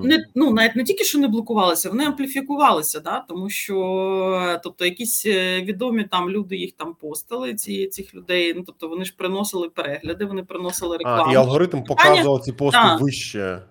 не 0.03 0.25
ну 0.35 0.51
навіть 0.51 0.75
не 0.75 0.83
тільки 0.83 1.03
що 1.03 1.19
не 1.19 1.27
блокувалися, 1.27 1.89
вони 1.89 2.05
ампліфікувалися, 2.05 2.99
да 2.99 3.19
тому 3.19 3.49
що 3.49 4.59
тобто 4.63 4.85
якісь 4.85 5.25
е, 5.25 5.61
відомі 5.61 6.03
там 6.03 6.29
люди 6.29 6.55
їх 6.55 6.71
там 6.71 6.95
постили. 7.01 7.53
Ці 7.55 7.87
цих 7.87 8.15
людей. 8.15 8.53
Ну 8.57 8.63
тобто 8.65 8.87
вони 8.87 9.05
ж 9.05 9.13
приносили 9.17 9.69
перегляди, 9.69 10.25
вони 10.25 10.43
приносили 10.43 10.97
рекламу. 10.97 11.29
А, 11.29 11.33
І 11.33 11.35
алгоритм 11.35 11.83
показував 11.83 12.41
ці 12.41 12.51
пости 12.51 12.79
да. 12.83 12.95
вище. 12.95 13.61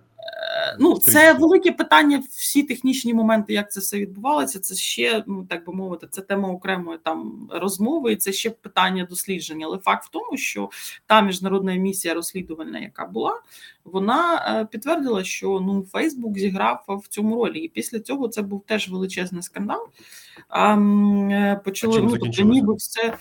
Ну, 0.79 0.99
це 0.99 1.33
велике 1.33 1.73
питання. 1.73 2.23
Всі 2.31 2.63
технічні 2.63 3.15
моменти, 3.15 3.53
як 3.53 3.73
це 3.73 3.81
все 3.81 3.99
відбувалося. 3.99 4.61
Це 4.61 4.75
ще 4.75 5.25
ну 5.27 5.45
так 5.45 5.67
би 5.67 5.73
мовити, 5.73 6.07
це 6.11 6.23
тема 6.23 6.49
окремої 6.49 6.99
там 7.05 7.49
розмови, 7.53 8.13
і 8.13 8.17
це 8.17 8.33
ще 8.33 8.51
питання 8.51 9.07
дослідження. 9.11 9.67
Але 9.67 9.79
факт 9.79 10.05
в 10.05 10.09
тому, 10.09 10.37
що 10.37 10.71
та 11.07 11.21
міжнародна 11.21 11.75
місія 11.75 12.15
розслідувальна, 12.15 12.79
яка 12.79 13.07
була, 13.07 13.41
вона 13.85 14.35
е, 14.61 14.65
підтвердила, 14.65 15.25
що 15.25 15.61
ну 15.61 15.87
Фейсбук 15.93 16.39
зіграв 16.39 16.85
в 16.89 17.09
цьому 17.09 17.37
ролі, 17.37 17.59
і 17.59 17.69
після 17.69 18.01
цього 18.01 18.29
це 18.29 18.43
був 18.43 18.65
теж 18.67 18.89
величезний 18.89 19.43
скандал. 19.43 19.89
А, 20.49 20.75
е, 20.75 21.61
Почали 21.65 22.01
ну, 22.01 22.19
тобто, 22.19 22.43
ніби 22.43 22.75
все. 22.75 23.19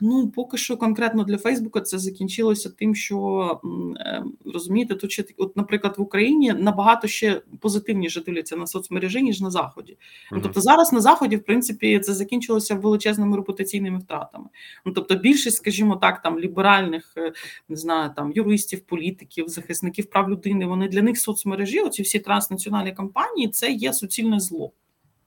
Ну, 0.00 0.28
поки 0.28 0.56
що 0.56 0.76
конкретно 0.76 1.24
для 1.24 1.38
Фейсбука 1.38 1.80
це 1.80 1.98
закінчилося 1.98 2.70
тим, 2.70 2.94
що 2.94 3.60
е, 3.96 4.24
розумієте, 4.44 4.94
тут 4.94 5.12
ще 5.12 5.24
от, 5.36 5.56
наприклад, 5.56 5.94
в 5.98 6.02
Україні 6.02 6.52
набагато 6.52 7.08
ще 7.08 7.42
позитивніше 7.60 8.20
дивляться 8.20 8.56
на 8.56 8.66
соцмережі, 8.66 9.22
ніж 9.22 9.40
на 9.40 9.50
заході. 9.50 9.98
Ну, 10.32 10.40
тобто 10.42 10.60
зараз 10.60 10.92
на 10.92 11.00
заході, 11.00 11.36
в 11.36 11.44
принципі, 11.44 12.00
це 12.00 12.14
закінчилося 12.14 12.74
величезними 12.74 13.36
репутаційними 13.36 13.98
втратами. 13.98 14.46
Ну 14.84 14.92
тобто, 14.92 15.14
більшість, 15.14 15.56
скажімо 15.56 15.96
так, 15.96 16.22
там 16.22 16.38
ліберальних 16.40 17.14
е, 17.16 17.32
не 17.68 17.76
знаю, 17.76 18.10
там 18.16 18.32
юристів, 18.32 18.80
політиків, 18.80 19.48
захисників 19.48 20.06
прав 20.06 20.30
людини. 20.30 20.66
Вони 20.66 20.88
для 20.88 21.02
них 21.02 21.18
соцмережі, 21.18 21.80
оці 21.80 22.02
всі 22.02 22.18
транснаціональні 22.18 22.92
компанії, 22.92 23.48
це 23.48 23.70
є 23.72 23.92
суцільне 23.92 24.40
зло. 24.40 24.72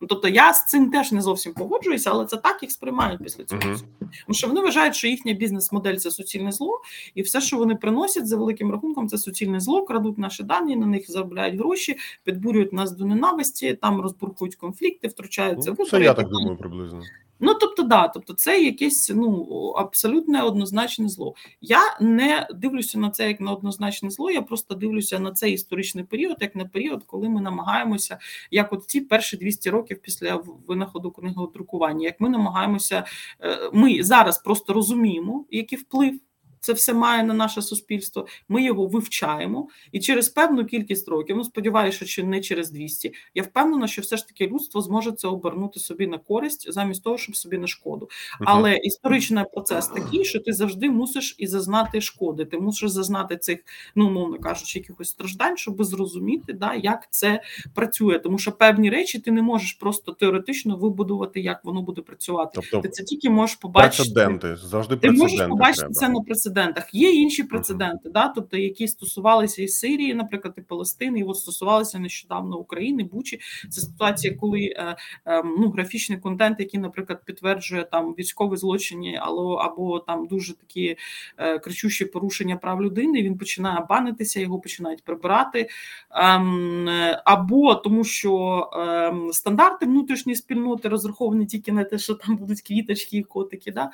Ну, 0.02 0.08
тобто 0.08 0.28
я 0.28 0.54
з 0.54 0.66
цим 0.66 0.92
теж 0.92 1.12
не 1.12 1.22
зовсім 1.22 1.54
погоджуюся, 1.54 2.10
але 2.12 2.26
це 2.26 2.38
так 2.38 2.62
їх 2.62 2.72
сприймають 2.72 3.24
після 3.24 3.44
цього. 3.44 3.62
Uh-huh. 3.62 3.84
Тому 4.00 4.36
що 4.36 4.48
вони 4.48 4.62
вважають, 4.62 4.96
що 4.96 5.08
їхня 5.08 5.34
бізнес-модель 5.34 5.96
це 5.96 6.12
суцільне 6.12 6.52
зло, 6.52 6.82
і 7.16 7.22
все, 7.22 7.42
що 7.42 7.58
вони 7.58 7.76
приносять 7.76 8.28
за 8.28 8.38
великим 8.38 8.72
рахунком, 8.72 9.08
це 9.08 9.18
суцільне 9.18 9.60
зло, 9.60 9.86
крадуть 9.86 10.18
наші 10.18 10.44
дані, 10.44 10.76
на 10.76 10.86
них 10.86 11.12
заробляють 11.12 11.60
гроші, 11.60 11.98
підбурюють 12.24 12.74
нас 12.74 12.92
до 12.92 13.06
ненависті, 13.06 13.74
там 13.74 14.02
розбурхують 14.02 14.56
конфлікти, 14.56 15.08
втручаються 15.08 15.76
ну, 15.80 15.86
в 15.86 15.90
Це 15.90 16.02
я 16.02 16.14
так 16.14 16.30
думаю 16.30 16.58
приблизно. 16.58 17.02
Ну 17.40 17.54
тобто, 17.54 17.84
да, 17.84 18.08
тобто, 18.08 18.34
це 18.34 18.62
якесь 18.64 19.12
ну 19.16 19.44
абсолютне 19.78 20.42
однозначне 20.42 21.10
зло. 21.10 21.36
Я 21.62 21.98
не 22.02 22.48
дивлюся 22.56 23.00
на 23.00 23.10
це 23.10 23.28
як 23.28 23.40
на 23.40 23.52
однозначне 23.52 24.10
зло. 24.10 24.32
Я 24.32 24.42
просто 24.42 24.76
дивлюся 24.76 25.20
на 25.20 25.32
цей 25.32 25.54
історичний 25.54 26.04
період, 26.04 26.38
як 26.40 26.56
на 26.56 26.66
період, 26.66 27.04
коли 27.04 27.30
ми 27.30 27.42
намагаємося, 27.42 28.18
як 28.52 28.74
от 28.74 28.86
ці 28.88 29.02
перші 29.02 29.38
200 29.38 29.70
років 29.70 30.00
після 30.02 30.44
винаходу 30.68 31.12
книгодрукування, 31.12 32.06
як 32.06 32.20
ми 32.20 32.30
намагаємося, 32.30 33.04
е, 33.42 33.70
ми 33.74 34.04
зараз 34.04 34.38
просто 34.38 34.74
розуміємо, 34.74 35.46
який 35.52 35.80
вплив 35.80 36.20
це 36.60 36.74
все 36.74 36.94
має 36.94 37.24
на 37.24 37.34
наше 37.34 37.62
суспільство. 37.62 38.28
Ми 38.50 38.64
його 38.64 38.88
вивчаємо, 38.88 39.68
і 39.92 40.00
через 40.00 40.30
певну 40.30 40.66
кількість 40.66 41.08
років, 41.08 41.38
ну 41.38 41.44
сподіваюся, 41.44 42.06
що 42.06 42.24
не 42.24 42.42
через 42.42 42.72
200, 42.72 43.14
Я 43.36 43.44
впевнена, 43.44 43.88
що 43.88 44.02
все 44.02 44.18
ж 44.18 44.28
таки 44.28 44.48
людство 44.48 44.82
зможе 44.82 45.12
це 45.12 45.28
обернути 45.28 45.80
собі 45.80 46.08
на 46.08 46.18
користь, 46.18 46.74
замість 46.74 47.04
того, 47.04 47.18
щоб 47.18 47.36
собі 47.36 47.58
на 47.58 47.68
шкоду. 47.68 48.10
Але 48.40 48.76
історичний 48.76 49.44
процес 49.54 49.88
такий, 49.88 50.26
що 50.26 50.40
ти 50.40 50.54
завжди 50.54 50.90
мусиш 50.90 51.36
і 51.38 51.48
зазнати 51.48 52.02
шкоди. 52.02 52.46
Ти 52.46 52.58
мусиш 52.58 52.90
зазнати 52.90 53.38
цих, 53.38 53.60
ну 53.96 54.08
умовно 54.08 54.40
кажучи, 54.40 54.80
якихось 54.80 55.10
страждань, 55.10 55.58
щоб 55.58 55.84
зрозуміти, 55.84 56.54
да, 56.54 56.74
як 56.74 57.08
це 57.10 57.42
працює. 57.74 58.20
Тому 58.20 58.38
що 58.38 58.52
певні 58.52 58.90
речі 58.90 59.20
ти 59.20 59.32
не 59.32 59.42
можеш 59.42 59.74
просто 59.74 60.12
теоретично 60.12 60.78
вибудувати, 60.78 61.42
як 61.42 61.66
воно 61.66 61.82
буде 61.82 62.02
працювати. 62.02 62.52
Тобто, 62.54 62.82
ти 62.82 62.90
це 62.90 63.04
тільки 63.04 63.30
можеш 63.30 63.56
побачити. 63.56 64.04
Прецеденти 64.04 64.56
завжди 64.56 64.96
ти 64.96 65.12
можеш 65.12 65.48
побачити 65.48 65.80
треба. 65.80 65.94
це 65.94 66.10
на 66.10 66.22
прецеденти 66.22 66.57
прецедентах. 66.58 66.94
Є 66.94 67.12
інші 67.12 67.44
прецеденти, 67.44 68.10
да, 68.10 68.28
тобто 68.28 68.58
які 68.58 68.88
стосувалися 68.88 69.64
і 69.64 69.68
Сирії, 69.68 70.14
наприклад, 70.14 70.54
і 70.58 70.62
Палестини, 70.62 71.20
і 71.20 71.24
от 71.24 71.38
стосувалися 71.38 72.00
нещодавно 72.00 72.58
України, 72.58 73.04
Бучі. 73.04 73.40
Це 73.70 73.82
ситуація, 73.82 74.36
коли 74.36 74.60
е, 74.60 74.96
е, 75.26 75.44
ну 75.44 75.70
графічний 75.70 76.20
контент, 76.20 76.60
який, 76.60 76.80
наприклад, 76.80 77.22
підтверджує 77.26 77.84
там 77.84 78.14
військові 78.20 78.58
злочини, 78.58 79.20
або 79.22 79.54
або 79.54 80.00
там 80.00 80.28
дуже 80.28 80.54
такі 80.54 80.98
е, 81.38 81.60
кричущі 81.60 82.06
порушення 82.06 82.58
прав 82.58 82.82
людини. 82.82 83.22
Він 83.22 83.38
починає 83.38 83.86
банитися, 83.90 84.40
його 84.40 84.60
починають 84.60 85.04
прибирати, 85.04 85.60
е, 85.60 85.70
або 87.26 87.76
тому, 87.76 88.04
що 88.04 88.70
е, 88.74 89.34
стандарти 89.34 89.86
внутрішньої 89.86 90.36
спільноти 90.36 90.90
розраховані 90.90 91.46
тільки 91.46 91.72
на 91.72 91.84
те, 91.84 91.98
що 91.98 92.14
там 92.14 92.36
будуть 92.36 92.62
квіточки 92.62 93.18
і 93.18 93.24
котики, 93.24 93.72
да, 93.72 93.92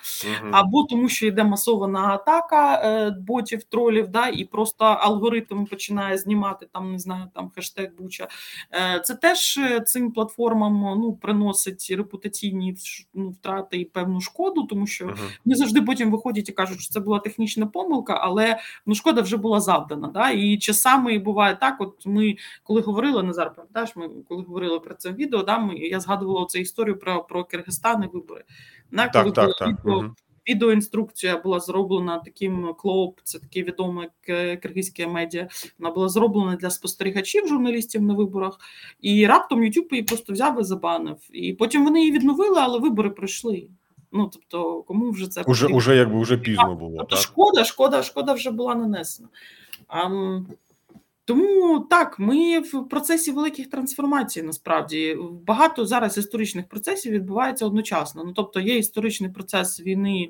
або 0.52 0.84
тому, 0.84 1.10
що 1.10 1.28
йде 1.28 1.44
масована 1.44 2.00
атака 2.00 2.43
атака 2.44 2.82
е, 2.88 3.12
ботів, 3.12 3.64
тролів, 3.64 4.08
да, 4.08 4.28
і 4.28 4.46
просто 4.46 4.86
алгоритм 4.86 5.66
починає 5.66 6.18
знімати 6.18 6.68
там, 6.74 6.92
не 6.92 7.00
знаю, 7.00 7.26
там 7.36 7.52
хештег 7.56 7.90
Буча. 7.98 8.28
Е, 8.74 9.00
це 9.00 9.16
теж 9.16 9.58
е, 9.58 9.82
цим 9.82 10.12
платформам 10.12 10.82
ну, 10.82 11.14
приносить 11.14 11.94
репутаційні 11.98 12.76
ну, 13.14 13.30
втрати 13.30 13.78
і 13.78 13.86
певну 13.86 14.22
шкоду, 14.22 14.64
тому 14.64 14.88
що 14.88 15.06
uh-huh. 15.06 15.38
вони 15.46 15.56
завжди 15.56 15.82
потім 15.82 16.12
виходять 16.12 16.50
і 16.50 16.52
кажуть, 16.52 16.82
що 16.82 16.94
це 16.94 17.00
була 17.00 17.20
технічна 17.20 17.66
помилка, 17.66 18.14
але 18.14 18.60
ну, 18.86 18.96
шкода 18.96 19.22
вже 19.22 19.38
була 19.38 19.60
завдана. 19.60 20.08
Да? 20.08 20.30
І 20.30 20.58
часами 20.58 21.20
буває 21.20 21.56
так. 21.56 21.76
От 21.80 22.06
ми 22.06 22.36
коли 22.64 22.82
говорили 22.82 23.24
Назар, 23.24 23.54
пам'ятаєш, 23.56 23.96
ми 23.96 24.10
коли 24.30 24.44
говорили 24.44 24.80
про 24.80 24.96
це 24.96 25.12
відео, 25.12 25.44
да, 25.44 25.58
ми 25.58 25.76
я 25.76 26.00
згадувала 26.00 26.46
цю 26.46 26.60
історію 26.60 27.00
про 27.00 27.24
про 27.24 27.44
Киргизстан 27.44 28.04
і 28.04 28.08
вибори. 28.08 28.44
Да, 28.92 29.10
коли 29.10 29.32
так, 29.32 29.50
так, 29.50 29.58
так. 29.58 29.68
Відео, 29.68 30.16
Відеоінструкція 30.50 31.38
була 31.38 31.60
зроблена 31.60 32.20
таким 32.20 32.74
клоуп, 32.78 33.20
це 33.24 33.40
таке 33.40 33.64
відоме 33.64 34.08
киргизьке 34.62 35.08
медіа. 35.08 35.48
Вона 35.80 35.94
була 35.94 36.10
зроблена 36.10 36.56
для 36.56 36.70
спостерігачів, 36.70 37.48
журналістів 37.48 38.02
на 38.02 38.14
виборах, 38.14 38.60
і 39.02 39.28
раптом 39.28 39.62
YouTube 39.62 39.88
її 39.92 40.04
просто 40.04 40.34
взяв 40.34 40.62
і 40.62 40.64
забанив. 40.64 41.18
І 41.32 41.54
потім 41.54 41.84
вони 41.84 42.00
її 42.00 42.12
відновили, 42.12 42.60
але 42.60 42.80
вибори 42.80 43.10
пройшли. 43.10 43.68
Ну 44.12 44.30
тобто, 44.34 44.84
кому 44.84 45.12
вже 45.12 45.28
це 45.28 45.42
уже, 45.42 45.68
уже 45.68 45.96
якби 45.96 46.22
вже 46.22 46.38
пізно 46.38 46.76
було. 46.76 46.98
Тобто, 46.98 47.16
так? 47.16 47.24
Шкода, 47.24 47.64
шкода, 47.64 48.04
шкода 48.04 48.34
вже 48.34 48.52
була 48.52 48.76
нанесена. 48.76 49.30
А, 49.88 50.10
Тому 51.26 51.80
так, 51.80 52.20
ми 52.20 52.60
в 52.60 52.90
процесі 52.90 53.32
великих 53.32 53.70
трансформацій. 53.70 54.44
Насправді 54.44 55.18
багато 55.48 55.86
зараз 55.86 56.18
історичних 56.18 56.68
процесів 56.68 57.12
відбувається 57.12 57.66
одночасно. 57.66 58.24
Ну 58.24 58.34
тобто, 58.34 58.60
є 58.60 58.78
історичний 58.78 59.32
процес 59.32 59.80
війни 59.80 60.30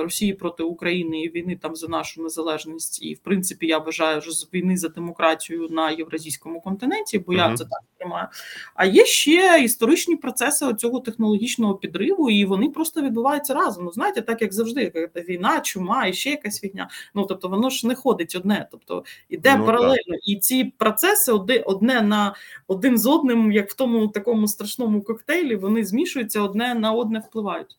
Росії 0.00 0.32
проти 0.32 0.62
України 0.62 1.22
і 1.22 1.30
війни 1.30 1.56
там 1.56 1.76
за 1.76 1.88
нашу 1.88 2.22
незалежність. 2.22 3.02
І 3.02 3.14
в 3.14 3.18
принципі, 3.18 3.66
я 3.66 3.78
вважаю, 3.78 4.20
що 4.20 4.30
з 4.30 4.48
війни 4.52 4.76
за 4.76 4.88
демократію 4.88 5.68
на 5.70 5.90
євразійському 5.90 6.60
континенті, 6.60 7.18
бо 7.18 7.32
я 7.32 7.54
це 7.54 7.64
так 7.64 7.80
сприймаю. 7.94 8.28
А 8.74 8.84
є 8.84 9.06
ще 9.06 9.62
історичні 9.64 10.16
процеси 10.16 10.74
цього 10.74 11.00
технологічного 11.00 11.74
підриву, 11.74 12.30
і 12.30 12.44
вони 12.44 12.68
просто 12.68 13.02
відбуваються 13.02 13.54
разом. 13.54 13.84
Ну 13.84 13.92
знаєте, 13.92 14.22
так 14.22 14.42
як 14.42 14.52
завжди, 14.52 15.10
війна, 15.28 15.60
чума 15.60 16.06
і 16.06 16.12
ще 16.12 16.30
якась 16.30 16.64
війна. 16.64 16.88
Ну 17.14 17.26
тобто, 17.26 17.48
воно 17.48 17.70
ж 17.70 17.86
не 17.86 17.94
ходить 17.94 18.36
одне, 18.36 18.68
тобто 18.70 19.04
іде 19.28 19.56
ну, 19.56 19.66
паралельно, 19.66 19.96
так. 20.08 20.28
і 20.28 20.36
ці 20.36 20.64
процеси 20.64 21.32
одне 21.64 22.02
на 22.02 22.34
один 22.66 22.98
з 22.98 23.06
одним, 23.06 23.52
як 23.52 23.70
в 23.70 23.74
тому 23.74 24.08
такому 24.08 24.48
страшному 24.48 25.02
коктейлі, 25.02 25.56
вони 25.56 25.84
змішуються 25.84 26.40
одне 26.40 26.74
на 26.74 26.92
одне 26.92 27.18
впливають. 27.18 27.76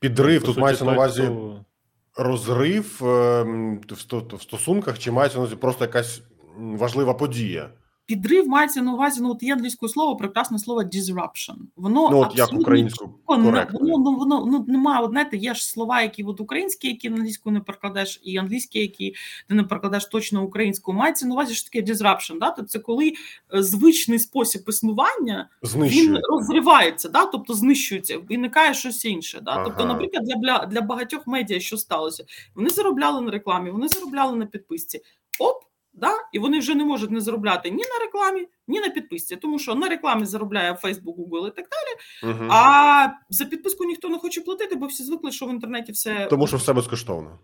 Підрив 0.00 0.42
тут 0.42 0.58
мається 0.58 0.84
на 0.84 0.92
увазі 0.92 1.30
розрив 2.16 3.00
ем, 3.04 3.80
в 4.32 4.42
стосунках, 4.42 4.98
чи 4.98 5.10
мається 5.10 5.38
на 5.38 5.44
увазі 5.44 5.56
просто 5.56 5.84
якась 5.84 6.22
важлива 6.56 7.14
подія. 7.14 7.70
Підрив 8.06 8.48
мається 8.48 8.82
на 8.82 8.94
увазі, 8.94 9.20
ну 9.22 9.30
от 9.30 9.42
є 9.42 9.52
англійською 9.52 9.90
слово, 9.90 10.16
прекрасне 10.16 10.58
слово 10.58 10.82
disruption. 10.82 11.54
Воно 11.76 12.10
ну, 12.10 12.20
от 12.20 12.38
як 12.38 12.52
українською 12.52 13.14
воно, 13.26 13.66
воно, 13.72 14.12
воно 14.12 14.46
ну, 14.46 14.64
немає, 14.68 15.06
знаєте, 15.08 15.36
є 15.36 15.54
ж 15.54 15.66
слова, 15.68 16.02
які 16.02 16.24
от 16.24 16.40
українські, 16.40 16.88
які 16.88 17.10
на 17.10 17.16
англійську 17.16 17.50
не 17.50 17.60
перекладеш, 17.60 18.20
і 18.24 18.36
англійські, 18.36 18.78
які 18.78 19.14
ти 19.48 19.54
не 19.54 19.64
перекладеш 19.64 20.06
точно 20.06 20.42
українською. 20.42 20.98
Мається 20.98 21.26
на 21.26 21.34
увазі, 21.34 21.54
що 21.54 21.70
таке 21.70 21.92
disruption, 21.92 22.38
да? 22.38 22.50
Тобто 22.50 22.68
це 22.68 22.78
коли 22.78 23.12
е, 23.54 23.62
звичний 23.62 24.18
спосіб 24.18 24.62
існування 24.68 25.48
він 25.62 26.18
розривається, 26.30 27.08
да? 27.08 27.26
тобто 27.26 27.54
знищується, 27.54 28.18
виникає 28.18 28.74
щось 28.74 29.04
інше. 29.04 29.40
Да? 29.42 29.54
Тобто, 29.54 29.60
ага. 29.60 29.64
Тобто, 29.64 29.84
наприклад, 29.84 30.24
для 30.42 30.66
для 30.66 30.80
багатьох 30.80 31.26
медіа, 31.26 31.60
що 31.60 31.76
сталося, 31.76 32.24
вони 32.54 32.70
заробляли 32.70 33.20
на 33.20 33.30
рекламі, 33.30 33.70
вони 33.70 33.88
заробляли 33.88 34.36
на 34.36 34.46
підписці. 34.46 35.00
Оп, 35.38 35.64
Да? 35.94 36.12
І 36.32 36.38
вони 36.38 36.58
вже 36.58 36.74
не 36.74 36.84
можуть 36.84 37.10
не 37.10 37.20
заробляти 37.20 37.70
ні 37.70 37.82
на 37.82 38.04
рекламі, 38.04 38.48
ні 38.68 38.80
на 38.80 38.88
підписці, 38.88 39.36
тому 39.36 39.58
що 39.58 39.74
на 39.74 39.88
рекламі 39.88 40.26
заробляє 40.26 40.72
Facebook, 40.72 41.16
Google 41.16 41.48
і 41.48 41.50
так 41.50 41.66
далі. 41.70 42.32
Угу. 42.32 42.48
А 42.50 43.08
за 43.30 43.44
підписку 43.44 43.84
ніхто 43.84 44.08
не 44.08 44.18
хоче 44.18 44.40
платити, 44.40 44.74
бо 44.74 44.86
всі 44.86 45.04
звикли, 45.04 45.32
що 45.32 45.46
в 45.46 45.50
інтернеті 45.50 45.92
все 45.92 46.26
тому, 46.30 46.46
що 46.46 46.56
все 46.56 46.72
безкоштовно. 46.72 47.38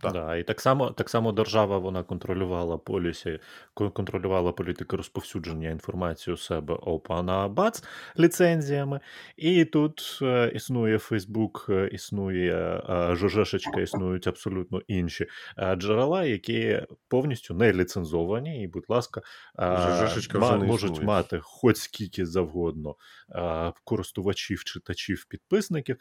Так. 0.00 0.12
Да, 0.12 0.36
і 0.36 0.42
так 0.42 0.60
само 0.60 0.90
так 0.90 1.10
само 1.10 1.32
держава 1.32 1.78
вона 1.78 2.02
контролювала 2.02 2.78
полісі, 2.78 3.38
контролювала 3.74 4.52
політику 4.52 4.96
розповсюдження 4.96 5.70
інформації 5.70 6.34
у 6.34 6.36
себе 6.36 6.74
ОПА 6.74 7.22
на 7.22 7.48
БАЦ 7.48 7.84
ліцензіями. 8.18 9.00
І 9.36 9.64
тут 9.64 10.18
е, 10.22 10.52
існує 10.54 10.98
Фейсбук, 10.98 11.66
е, 11.68 11.88
існує 11.92 12.82
е, 12.90 13.14
Жожешечка, 13.14 13.80
існують 13.80 14.26
абсолютно 14.26 14.80
інші 14.86 15.26
е, 15.58 15.76
джерела, 15.76 16.24
які 16.24 16.82
повністю 17.08 17.54
не 17.54 17.72
ліцензовані, 17.72 18.62
і, 18.62 18.66
будь 18.66 18.86
ласка, 18.88 19.20
е, 19.58 20.38
ма, 20.38 20.56
можуть 20.56 21.02
мати 21.02 21.38
хоч 21.42 21.76
скільки 21.76 22.26
завгодно 22.26 22.96
е, 23.30 23.72
користувачів, 23.84 24.64
читачів, 24.64 25.26
підписників. 25.28 25.96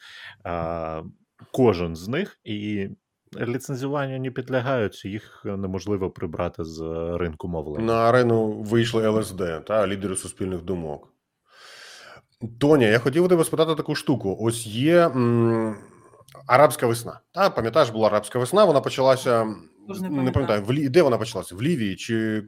Кожен 1.51 1.95
з 1.95 2.07
них 2.07 2.39
і 2.43 2.89
ліцензуванню 3.39 4.19
не 4.19 4.31
підлягають, 4.31 5.05
їх 5.05 5.41
неможливо 5.45 6.09
прибрати 6.09 6.63
з 6.63 6.81
ринку 7.17 7.47
мовлення. 7.47 7.85
На 7.85 7.93
арену 7.93 8.51
вийшли 8.51 9.09
ЛСД 9.09 9.41
та 9.67 9.87
лідери 9.87 10.15
суспільних 10.15 10.61
думок. 10.61 11.13
Тоня, 12.59 12.87
я 12.87 12.99
хотів 12.99 13.23
у 13.23 13.27
тебе 13.27 13.43
спитати 13.43 13.75
таку 13.75 13.95
штуку: 13.95 14.37
ось 14.41 14.67
є 14.67 15.07
м, 15.07 15.77
арабська 16.47 16.87
весна. 16.87 17.19
Та 17.31 17.49
пам'ятаєш, 17.49 17.89
була 17.89 18.07
арабська 18.07 18.39
весна, 18.39 18.65
вона 18.65 18.81
почалася. 18.81 19.55
Не, 20.01 20.09
не 20.09 20.31
пам'ятаю, 20.31 20.63
в 20.67 20.89
де 20.89 21.01
вона 21.01 21.17
почалася? 21.17 21.55
В 21.55 21.61
Лівії 21.61 21.95
чи 21.95 22.43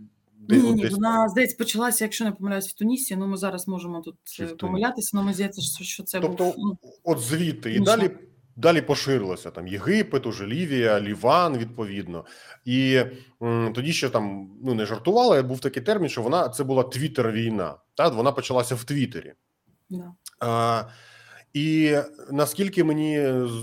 ні, 0.49 0.57
ні, 0.57 0.73
ні, 0.73 0.87
вона 0.87 1.29
здається 1.29 1.57
почалася, 1.57 2.05
якщо 2.05 2.25
не 2.25 2.31
помиляюсь, 2.31 2.69
в 2.69 2.73
Тунісі. 2.73 3.15
Ну 3.15 3.27
ми 3.27 3.37
зараз 3.37 3.67
можемо 3.67 4.01
тут 4.01 4.15
е, 4.39 4.45
помилятися. 4.45 5.11
але 5.13 5.25
ми 5.25 5.33
здається, 5.33 5.83
що 5.83 6.03
це 6.03 6.19
тобто, 6.19 6.43
був 6.43 6.55
ну, 6.57 6.77
от 7.03 7.19
звідти 7.19 7.73
і 7.73 7.79
далі 7.79 8.11
Далі 8.57 8.81
поширилося 8.81 9.51
там 9.51 9.67
Єгипет, 9.67 10.25
уже 10.25 10.47
Лівія, 10.47 11.01
Ліван, 11.01 11.57
відповідно. 11.57 12.25
І 12.65 13.03
м, 13.43 13.73
тоді 13.73 13.93
ще 13.93 14.09
там 14.09 14.49
ну 14.63 14.73
не 14.73 14.85
жартували. 14.85 15.41
Був 15.41 15.59
такий 15.59 15.83
термін, 15.83 16.09
що 16.09 16.21
вона 16.21 16.49
це 16.49 16.63
була 16.63 16.83
твіттер-війна. 16.83 17.75
Та 17.95 18.07
вона 18.07 18.31
почалася 18.31 18.75
в 18.75 18.83
Твіттері. 18.83 19.33
Yeah. 19.91 20.11
А, 20.39 20.83
І 21.53 21.97
наскільки 22.31 22.83
мені 22.83 23.17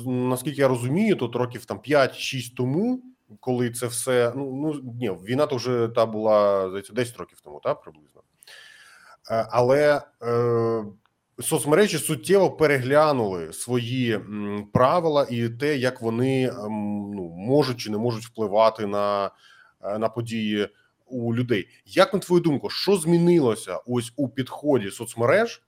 наскільки 0.07 0.61
я 0.61 0.69
розумію, 0.69 1.17
тут 1.17 1.37
років 1.37 1.65
там 1.65 1.79
5-6 1.79 2.55
тому, 2.57 3.03
коли 3.41 3.71
це 3.71 3.87
все 3.87 4.33
ну 4.37 4.53
ну 4.55 4.93
ні, 5.01 5.11
війна 5.11 5.47
то 5.47 5.57
вже 5.57 5.89
та 5.89 6.07
була 6.07 6.69
здається 6.69 6.93
10 6.93 7.17
років 7.17 7.41
тому, 7.41 7.61
та 7.65 7.75
приблизно. 7.75 8.23
Але. 9.51 10.03
Е, 10.23 10.85
соцмережі 11.41 11.99
суттєво 11.99 12.51
переглянули 12.51 13.53
свої 13.53 14.21
правила 14.73 15.27
і 15.31 15.49
те, 15.49 15.77
як 15.77 16.03
вони 16.03 16.53
ну 16.71 17.35
можуть 17.37 17.77
чи 17.77 17.91
не 17.91 17.99
можуть 17.99 18.25
впливати 18.25 18.87
на, 18.87 19.31
е, 19.83 19.99
на 19.99 20.09
події 20.09 20.69
у 21.07 21.35
людей. 21.35 21.69
Як 21.85 22.15
на 22.15 22.21
твою 22.21 22.43
думку, 22.43 22.71
що 22.71 22.97
змінилося 22.97 23.81
ось 23.87 24.13
у 24.17 24.29
підході 24.29 24.91
соцмереж? 24.91 25.63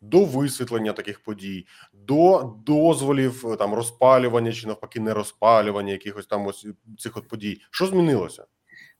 До 0.00 0.24
висвітлення 0.24 0.92
таких 0.92 1.22
подій, 1.22 1.66
до 1.92 2.54
дозволів 2.66 3.46
е, 3.46 3.56
там 3.56 3.74
розпалювання 3.74 4.52
чи 4.52 4.66
навпаки 4.66 5.00
не 5.00 5.14
розпалювання 5.14 5.92
якихось 5.92 6.26
там 6.26 6.46
ось 6.46 6.66
цих 6.98 7.16
от 7.16 7.28
подій, 7.28 7.60
що 7.70 7.86
змінилося? 7.86 8.44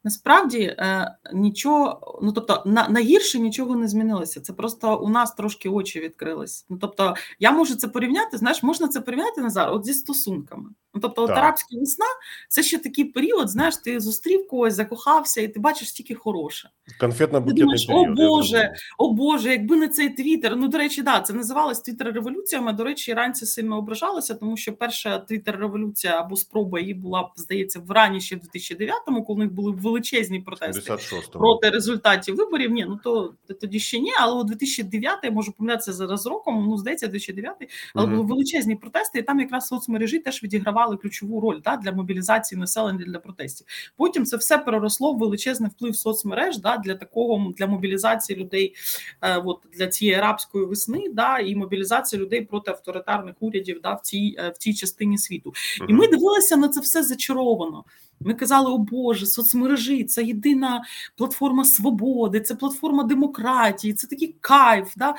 Насправді 0.07 0.61
е, 0.61 1.17
нічого, 1.33 2.19
ну 2.23 2.33
тобто, 2.33 2.63
на 2.67 2.89
на 2.89 3.01
гірше 3.01 3.39
нічого 3.39 3.77
не 3.77 3.89
змінилося. 3.89 4.41
Це 4.41 4.53
просто 4.53 4.99
у 4.99 5.09
нас 5.09 5.35
трошки 5.35 5.69
очі 5.69 6.01
відкрились. 6.01 6.67
Ну 6.69 6.79
тобто, 6.81 7.15
я 7.39 7.53
можу 7.53 7.75
це 7.75 7.89
порівняти. 7.89 8.37
Знаєш, 8.39 8.63
можна 8.63 8.89
це 8.89 9.01
порівняти 9.01 9.41
Назар, 9.41 9.73
от 9.73 9.85
зі 9.87 9.95
стосунками. 9.95 10.71
Ну 10.97 11.03
тобто, 11.03 11.23
от 11.23 11.31
арабська 11.31 11.77
весна 11.81 12.07
це 12.49 12.63
ще 12.63 12.79
такий 12.79 13.05
період. 13.05 13.51
Знаєш, 13.51 13.77
ти 13.77 14.01
зустрів 14.01 14.49
когось, 14.49 14.75
закохався, 14.75 15.41
і 15.41 15.49
ти 15.49 15.61
бачиш 15.61 15.93
тільки 15.93 16.15
хороше. 16.15 16.69
Конфетна 17.01 17.41
ти 17.41 17.53
думаєш, 17.53 17.87
О 17.89 18.05
Боже, 18.05 18.75
о 18.99 19.13
Боже, 19.13 19.51
якби 19.51 19.77
не 19.77 19.89
цей 19.89 20.09
твіттер. 20.09 20.57
Ну 20.57 20.69
до 20.69 20.79
речі, 20.79 21.03
да, 21.03 21.21
це 21.21 21.33
називалось 21.33 21.81
твіттер 21.81 22.13
революціями. 22.13 22.73
До 22.73 22.85
речі, 22.85 23.11
іранці 23.11 23.47
сильно 23.47 23.79
ображалися, 23.79 24.35
тому 24.35 24.57
що 24.57 24.73
перша 24.73 25.19
твіттер 25.19 25.57
революція 25.57 26.21
або 26.21 26.37
спроба 26.37 26.81
її 26.81 26.95
була 26.95 27.31
здається 27.37 27.81
в 27.81 27.91
рані 27.91 28.21
ще 28.21 28.37
в 28.37 28.39
2009-му, 28.39 29.25
коли 29.25 29.37
у 29.37 29.43
них 29.43 29.53
були 29.53 29.73
величезні 29.73 30.41
протести 30.41 30.97
проти 31.33 31.71
результатів 31.71 32.37
виборів. 32.37 32.71
Ні, 32.71 32.87
ну 32.89 33.01
то 33.05 33.35
тоді 33.61 33.81
ще 33.81 33.99
ні, 33.99 34.13
але 34.21 34.41
у 34.41 34.45
2009 34.45 35.19
я 35.23 35.31
можу 35.31 35.53
помилятися 35.53 35.93
зараз 35.93 36.27
роком. 36.27 36.67
Ну 36.69 36.79
здається, 36.79 37.07
2009, 37.07 37.57
але 37.95 38.07
були 38.07 38.23
величезні 38.23 38.77
протести, 38.77 39.19
і 39.19 39.23
там 39.23 39.41
якраз 39.41 39.67
соцмережі 39.67 40.19
теж 40.19 40.43
відігравали 40.43 40.86
ключову 40.95 41.41
роль 41.41 41.61
да, 41.65 41.77
для 41.77 41.93
мобілізації 41.93 42.59
населення 42.59 43.05
для 43.07 43.19
протестів. 43.19 43.67
Потім 43.97 44.25
це 44.25 44.37
все 44.37 44.59
переросло 44.59 45.13
в 45.13 45.19
величезний 45.19 45.71
вплив 45.71 45.97
соцмереж 45.97 46.59
да, 46.59 46.77
для 46.77 46.95
такого 46.95 47.53
для 47.57 47.67
мобілізації 47.67 48.39
людей, 48.39 48.75
е, 49.23 49.37
от 49.37 49.59
для 49.73 49.87
цієї 49.87 50.19
арабської 50.19 50.67
весни, 50.67 51.05
да, 51.13 51.39
і 51.39 51.57
мобілізації 51.57 52.23
людей 52.23 52.41
проти 52.41 52.71
авторитарних 52.71 53.35
урядів 53.41 53.81
да, 53.83 53.95
в 53.95 54.01
цій 54.01 54.37
е, 54.39 54.51
в 54.51 54.59
цій 54.59 54.75
частині 54.75 55.19
світу. 55.19 55.53
І 55.89 55.93
ми 55.93 56.09
дивилися 56.09 56.57
на 56.57 56.69
це 56.69 56.81
все 56.81 57.03
зачаровано. 57.03 57.85
Ми 58.21 58.35
казали, 58.35 58.71
о 58.71 58.79
Боже, 58.79 59.27
соцмережі 59.27 60.05
це 60.05 60.23
єдина 60.25 60.85
платформа 61.17 61.65
свободи, 61.65 62.41
це 62.41 62.55
платформа 62.55 63.05
демократії, 63.05 63.95
це 63.95 64.07
такий 64.07 64.35
кайф. 64.41 64.93
Да? 64.97 65.15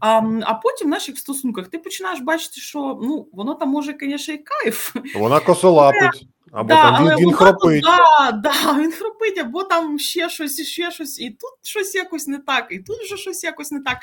А 0.00 0.22
а 0.42 0.54
потім 0.54 0.86
в 0.86 0.90
наших 0.90 1.18
стосунках 1.18 1.68
ти 1.68 1.78
починаєш 1.78 2.20
бачити, 2.20 2.60
що 2.60 2.98
ну 3.02 3.26
воно 3.32 3.54
там 3.54 3.68
може, 3.68 3.96
звісно, 4.00 4.34
і 4.34 4.38
кайф. 4.38 4.96
Вона 5.14 5.40
косолапить. 5.40 6.26
Або 6.52 6.68
да, 6.68 6.92
там 6.92 7.08
він, 7.08 7.16
він 7.16 7.32
хропить. 7.32 7.84
Да, 7.84 8.32
да, 8.32 8.78
він 8.82 8.92
хропить, 8.92 9.38
або 9.38 9.64
там 9.64 9.98
ще 9.98 10.28
щось, 10.28 10.58
і 10.58 10.64
ще 10.64 10.90
щось, 10.90 11.20
і 11.20 11.30
тут 11.30 11.50
щось 11.62 11.94
якось 11.94 12.26
не 12.26 12.38
так, 12.38 12.66
і 12.70 12.78
тут 12.78 12.96
вже 12.96 13.16
щось 13.16 13.44
якось 13.44 13.72
не 13.72 13.80
так. 13.80 13.98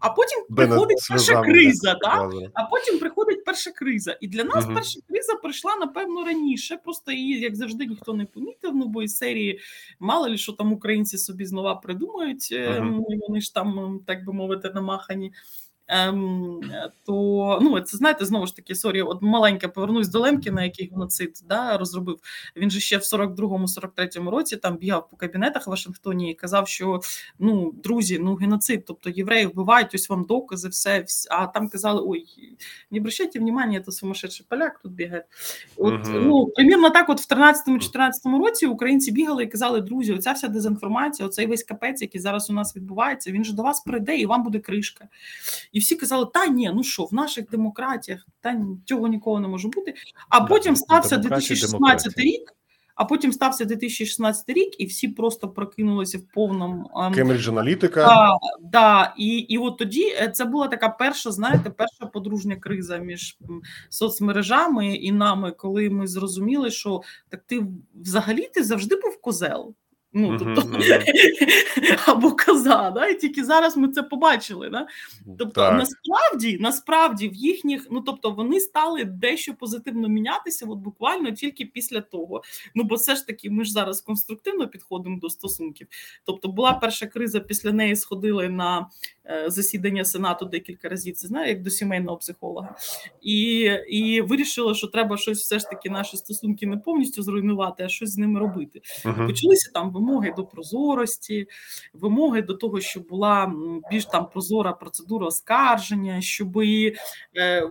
А 0.00 0.10
потім 0.10 0.44
Бенет 0.48 0.70
приходить 0.70 1.06
перша 1.08 1.42
криза. 1.42 1.98
Да? 2.00 2.30
А 2.54 2.64
потім 2.64 2.98
приходить 2.98 3.44
перша 3.44 3.70
криза. 3.70 4.16
І 4.20 4.28
для 4.28 4.44
нас 4.44 4.64
угу. 4.64 4.74
перша 4.74 5.00
криза 5.08 5.34
прийшла, 5.34 5.76
напевно, 5.76 6.24
раніше. 6.24 6.78
Просто 6.84 7.12
її, 7.12 7.40
як 7.40 7.56
завжди, 7.56 7.86
ніхто 7.86 8.14
не 8.14 8.24
помітив. 8.24 8.70
Ну, 8.74 8.86
бо 8.86 9.02
із 9.02 9.16
серії 9.16 9.60
мало 10.00 10.28
ли 10.28 10.36
що 10.36 10.52
там 10.52 10.72
українці 10.72 11.18
собі 11.18 11.44
знову 11.44 11.80
придумають, 11.82 12.54
угу. 12.78 13.06
вони 13.28 13.40
ж 13.40 13.54
там, 13.54 14.00
так 14.06 14.24
би 14.24 14.32
мовити, 14.32 14.70
намахані. 14.74 15.32
Ем, 15.92 16.60
то 17.06 17.58
ну 17.62 17.80
це 17.80 17.96
знаєте, 17.96 18.24
знову 18.24 18.46
ж 18.46 18.56
таки, 18.56 18.74
sorry, 18.74 19.02
от 19.02 19.22
маленьке 19.22 19.68
повернусь 19.68 20.08
до 20.08 20.20
Лемкіна, 20.20 20.64
який 20.64 20.90
геноцид 20.90 21.42
да, 21.48 21.78
розробив. 21.78 22.18
Він 22.56 22.70
же 22.70 22.80
ще 22.80 22.96
в 22.96 23.00
42-43 23.00 24.28
році 24.28 24.56
там 24.56 24.76
бігав 24.76 25.10
по 25.10 25.16
кабінетах 25.16 25.66
в 25.66 25.70
Вашингтоні 25.70 26.30
і 26.30 26.34
казав, 26.34 26.68
що 26.68 27.00
ну 27.38 27.72
друзі, 27.84 28.18
ну 28.18 28.34
геноцид, 28.34 28.84
тобто 28.84 29.10
євреї 29.10 29.46
вбивають, 29.46 29.94
ось 29.94 30.08
вам 30.08 30.24
докази, 30.24 30.68
все, 30.68 31.04
а 31.30 31.46
там 31.46 31.68
казали: 31.68 32.02
ой, 32.06 32.26
не 32.90 32.98
обращайте 32.98 33.38
внимания, 33.38 33.80
це 33.80 33.92
сумасшедший 33.92 34.46
поляк 34.48 34.78
тут 34.78 34.92
бегает. 34.92 35.24
От 35.76 35.94
uh-huh. 35.94 36.24
ну 36.24 36.46
примірно 36.46 36.90
так, 36.90 37.08
от 37.08 37.20
в 37.20 37.34
13-14 37.34 38.38
році 38.38 38.66
українці 38.66 39.12
бігали 39.12 39.44
і 39.44 39.46
казали, 39.46 39.80
друзі, 39.80 40.12
оця 40.12 40.32
вся 40.32 40.48
дезінформація, 40.48 41.28
оцей 41.28 41.46
весь 41.46 41.62
капець, 41.62 42.02
який 42.02 42.20
зараз 42.20 42.50
у 42.50 42.52
нас 42.52 42.76
відбувається, 42.76 43.32
він 43.32 43.44
же 43.44 43.52
до 43.52 43.62
вас 43.62 43.80
прийде 43.80 44.16
і 44.16 44.26
вам 44.26 44.42
буде 44.42 44.58
кришка. 44.58 45.08
І 45.72 45.81
всі 45.82 45.96
казали, 45.96 46.26
та 46.34 46.46
ні, 46.46 46.72
ну 46.74 46.82
що, 46.82 47.04
в 47.04 47.14
наших 47.14 47.50
демократіях 47.50 48.26
та 48.40 48.60
цього 48.86 49.08
нікого 49.08 49.40
не 49.40 49.48
може 49.48 49.68
бути. 49.68 49.94
А 50.28 50.40
потім 50.40 50.76
стався 50.76 51.16
2016 51.16 52.18
рік. 52.18 52.52
А 52.94 53.04
потім 53.04 53.32
стався 53.32 53.64
2016 53.64 54.48
рік, 54.48 54.80
і 54.80 54.86
всі 54.86 55.08
просто 55.08 55.48
прокинулися 55.48 56.18
в 56.18 56.22
повному 56.34 56.90
Кембридж 57.14 57.48
аналітика. 57.48 58.06
Да, 58.06 58.38
да, 58.60 59.14
і 59.18 59.26
і 59.26 59.58
от 59.58 59.78
тоді 59.78 60.08
е, 60.08 60.28
це 60.28 60.44
була 60.44 60.68
така 60.68 60.88
перша, 60.88 61.30
знаєте, 61.30 61.70
перша 61.70 62.06
подружня 62.06 62.56
криза 62.56 62.98
між 62.98 63.38
соцмережами 63.88 64.94
і 64.94 65.12
нами, 65.12 65.52
коли 65.52 65.90
ми 65.90 66.06
зрозуміли, 66.06 66.70
що 66.70 67.02
так 67.28 67.42
ти 67.46 67.66
взагалі 67.94 68.50
ти 68.54 68.64
завжди 68.64 68.96
був 68.96 69.20
козел. 69.20 69.74
Ну, 70.14 70.38
тобто, 70.38 70.60
uh-huh. 70.60 72.02
або 72.06 72.36
коза, 72.36 72.90
да? 72.90 73.06
і 73.06 73.18
тільки 73.18 73.44
зараз 73.44 73.76
ми 73.76 73.88
це 73.88 74.02
побачили. 74.02 74.70
Да? 74.70 74.86
Тобто, 75.38 75.60
так. 75.60 75.78
насправді, 75.78 76.58
насправді, 76.60 77.28
в 77.28 77.34
їхніх, 77.34 77.86
ну 77.90 78.00
тобто, 78.00 78.30
вони 78.30 78.60
стали 78.60 79.04
дещо 79.04 79.54
позитивно 79.54 80.08
мінятися, 80.08 80.66
от 80.66 80.78
буквально 80.78 81.30
тільки 81.30 81.64
після 81.64 82.00
того. 82.00 82.42
Ну, 82.74 82.84
бо 82.84 82.94
все 82.94 83.16
ж 83.16 83.26
таки, 83.26 83.50
ми 83.50 83.64
ж 83.64 83.72
зараз 83.72 84.00
конструктивно 84.00 84.68
підходимо 84.68 85.18
до 85.18 85.30
стосунків. 85.30 85.86
Тобто, 86.24 86.48
була 86.48 86.72
перша 86.72 87.06
криза, 87.06 87.40
після 87.40 87.72
неї 87.72 87.96
сходили 87.96 88.48
на 88.48 88.86
засідання 89.46 90.04
сенату 90.04 90.44
декілька 90.44 90.88
разів. 90.88 91.14
Це 91.14 91.28
знає, 91.28 91.48
як 91.48 91.62
до 91.62 91.70
сімейного 91.70 92.16
психолога, 92.16 92.76
і 93.20 93.60
і 93.88 94.20
вирішили, 94.20 94.74
що 94.74 94.86
треба 94.86 95.16
щось 95.16 95.40
все 95.40 95.58
ж 95.58 95.64
таки 95.64 95.90
наші 95.90 96.16
стосунки 96.16 96.66
не 96.66 96.76
повністю 96.76 97.22
зруйнувати, 97.22 97.84
а 97.84 97.88
щось 97.88 98.10
з 98.10 98.18
ними 98.18 98.40
робити. 98.40 98.80
Uh-huh. 99.04 99.26
Почалися 99.26 99.70
там 99.74 99.92
вимоги 99.92 100.34
до 100.36 100.44
прозорості, 100.44 101.46
вимоги 101.92 102.42
до 102.42 102.54
того, 102.54 102.80
щоб 102.80 103.08
була 103.08 103.54
більш 103.90 104.06
там 104.06 104.28
прозора 104.28 104.72
процедура 104.72 105.26
оскарження, 105.26 106.20
щоб 106.20 106.58
е, 106.58 106.92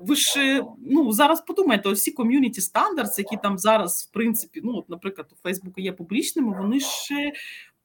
ви 0.01 0.15
ж 0.15 0.63
ну 0.77 1.11
зараз 1.11 1.41
подумайте, 1.41 1.89
всі 1.89 2.11
ком'юніті 2.11 2.61
стандартс, 2.61 3.19
які 3.19 3.37
там 3.43 3.57
зараз, 3.57 4.07
в 4.09 4.13
принципі, 4.13 4.61
ну 4.63 4.77
от, 4.77 4.89
наприклад, 4.89 5.27
у 5.31 5.35
Фейсбуку 5.43 5.81
є 5.81 5.91
публічними, 5.91 6.57
вони 6.61 6.79
ж 6.79 6.87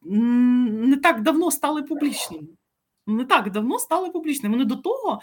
не 0.02 0.96
так 0.96 1.22
давно 1.22 1.50
стали 1.50 1.82
публічними. 1.82 2.46
Не 3.06 3.24
так 3.24 3.50
давно 3.50 3.78
стали 3.78 4.10
публічними. 4.10 4.54
Вони 4.54 4.64
до 4.64 4.76
того 4.76 5.20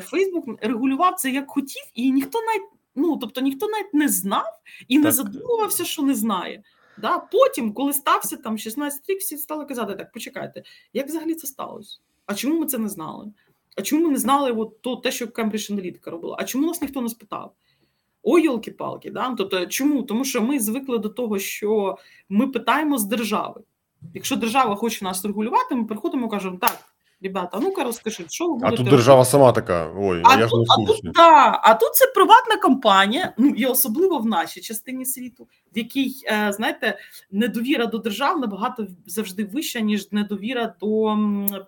Фейсбук 0.00 0.44
регулював 0.60 1.14
це 1.14 1.30
як 1.30 1.50
хотів, 1.50 1.82
і 1.94 2.12
ніхто 2.12 2.38
навіть 2.42 2.68
ну 2.94 3.16
тобто 3.16 3.40
ніхто 3.40 3.68
навіть 3.68 3.94
не 3.94 4.08
знав 4.08 4.60
і 4.88 4.94
так. 4.96 5.04
не 5.04 5.12
задумувався, 5.12 5.84
що 5.84 6.02
не 6.02 6.14
знає. 6.14 6.62
Да? 6.98 7.18
Потім, 7.18 7.72
коли 7.72 7.92
стався 7.92 8.36
там 8.36 8.58
16 8.58 9.10
рік, 9.10 9.18
всі 9.18 9.36
стали 9.36 9.64
казати: 9.64 9.94
так, 9.94 10.12
почекайте, 10.12 10.62
як 10.92 11.06
взагалі 11.06 11.34
це 11.34 11.46
сталося? 11.46 11.98
А 12.26 12.34
чому 12.34 12.60
ми 12.60 12.66
це 12.66 12.78
не 12.78 12.88
знали? 12.88 13.32
А 13.76 13.82
чому 13.82 14.06
ми 14.06 14.12
не 14.12 14.18
знали 14.18 14.52
от 14.52 14.82
то, 14.82 14.96
те, 14.96 15.12
що 15.12 15.28
Кембридж 15.28 15.70
аналітика 15.70 16.10
робила? 16.10 16.36
А 16.38 16.44
чому 16.44 16.66
нас 16.66 16.82
ніхто 16.82 17.00
не 17.00 17.08
спитав? 17.08 17.52
Ой, 18.22 18.42
йолки-палки, 18.42 19.10
да? 19.10 19.34
тобто 19.38 19.66
чому? 19.66 20.02
Тому 20.02 20.24
що 20.24 20.42
ми 20.42 20.60
звикли 20.60 20.98
до 20.98 21.08
того, 21.08 21.38
що 21.38 21.98
ми 22.28 22.48
питаємо 22.48 22.98
з 22.98 23.04
держави. 23.04 23.60
Якщо 24.14 24.36
держава 24.36 24.74
хоче 24.74 25.04
нас 25.04 25.24
регулювати, 25.24 25.74
ми 25.74 25.84
приходимо 25.84 26.26
і 26.26 26.30
кажемо, 26.30 26.56
так, 26.56 26.89
Ребята, 27.22 27.60
ну-ка 27.62 27.84
розкажіть, 27.84 28.32
що 28.32 28.46
ви 28.46 28.52
будете... 28.52 28.74
А 28.74 28.76
тут 28.76 28.88
держава 28.88 29.24
сама 29.24 29.52
така. 29.52 29.92
Ой, 29.96 30.22
а 30.24 30.38
я 30.38 30.46
тут, 30.46 30.50
ж 30.50 30.56
не 30.78 30.84
в 30.84 30.86
курсі. 30.86 31.02
А 31.04 31.06
тут, 31.06 31.12
да, 31.14 31.60
а 31.62 31.74
тут 31.74 31.94
це 31.94 32.06
приватна 32.14 32.56
компанія, 32.56 33.34
ну 33.38 33.48
і 33.48 33.66
особливо 33.66 34.18
в 34.18 34.26
нашій 34.26 34.60
частині 34.60 35.04
світу, 35.04 35.48
в 35.74 35.78
якій, 35.78 36.14
е, 36.24 36.52
знаєте, 36.52 36.98
недовіра 37.30 37.86
до 37.86 37.98
держав 37.98 38.40
набагато 38.40 38.86
завжди 39.06 39.44
вища, 39.44 39.80
ніж 39.80 40.12
недовіра 40.12 40.74
до 40.80 41.16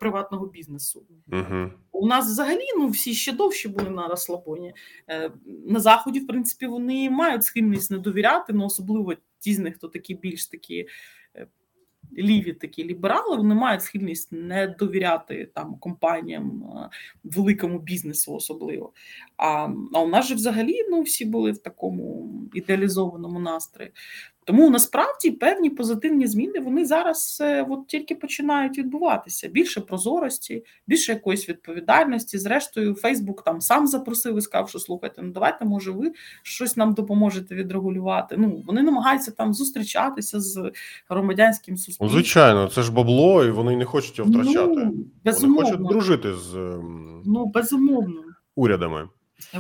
приватного 0.01 0.47
бізнесу. 0.47 1.03
Угу. 1.33 1.71
У 1.93 2.07
нас 2.07 2.27
взагалі 2.27 2.67
ну 2.79 2.89
всі 2.89 3.15
ще 3.15 3.33
довші 3.33 3.69
були 3.69 3.91
на 3.91 4.09
розслабоні. 4.09 4.75
Е, 5.09 5.31
на 5.67 5.81
заході, 5.81 6.21
в 6.21 6.27
принципі, 6.27 6.67
вони 6.67 7.11
мають 7.11 7.45
схильність 7.45 7.91
не 7.91 7.99
довіряти, 7.99 8.53
ну 8.53 8.65
особливо 8.65 9.15
ті 9.39 9.55
з 9.55 9.59
них, 9.59 9.75
хто 9.75 9.89
такі 9.89 10.15
більш 10.15 10.47
такі 10.47 10.87
ліві 12.19 12.53
такі 12.53 12.85
ліберали, 12.85 13.37
вони 13.37 13.55
мають 13.55 13.83
схильність 13.83 14.33
не 14.33 14.67
довіряти 14.67 15.51
там 15.55 15.77
компаніям, 15.81 16.65
е, 16.77 16.89
великому 17.25 17.79
бізнесу, 17.79 18.35
особливо. 18.35 18.93
А 19.37 19.69
а 19.93 20.01
у 20.01 20.09
нас 20.09 20.27
же 20.27 20.35
взагалі 20.35 20.75
ну 20.91 21.03
всі 21.03 21.25
були 21.25 21.53
в 21.53 21.59
такому 21.59 22.31
ідеалізованому 22.55 23.41
настрої. 23.41 23.93
Тому 24.45 24.71
насправді 24.71 25.31
певні 25.31 25.71
позитивні 25.71 26.27
зміни 26.27 26.61
вони 26.61 26.85
зараз 26.85 27.39
е, 27.41 27.67
от 27.71 27.87
тільки 27.87 28.15
починають 28.15 28.79
відбуватися. 28.79 29.49
Більше 29.49 29.81
прозорості, 29.81 30.65
більше 30.87 31.13
якоїсь 31.13 31.49
відповідальності. 31.49 32.39
Зрештою, 32.39 32.95
Фейсбук 32.95 33.45
там 33.45 33.61
сам 33.61 33.87
запросив 33.87 34.39
і 34.39 34.41
сказав, 34.41 34.69
що 34.69 34.79
слухайте, 34.79 35.23
ну 35.23 35.33
давайте, 35.33 35.65
може, 35.65 35.91
ви 35.91 36.13
щось 36.43 36.77
нам 36.77 36.95
допоможете 36.95 37.55
відрегулювати. 37.55 38.37
Ну 38.39 38.63
вони 38.67 38.83
намагаються 38.83 39.31
там 39.31 39.55
зустрічатися 39.55 40.41
з 40.41 40.73
громадянським 41.09 41.77
суспільством. 41.77 42.09
Ну, 42.09 42.15
Звичайно, 42.15 42.69
це 42.69 42.83
ж 42.83 42.93
бабло, 42.93 43.45
і 43.45 43.51
вони 43.51 43.77
не 43.77 43.85
хочуть 43.85 44.19
його 44.19 44.31
втрачати. 44.31 44.75
Ну, 44.85 45.05
безумовно. 45.25 45.63
Вони 45.63 45.71
хочуть 45.71 45.89
дружити 45.89 46.35
з 46.35 46.55
ем, 46.55 47.23
ну 47.27 47.47
безумовно 47.47 48.23
урядами. 48.57 49.09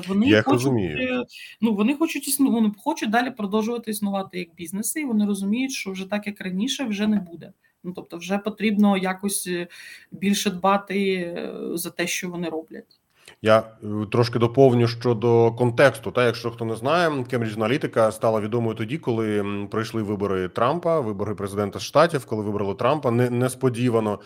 Вони 0.08 0.26
Я 0.26 0.42
хочуть, 0.42 0.52
розумію. 0.52 1.24
ну 1.60 1.74
вони 1.74 1.94
хочуть 1.94 2.28
існу, 2.28 2.50
вони 2.50 2.72
хочуть 2.78 3.10
далі 3.10 3.30
продовжувати 3.30 3.90
існувати 3.90 4.38
як 4.38 4.54
бізнеси, 4.54 5.00
і 5.00 5.04
вони 5.04 5.26
розуміють, 5.26 5.72
що 5.72 5.90
вже 5.90 6.10
так 6.10 6.26
як 6.26 6.40
раніше 6.40 6.84
вже 6.84 7.06
не 7.06 7.20
буде. 7.20 7.52
Ну 7.84 7.92
тобто, 7.92 8.16
вже 8.16 8.38
потрібно 8.38 8.96
якось 8.96 9.46
е, 9.46 9.68
більше 10.12 10.50
дбати 10.50 11.14
е, 11.14 11.52
за 11.74 11.90
те, 11.90 12.06
що 12.06 12.30
вони 12.30 12.48
роблять. 12.48 13.00
Я 13.44 13.58
е, 13.58 13.86
трошки 14.12 14.38
доповню 14.38 14.88
щодо 14.88 15.52
контексту. 15.52 16.10
Та 16.10 16.24
якщо 16.26 16.50
хто 16.50 16.64
не 16.64 16.76
знає, 16.76 17.24
Кембридж 17.24 17.54
аналітика 17.56 18.12
стала 18.12 18.40
відомою 18.40 18.76
тоді, 18.76 18.98
коли 18.98 19.44
пройшли 19.70 20.02
вибори 20.02 20.48
Трампа, 20.48 21.00
вибори 21.00 21.34
президента 21.34 21.78
штатів, 21.78 22.26
коли 22.26 22.42
вибрали 22.42 22.74
Трампа, 22.74 23.10
не 23.10 23.30
несподівано 23.30 24.20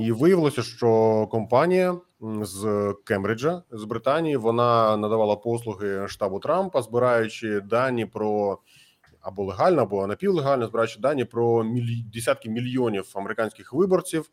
і 0.00 0.12
виявилося, 0.12 0.62
що 0.62 1.26
компанія 1.30 1.96
з 2.42 2.94
Кембриджа 3.04 3.62
з 3.70 3.84
Британії 3.84 4.36
вона 4.36 4.96
надавала 4.96 5.36
послуги 5.36 6.08
штабу 6.08 6.38
Трампа, 6.38 6.82
збираючи 6.82 7.60
дані 7.60 8.06
про 8.06 8.58
або 9.20 9.44
легально, 9.44 9.82
або 9.82 10.06
напівлегально 10.06 10.66
збираючи 10.66 11.00
дані 11.00 11.24
про 11.24 11.64
міль... 11.64 12.02
десятки 12.12 12.50
мільйонів 12.50 13.12
американських 13.14 13.72
виборців 13.72 14.30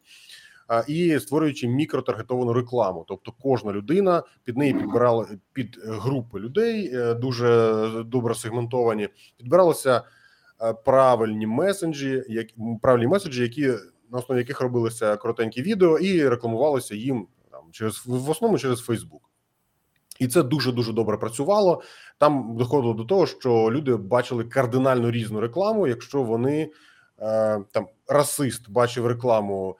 і 0.88 1.20
створюючи 1.20 1.68
мікротаргетовану 1.68 2.54
рекламу. 2.54 3.06
Тобто, 3.08 3.34
кожна 3.42 3.72
людина 3.72 4.24
під 4.44 4.58
неї 4.58 4.74
підбирала 4.74 5.28
під 5.54 5.80
групи 5.84 6.40
людей, 6.40 6.92
е, 6.94 7.14
дуже 7.14 7.88
добре 8.06 8.36
сегментовані. 8.36 9.10
Підбиралися 9.38 10.02
е, 10.62 10.74
правильні 10.74 11.48
меседжі, 11.48 12.24
як 12.30 12.48
правильні 12.82 13.08
меседжі, 13.08 13.42
які 13.42 13.68
на 14.12 14.18
основі 14.18 14.40
яких 14.40 14.62
робилися 14.62 15.18
коротенькі 15.18 15.62
відео, 15.62 16.00
і 16.00 16.30
рекламувалися 16.30 16.96
їм 16.96 17.28
там 17.52 17.62
через 17.72 18.04
в 18.06 18.30
основному 18.30 18.60
через 18.60 18.80
Фейсбук. 18.80 19.22
І 20.20 20.28
це 20.28 20.44
дуже 20.44 20.72
дуже 20.72 20.94
добре 20.94 21.18
працювало. 21.18 21.82
Там 22.18 22.56
доходило 22.58 22.94
до 22.94 23.04
того, 23.04 23.26
що 23.26 23.72
люди 23.72 23.96
бачили 23.96 24.44
кардинально 24.44 25.12
різну 25.12 25.40
рекламу. 25.40 25.88
Якщо 25.88 26.24
вони 26.24 26.72
е, 27.20 27.60
там 27.72 27.88
расист 28.08 28.70
бачив 28.70 29.08
рекламу 29.08 29.78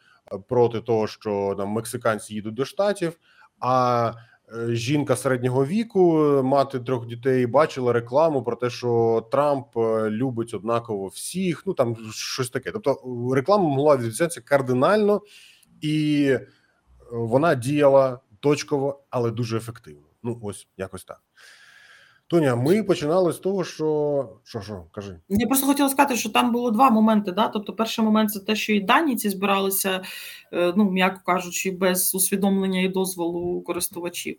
проти 0.48 0.82
того, 0.82 1.08
що 1.08 1.56
там 1.58 1.70
мексиканці 1.70 2.34
їдуть 2.34 2.54
до 2.54 2.66
штатів. 2.66 3.20
А 3.60 4.14
е, 4.54 4.76
жінка 4.76 5.16
середнього 5.16 5.66
віку, 5.66 6.14
мати 6.44 6.80
трьох 6.80 7.08
дітей, 7.08 7.46
бачила 7.46 7.94
рекламу 7.94 8.44
про 8.44 8.56
те, 8.56 8.70
що 8.70 9.28
Трамп 9.32 9.78
е, 9.78 10.10
любить 10.10 10.54
однаково 10.54 11.08
всіх. 11.08 11.64
Ну 11.66 11.74
там 11.74 11.98
щось 12.12 12.50
таке. 12.50 12.72
Тобто, 12.72 13.02
реклама 13.36 13.70
могла 13.70 13.98
відрізнятися 13.98 14.42
кардинально, 14.42 15.22
і 15.82 16.26
е, 16.32 16.48
вона 17.12 17.56
діяла 17.56 18.20
точково, 18.40 19.04
але 19.10 19.32
дуже 19.32 19.58
ефективно. 19.58 20.08
Ну 20.24 20.40
ось 20.44 20.68
якось 20.78 21.04
так. 21.04 21.22
Тоня, 22.30 22.56
ми 22.56 22.84
починали 22.84 23.34
з 23.34 23.38
того, 23.38 23.64
що 23.64 24.30
що, 24.44 24.62
що, 24.62 24.84
кажи. 24.92 25.20
Я 25.30 25.48
просто 25.48 25.68
хотіла 25.68 25.90
сказати, 25.90 26.16
що 26.16 26.30
там 26.30 26.52
було 26.52 26.72
два 26.72 26.90
моменти. 26.90 27.32
Да? 27.32 27.48
Тобто, 27.48 27.74
перший 27.74 28.06
момент 28.06 28.32
це 28.32 28.40
те, 28.40 28.56
що 28.56 28.74
і 28.74 28.80
дані 28.80 29.16
ці 29.16 29.30
збиралися, 29.30 30.02
е, 30.54 30.74
ну 30.78 30.92
м'яко 30.92 31.22
кажучи, 31.26 31.72
без 31.72 32.16
усвідомлення 32.16 32.82
і 32.82 32.88
дозволу 32.88 33.62
користувачів. 33.62 34.38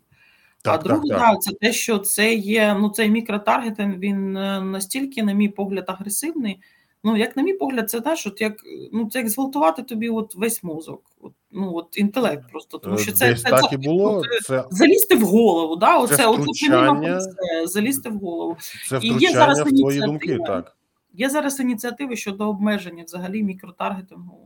Так, 0.61 0.79
а 0.79 0.83
друге, 0.83 1.09
так, 1.09 1.19
так. 1.19 1.41
це 1.41 1.51
те, 1.61 1.73
що 1.73 1.97
це 1.97 2.33
є 2.33 2.77
ну 2.79 2.89
цей 2.89 3.09
мікротаргетинг, 3.09 3.97
він 3.97 4.37
е, 4.37 4.61
настільки, 4.61 5.23
на 5.23 5.33
мій 5.33 5.49
погляд, 5.49 5.85
агресивний. 5.87 6.59
Ну, 7.03 7.17
як 7.17 7.37
на 7.37 7.43
мій 7.43 7.53
погляд, 7.53 7.89
це 7.89 8.01
теж 8.01 8.27
от 8.27 8.41
як 8.41 8.53
ну 8.93 9.09
це 9.09 9.19
як 9.19 9.29
зґвалтувати 9.29 9.83
тобі 9.83 10.09
от 10.09 10.35
весь 10.35 10.63
мозок, 10.63 11.11
от, 11.21 11.33
ну 11.51 11.75
от 11.75 11.97
інтелект 11.97 12.51
просто. 12.51 12.77
Тому 12.77 12.97
що 12.97 13.11
це 13.11 13.29
Десь 13.29 13.41
це, 13.41 13.49
так 13.49 13.69
це, 13.69 13.75
і 13.75 13.77
було. 13.77 14.23
Це 14.43 14.65
залізти 14.69 15.15
в 15.15 15.21
голову. 15.21 15.75
Да, 15.75 15.97
оце 15.97 16.27
от, 16.27 16.41
залізти 17.65 18.09
в 18.09 18.17
голову. 18.17 18.57
Це 18.89 18.99
і 19.01 19.13
є 19.13 19.31
зараз 19.31 19.59
в 19.59 19.69
твої 19.69 19.99
думки. 19.99 20.39
Так 20.47 20.77
є 21.13 21.29
зараз 21.29 21.59
ініціативи 21.59 22.15
щодо 22.15 22.49
обмеження 22.49 23.03
взагалі 23.03 23.43
мікротаргетингу 23.43 24.37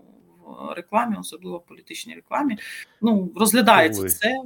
в 0.45 0.73
рекламі, 0.73 1.15
особливо 1.19 1.57
в 1.57 1.65
політичній 1.65 2.15
рекламі. 2.15 2.57
Ну 3.01 3.31
розглядається 3.35 4.01
Ой. 4.01 4.09
це. 4.09 4.41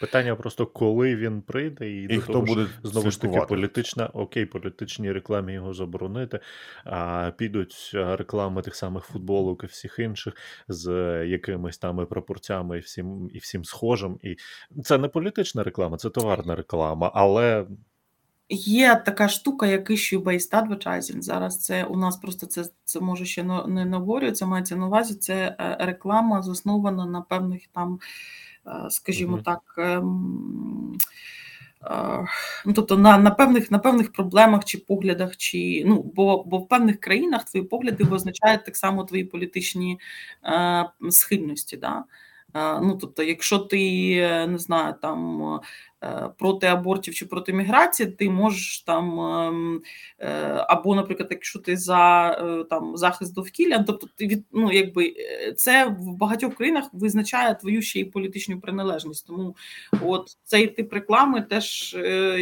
Питання 0.00 0.36
просто 0.36 0.66
коли 0.66 1.16
він 1.16 1.42
прийде, 1.42 1.90
і, 1.90 2.02
і 2.02 2.06
до 2.06 2.20
хто 2.20 2.32
того 2.32 2.44
буде 2.44 2.66
знову 2.82 3.10
ж 3.10 3.20
таки 3.20 3.40
політична, 3.40 4.06
окей, 4.06 4.46
політичній 4.46 5.12
рекламі 5.12 5.52
його 5.52 5.74
заборонити. 5.74 6.40
А 6.84 7.30
підуть 7.36 7.90
реклами 7.94 8.62
тих 8.62 8.74
самих 8.74 9.04
футболок 9.04 9.64
і 9.64 9.66
всіх 9.66 9.98
інших 9.98 10.34
з 10.68 10.90
якимись 11.26 11.78
там 11.78 12.06
пропорціями 12.06 12.76
і 12.78 12.80
всім 12.80 13.30
і 13.32 13.38
всім 13.38 13.64
схожим. 13.64 14.18
І 14.22 14.36
це 14.82 14.98
не 14.98 15.08
політична 15.08 15.62
реклама, 15.62 15.96
це 15.96 16.10
товарна 16.10 16.54
реклама, 16.54 17.10
але. 17.14 17.66
Є 18.50 19.02
така 19.06 19.28
штука, 19.28 19.66
як 19.66 19.90
issue-based 19.90 20.50
advertising. 20.50 21.20
Зараз 21.20 21.64
це 21.64 21.84
у 21.84 21.96
нас 21.96 22.16
просто 22.16 22.46
це 22.46 22.64
це 22.84 23.00
може 23.00 23.24
ще 23.24 23.42
не 23.68 23.84
наговорюється, 23.84 24.46
мається 24.46 24.76
на 24.76 24.86
увазі. 24.86 25.14
Це 25.14 25.56
е, 25.60 25.76
реклама 25.80 26.42
заснована 26.42 27.06
на 27.06 27.20
певних 27.20 27.66
там 27.66 27.98
скажімо 28.90 29.36
mm-hmm. 29.36 29.42
так. 29.42 29.60
Ем, 29.78 30.98
е, 31.84 32.26
ну, 32.66 32.72
Тобто 32.72 32.98
на 32.98 33.18
на, 33.18 33.30
певних 33.30 33.70
на 33.70 33.78
певних 33.78 34.12
проблемах 34.12 34.64
чи 34.64 34.78
поглядах, 34.78 35.36
чи 35.36 35.82
ну 35.86 36.02
бо 36.14 36.44
бо 36.44 36.58
в 36.58 36.68
певних 36.68 37.00
країнах 37.00 37.44
твої 37.44 37.66
погляди 37.66 38.04
визначають 38.04 38.64
так 38.64 38.76
само 38.76 39.04
твої 39.04 39.24
політичні 39.24 40.00
е, 40.44 40.88
схильності. 41.10 41.76
Да? 41.76 42.04
Е, 42.54 42.80
ну, 42.80 42.98
Тобто, 43.00 43.22
якщо 43.22 43.58
ти 43.58 43.78
не 44.48 44.58
знаю, 44.58 44.94
там 45.02 45.42
Е, 45.42 45.60
проти 46.38 46.66
абортів 46.66 47.14
чи 47.14 47.26
проти 47.26 47.52
міграції, 47.52 48.10
ти 48.10 48.30
можеш 48.30 48.80
там 48.80 49.20
ем, 49.20 49.82
е, 50.18 50.64
або, 50.68 50.94
наприклад, 50.94 51.28
якщо 51.30 51.58
ти 51.58 51.76
за 51.76 52.30
е, 52.30 52.64
там 52.64 52.96
захист 52.96 53.34
довкілля, 53.34 53.84
тобто 53.86 54.08
ти 54.16 54.42
ну 54.52 54.72
якби 54.72 55.14
це 55.56 55.86
в 55.86 56.16
багатьох 56.16 56.54
країнах 56.54 56.84
визначає 56.92 57.54
твою 57.54 57.82
ще 57.82 58.00
й 58.00 58.04
політичну 58.04 58.60
приналежність. 58.60 59.26
Тому 59.26 59.56
от 60.02 60.36
цей 60.42 60.66
тип 60.66 60.92
реклами 60.92 61.42
теж 61.42 61.96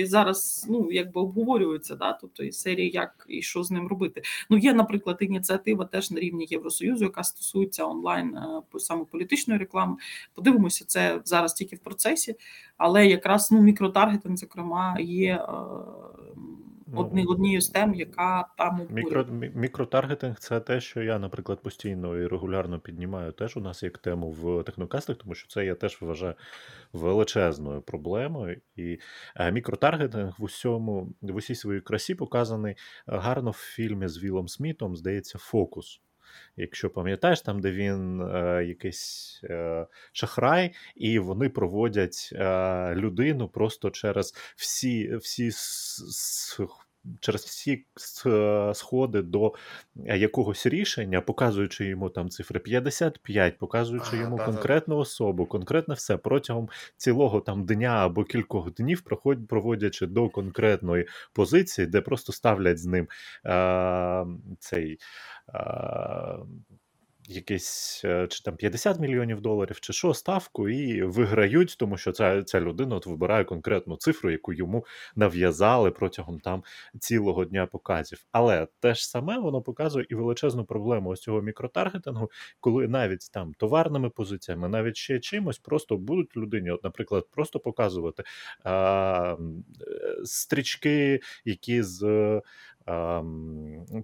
зараз 0.05 0.67
ну 0.71 0.89
якби 0.93 1.21
обговорюється, 1.21 1.95
да, 1.95 2.13
тобто 2.13 2.45
і 2.45 2.53
серії, 2.53 2.91
як 2.91 3.27
і 3.29 3.43
що 3.43 3.63
з 3.63 3.71
ним 3.71 3.89
робити. 3.89 4.23
Ну 4.51 4.59
є, 4.59 4.75
наприклад, 4.75 5.17
ініціатива 5.21 5.85
теж 5.85 6.11
на 6.11 6.21
рівні 6.21 6.47
Євросоюзу, 6.51 7.05
яка 7.05 7.25
стосується 7.25 7.85
онлайн 7.85 8.39
саме 8.79 9.05
політичної 9.05 9.61
реклами. 9.61 9.97
Подивимося, 10.35 10.85
це 10.89 11.21
зараз 11.25 11.55
тільки 11.55 11.77
в 11.77 11.79
процесі, 11.79 12.35
але 12.77 13.07
якраз 13.07 13.46
ну, 13.51 13.61
мікротаргетинг, 13.61 14.37
зокрема, 14.37 14.97
є 15.01 15.35
е, 15.35 15.49
ну, 16.87 17.01
одні, 17.01 17.25
однією 17.25 17.61
з 17.61 17.69
тем, 17.69 17.95
яка 17.95 18.49
там 18.59 18.81
Мікро, 18.91 19.25
мікротаргетинг 19.55 20.39
це 20.39 20.61
те, 20.61 20.81
що 20.81 21.03
я, 21.03 21.19
наприклад, 21.19 21.63
постійно 21.63 22.17
і 22.17 22.27
регулярно 22.27 22.81
піднімаю 22.81 23.33
теж 23.33 23.57
у 23.57 23.61
нас 23.61 23.83
як 23.83 23.99
тему 23.99 24.31
в 24.31 24.63
технокастах, 24.63 25.17
тому 25.17 25.35
що 25.35 25.49
це 25.49 25.65
я 25.65 25.75
теж 25.75 25.99
вважаю 26.01 26.35
величезною 26.93 27.83
проблемою. 27.83 28.61
І 28.77 28.99
е, 29.37 29.53
мікротаргетинг 29.53 30.35
в 30.39 30.45
усьому 30.45 31.15
в 31.23 31.35
усій 31.35 31.55
своїй 31.55 31.81
красі 31.81 32.15
показаний 32.15 32.77
гарно 33.07 33.51
в 33.51 33.57
фільмі 33.57 34.09
з 34.09 34.23
Вілом 34.23 34.49
Смітом, 34.49 34.97
здається, 34.97 35.39
фокус. 35.39 36.01
Якщо 36.57 36.91
пам'ятаєш, 36.91 37.41
там, 37.41 37.61
де 37.61 37.70
він 37.70 38.20
е, 38.20 38.64
якийсь 38.64 39.41
е, 39.45 39.87
шахрай, 40.12 40.74
і 40.97 41.18
вони 41.18 41.49
проводять 41.49 42.30
е, 42.32 42.95
людину 42.95 43.49
просто 43.49 43.91
через 43.91 44.34
всі 44.57 45.16
всі 45.16 45.51
через 47.20 47.45
всі 47.45 47.84
сходи 48.74 49.22
до 49.22 49.55
якогось 49.97 50.66
рішення, 50.66 51.20
показуючи 51.20 51.87
йому 51.87 52.09
там 52.09 52.30
цифри 52.30 52.61
55, 52.61 53.59
показуючи 53.59 54.11
ага, 54.12 54.22
йому 54.22 54.37
та, 54.37 54.45
конкретну 54.45 54.95
та. 54.95 55.01
особу, 55.01 55.47
конкретне 55.47 55.95
все 55.95 56.16
протягом 56.16 56.68
цілого 56.97 57.41
там 57.41 57.64
дня 57.64 57.89
або 57.89 58.24
кількох 58.24 58.74
днів, 58.74 59.05
проводячи 59.49 60.07
до 60.07 60.28
конкретної 60.28 61.07
позиції, 61.32 61.87
де 61.87 62.01
просто 62.01 62.32
ставлять 62.32 62.78
з 62.78 62.87
ним 62.87 63.09
е, 63.47 64.26
цей 64.59 64.99
якесь 67.29 68.03
е, 68.05 68.27
чи 68.27 68.43
там 68.43 68.57
50 68.57 69.01
мільйонів 69.01 69.41
доларів, 69.41 69.81
чи 69.81 69.93
що 69.93 70.15
ставку, 70.15 70.69
і 70.69 71.03
виграють, 71.03 71.77
тому 71.79 71.97
що 71.97 72.13
ця 72.13 72.43
ця 72.43 72.61
людина 72.61 72.97
от 72.97 73.07
вибирає 73.07 73.45
конкретну 73.45 73.97
цифру, 73.97 74.31
яку 74.31 74.53
йому 74.53 74.87
нав'язали 75.17 75.91
протягом 75.91 76.41
там 76.41 76.65
цілого 77.01 77.45
дня 77.45 77.67
показів. 77.67 78.27
Але 78.33 78.69
те 78.81 78.95
ж 78.95 79.09
саме 79.09 79.39
воно 79.39 79.63
показує 79.63 80.07
і 80.09 80.15
величезну 80.15 80.65
проблему 80.65 81.11
ось 81.11 81.21
цього 81.21 81.43
мікротаргетингу, 81.43 82.31
коли 82.61 82.89
навіть 82.89 83.31
там 83.33 83.55
товарними 83.55 84.11
позиціями, 84.11 84.69
навіть 84.69 84.97
ще 84.97 85.19
чимось, 85.19 85.59
просто 85.59 85.97
будуть 85.97 86.37
людині, 86.37 86.71
от, 86.71 86.85
наприклад, 86.85 87.27
просто 87.31 87.61
показувати 87.61 88.23
а, 88.65 89.37
е, 89.81 90.25
стрічки, 90.25 91.21
які 91.45 91.83
з 91.83 92.03
ем, 92.03 92.43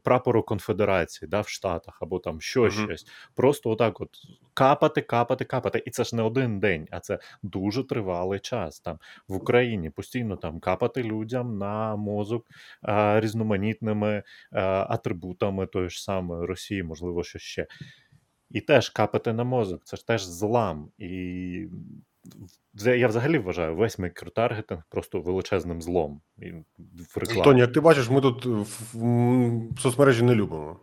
прапору 0.02 0.42
конфедерації 0.42 1.28
да, 1.28 1.40
в 1.40 1.48
Штатах 1.48 1.98
або 2.02 2.18
там 2.18 2.40
що 2.40 2.70
щось. 2.70 3.06
Просто 3.34 3.70
отак, 3.70 4.00
от 4.00 4.08
капати, 4.54 5.00
капати, 5.00 5.44
капати. 5.44 5.82
І 5.86 5.90
це 5.90 6.04
ж 6.04 6.16
не 6.16 6.22
один 6.22 6.60
день, 6.60 6.88
а 6.90 7.00
це 7.00 7.18
дуже 7.42 7.84
тривалий 7.84 8.40
час. 8.40 8.80
Там 8.80 8.98
в 9.28 9.36
Україні 9.36 9.90
постійно 9.90 10.36
там 10.36 10.60
капати 10.60 11.02
людям 11.02 11.58
на 11.58 11.96
мозок 11.96 12.46
е, 12.88 13.20
різноманітними 13.20 14.10
е, 14.12 14.22
атрибутами 14.62 15.66
тої 15.66 15.90
ж 15.90 16.02
самої 16.02 16.46
Росії, 16.46 16.82
можливо, 16.82 17.24
що 17.24 17.38
ще. 17.38 17.66
І 18.50 18.60
теж 18.60 18.88
капати 18.90 19.32
на 19.32 19.44
мозок, 19.44 19.84
це 19.84 19.96
ж 19.96 20.06
теж 20.06 20.24
злам. 20.24 20.88
І 20.98 21.68
я 22.74 23.08
взагалі 23.08 23.38
вважаю 23.38 23.76
весь 23.76 23.98
мікротаргетинг 23.98 24.82
просто 24.88 25.20
величезним 25.20 25.82
злом. 25.82 26.20
в 27.14 27.18
рекламі. 27.18 27.44
Тоні, 27.44 27.60
як 27.60 27.72
ти 27.72 27.80
бачиш, 27.80 28.10
ми 28.10 28.20
тут 28.20 28.46
в 28.94 29.80
соцмережі 29.80 30.22
не 30.22 30.34
любимо. 30.34 30.80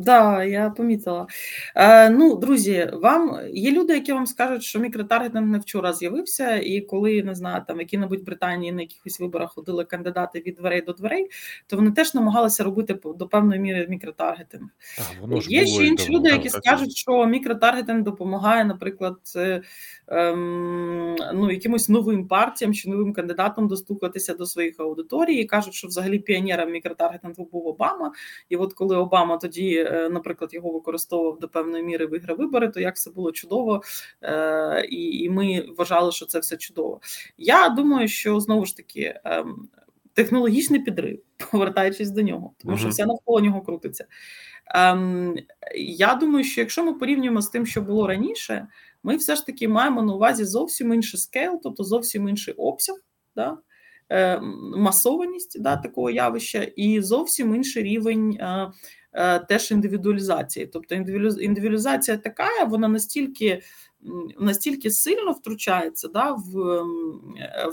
Да, 0.00 0.44
я 0.44 0.70
помітила. 0.70 1.26
Е, 1.74 2.10
Ну, 2.10 2.36
друзі, 2.36 2.90
вам 2.92 3.38
є 3.52 3.72
люди, 3.72 3.94
які 3.94 4.12
вам 4.12 4.26
скажуть, 4.26 4.62
що 4.62 4.78
мікротаргетинг 4.78 5.46
не 5.46 5.58
вчора 5.58 5.92
з'явився, 5.92 6.56
і 6.56 6.80
коли 6.80 7.22
не 7.22 7.34
знаю, 7.34 7.62
там 7.66 7.80
які-небудь 7.80 8.24
Британії 8.24 8.72
на 8.72 8.80
якихось 8.80 9.20
виборах 9.20 9.52
ходили 9.52 9.84
кандидати 9.84 10.40
від 10.40 10.54
дверей 10.54 10.80
до 10.80 10.92
дверей, 10.92 11.30
то 11.66 11.76
вони 11.76 11.90
теж 11.90 12.14
намагалися 12.14 12.64
робити 12.64 12.98
до 13.16 13.28
певної 13.28 13.60
міри 13.60 13.86
мікротаргетинг. 13.88 14.68
Так, 14.96 15.06
воно 15.20 15.40
ж 15.40 15.50
Є 15.50 15.66
ще 15.66 15.86
інші 15.86 16.12
люди, 16.12 16.28
які 16.28 16.48
скажуть, 16.48 16.96
що 16.96 17.26
мікротаргетинг 17.26 18.02
допомагає, 18.02 18.64
наприклад, 18.64 19.18
е, 19.36 19.62
ем, 20.08 21.16
ну, 21.34 21.50
якимось 21.50 21.88
новим 21.88 22.28
партіям 22.28 22.74
чи 22.74 22.90
новим 22.90 23.12
кандидатам 23.12 23.68
достукатися 23.68 24.34
до 24.34 24.46
своїх 24.46 24.80
аудиторій, 24.80 25.34
і 25.34 25.44
кажуть, 25.44 25.74
що 25.74 25.88
взагалі 25.88 26.18
піонером 26.18 26.70
мікротаргетингу 26.70 27.48
був 27.52 27.66
Обама. 27.66 28.12
І 28.48 28.56
от 28.56 28.72
коли 28.72 28.96
Обама 28.96 29.36
тоді. 29.36 29.81
Е, 29.82 30.08
наприклад, 30.08 30.54
його 30.54 30.72
використовував 30.72 31.38
до 31.38 31.48
певної 31.48 31.84
міри 31.84 32.06
виграв 32.06 32.36
вибори, 32.36 32.68
то 32.68 32.80
як 32.80 32.96
все 32.96 33.10
було 33.10 33.32
чудово, 33.32 33.82
е, 34.22 34.86
і 34.90 35.30
ми 35.30 35.66
вважали, 35.78 36.12
що 36.12 36.26
це 36.26 36.38
все 36.38 36.56
чудово. 36.56 37.00
Я 37.38 37.68
думаю, 37.68 38.08
що 38.08 38.40
знову 38.40 38.66
ж 38.66 38.76
таки. 38.76 39.20
Ем, 39.24 39.68
технологічний 40.14 40.80
підрив, 40.80 41.22
повертаючись 41.52 42.10
до 42.10 42.22
нього, 42.22 42.54
тому 42.58 42.76
що 42.78 42.88
все 42.88 43.06
навколо 43.06 43.40
нього 43.40 43.60
крутиться. 43.60 44.06
Ем, 44.74 45.36
Я 45.76 46.14
думаю, 46.14 46.44
що 46.44 46.60
якщо 46.60 46.84
ми 46.84 46.94
порівнюємо 46.94 47.42
з 47.42 47.48
тим, 47.48 47.66
що 47.66 47.82
було 47.82 48.06
раніше, 48.06 48.68
ми 49.02 49.16
все 49.16 49.36
ж 49.36 49.46
таки 49.46 49.68
маємо 49.68 50.02
на 50.02 50.14
увазі 50.14 50.44
зовсім 50.44 50.94
інший 50.94 51.20
скейл, 51.20 51.60
тобто 51.62 51.84
зовсім 51.84 52.28
інший 52.28 52.54
обсяг. 52.54 52.96
Да? 53.36 53.58
Е, 54.12 54.40
масованість 54.76 55.62
да, 55.62 55.76
такого 55.76 56.10
явища, 56.10 56.62
і 56.62 57.00
зовсім 57.00 57.54
інший 57.54 57.82
рівень. 57.82 58.36
Е, 58.40 58.72
е 59.14 59.38
Теж 59.38 59.70
індивідуалізації, 59.70 60.66
тобто 60.66 60.94
індивідуалізація 60.94 62.16
така, 62.16 62.64
вона 62.64 62.88
настільки 62.88 63.62
настільки 64.38 64.90
сильно 64.90 65.32
втручається 65.32 66.08
да, 66.08 66.32
в 66.32 66.52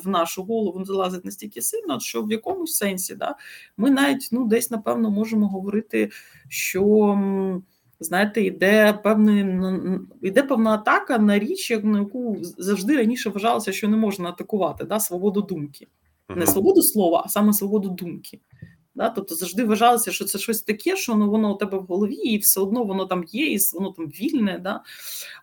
в 0.04 0.08
нашу 0.08 0.44
голову, 0.44 0.86
залазить 0.86 1.26
настільки 1.26 1.62
сильно, 1.62 2.00
що 2.00 2.24
в 2.24 2.32
якомусь 2.32 2.76
сенсі 2.76 3.16
да, 3.16 3.36
ми 3.78 3.90
навіть 3.90 4.30
ну, 4.32 4.48
десь, 4.48 4.72
напевно, 4.72 5.12
можемо 5.12 5.48
говорити, 5.48 6.10
що. 6.48 7.20
Знаєте, 8.02 8.42
йде 8.42 8.94
певний 9.04 9.46
йде 10.22 10.44
певна 10.44 10.72
атака 10.72 11.18
на 11.18 11.40
річ, 11.40 11.80
на 11.84 12.00
яку 12.00 12.38
завжди 12.42 12.98
раніше 12.98 13.30
вважалося, 13.30 13.72
що 13.72 13.88
не 13.88 13.98
можна 13.98 14.30
атакувати 14.30 14.84
да, 14.84 15.00
свободу 15.00 15.42
думки, 15.42 15.88
не 16.36 16.48
свободу 16.48 16.82
слова, 16.82 17.24
а 17.26 17.30
саме 17.30 17.54
свободу 17.54 17.90
думки. 17.90 18.42
Да? 18.96 19.10
Тобто 19.10 19.36
завжди 19.36 19.64
вважалося, 19.64 20.12
що 20.12 20.26
це 20.26 20.40
щось 20.40 20.62
таке, 20.62 20.96
що 20.96 21.16
ну, 21.16 21.30
воно 21.30 21.54
у 21.54 21.58
тебе 21.58 21.78
в 21.78 21.84
голові, 21.84 22.16
і 22.16 22.38
все 22.38 22.60
одно 22.60 22.84
воно 22.84 23.06
там 23.06 23.24
є, 23.28 23.46
і 23.46 23.58
воно 23.74 23.92
там 23.92 24.06
вільне. 24.06 24.60
Да? 24.64 24.82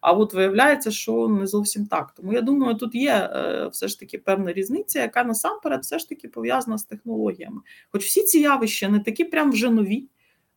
А 0.01 0.13
от 0.13 0.35
виявляється, 0.35 0.91
що 0.91 1.29
не 1.29 1.47
зовсім 1.47 1.87
так. 1.87 2.13
Тому 2.17 2.33
я 2.33 2.41
думаю, 2.41 2.75
тут 2.75 2.95
є 2.95 3.31
е, 3.33 3.69
все 3.73 3.89
ж 3.89 4.01
таки 4.01 4.19
певна 4.19 4.53
різниця, 4.53 5.01
яка 5.01 5.25
насамперед 5.25 5.81
все 5.83 5.99
ж 5.99 6.09
таки 6.09 6.29
пов'язана 6.29 6.79
з 6.79 6.85
технологіями. 6.85 7.61
Хоч 7.93 8.05
всі 8.05 8.23
ці 8.23 8.39
явища 8.39 8.89
не 8.89 9.01
такі 9.01 9.25
прям 9.25 9.53
вже 9.53 9.71
нові. 9.71 10.09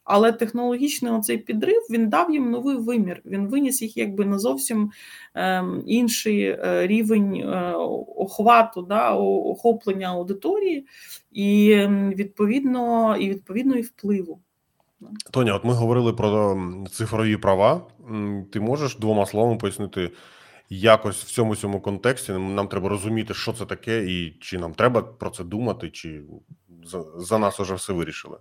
Але 0.10 0.32
технологічний 0.32 1.12
оцей 1.12 1.38
підрив 1.38 1.82
він 1.90 2.10
дав 2.10 2.32
їм 2.32 2.52
новий 2.52 2.76
вимір. 2.76 3.22
Він 3.26 3.48
виніс 3.48 3.82
їх 3.82 3.98
якби 3.98 4.26
на 4.26 4.40
зовсім 4.40 4.92
е, 5.36 5.64
інший 5.86 6.42
е, 6.44 6.88
рівень 6.88 7.36
е, 7.36 7.74
охвату, 8.16 8.82
да, 8.82 9.16
охоплення 9.16 10.08
аудиторії 10.08 10.86
і 11.32 11.76
відповідно 12.16 13.16
і 13.18 13.30
відповідно 13.30 13.76
і 13.76 13.82
впливу. 13.82 14.40
Тоня, 15.32 15.56
от 15.56 15.64
ми 15.64 15.74
говорили 15.74 16.14
про 16.14 16.62
цифрові 16.92 17.38
права. 17.38 17.82
Ти 18.52 18.60
можеш 18.60 18.96
двома 18.96 19.26
словами 19.26 19.58
пояснити 19.58 20.12
якось 20.70 21.24
в 21.24 21.28
цьому 21.32 21.56
цьому 21.56 21.82
контексті? 21.82 22.32
Нам 22.32 22.68
треба 22.68 22.90
розуміти, 22.90 23.34
що 23.34 23.54
це 23.54 23.66
таке, 23.66 24.06
і 24.06 24.38
чи 24.40 24.58
нам 24.58 24.74
треба 24.74 25.02
про 25.02 25.30
це 25.30 25.44
думати, 25.44 25.90
чи 25.90 26.22
за, 26.86 27.04
за 27.18 27.38
нас 27.38 27.60
уже 27.60 27.74
все 27.74 27.94
вирішили. 27.94 28.38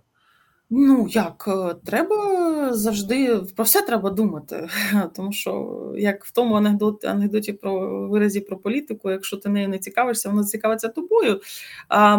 Ну 0.71 1.07
як, 1.09 1.45
е, 1.47 1.75
треба 1.85 2.73
завжди 2.73 3.39
про 3.55 3.65
все 3.65 3.81
треба 3.81 4.09
думати, 4.09 4.69
тому 5.15 5.31
що 5.31 5.81
як 5.97 6.25
в 6.25 6.31
тому 6.31 6.55
анекдот, 6.55 7.05
анекдоті 7.05 7.53
про 7.53 8.07
виразі 8.07 8.39
про 8.39 8.57
політику, 8.57 9.11
якщо 9.11 9.37
ти 9.37 9.49
нею 9.49 9.69
не 9.69 9.79
цікавишся, 9.79 10.29
вона 10.29 10.43
цікавиться 10.43 10.87
тобою. 10.87 11.41
А, 11.87 12.17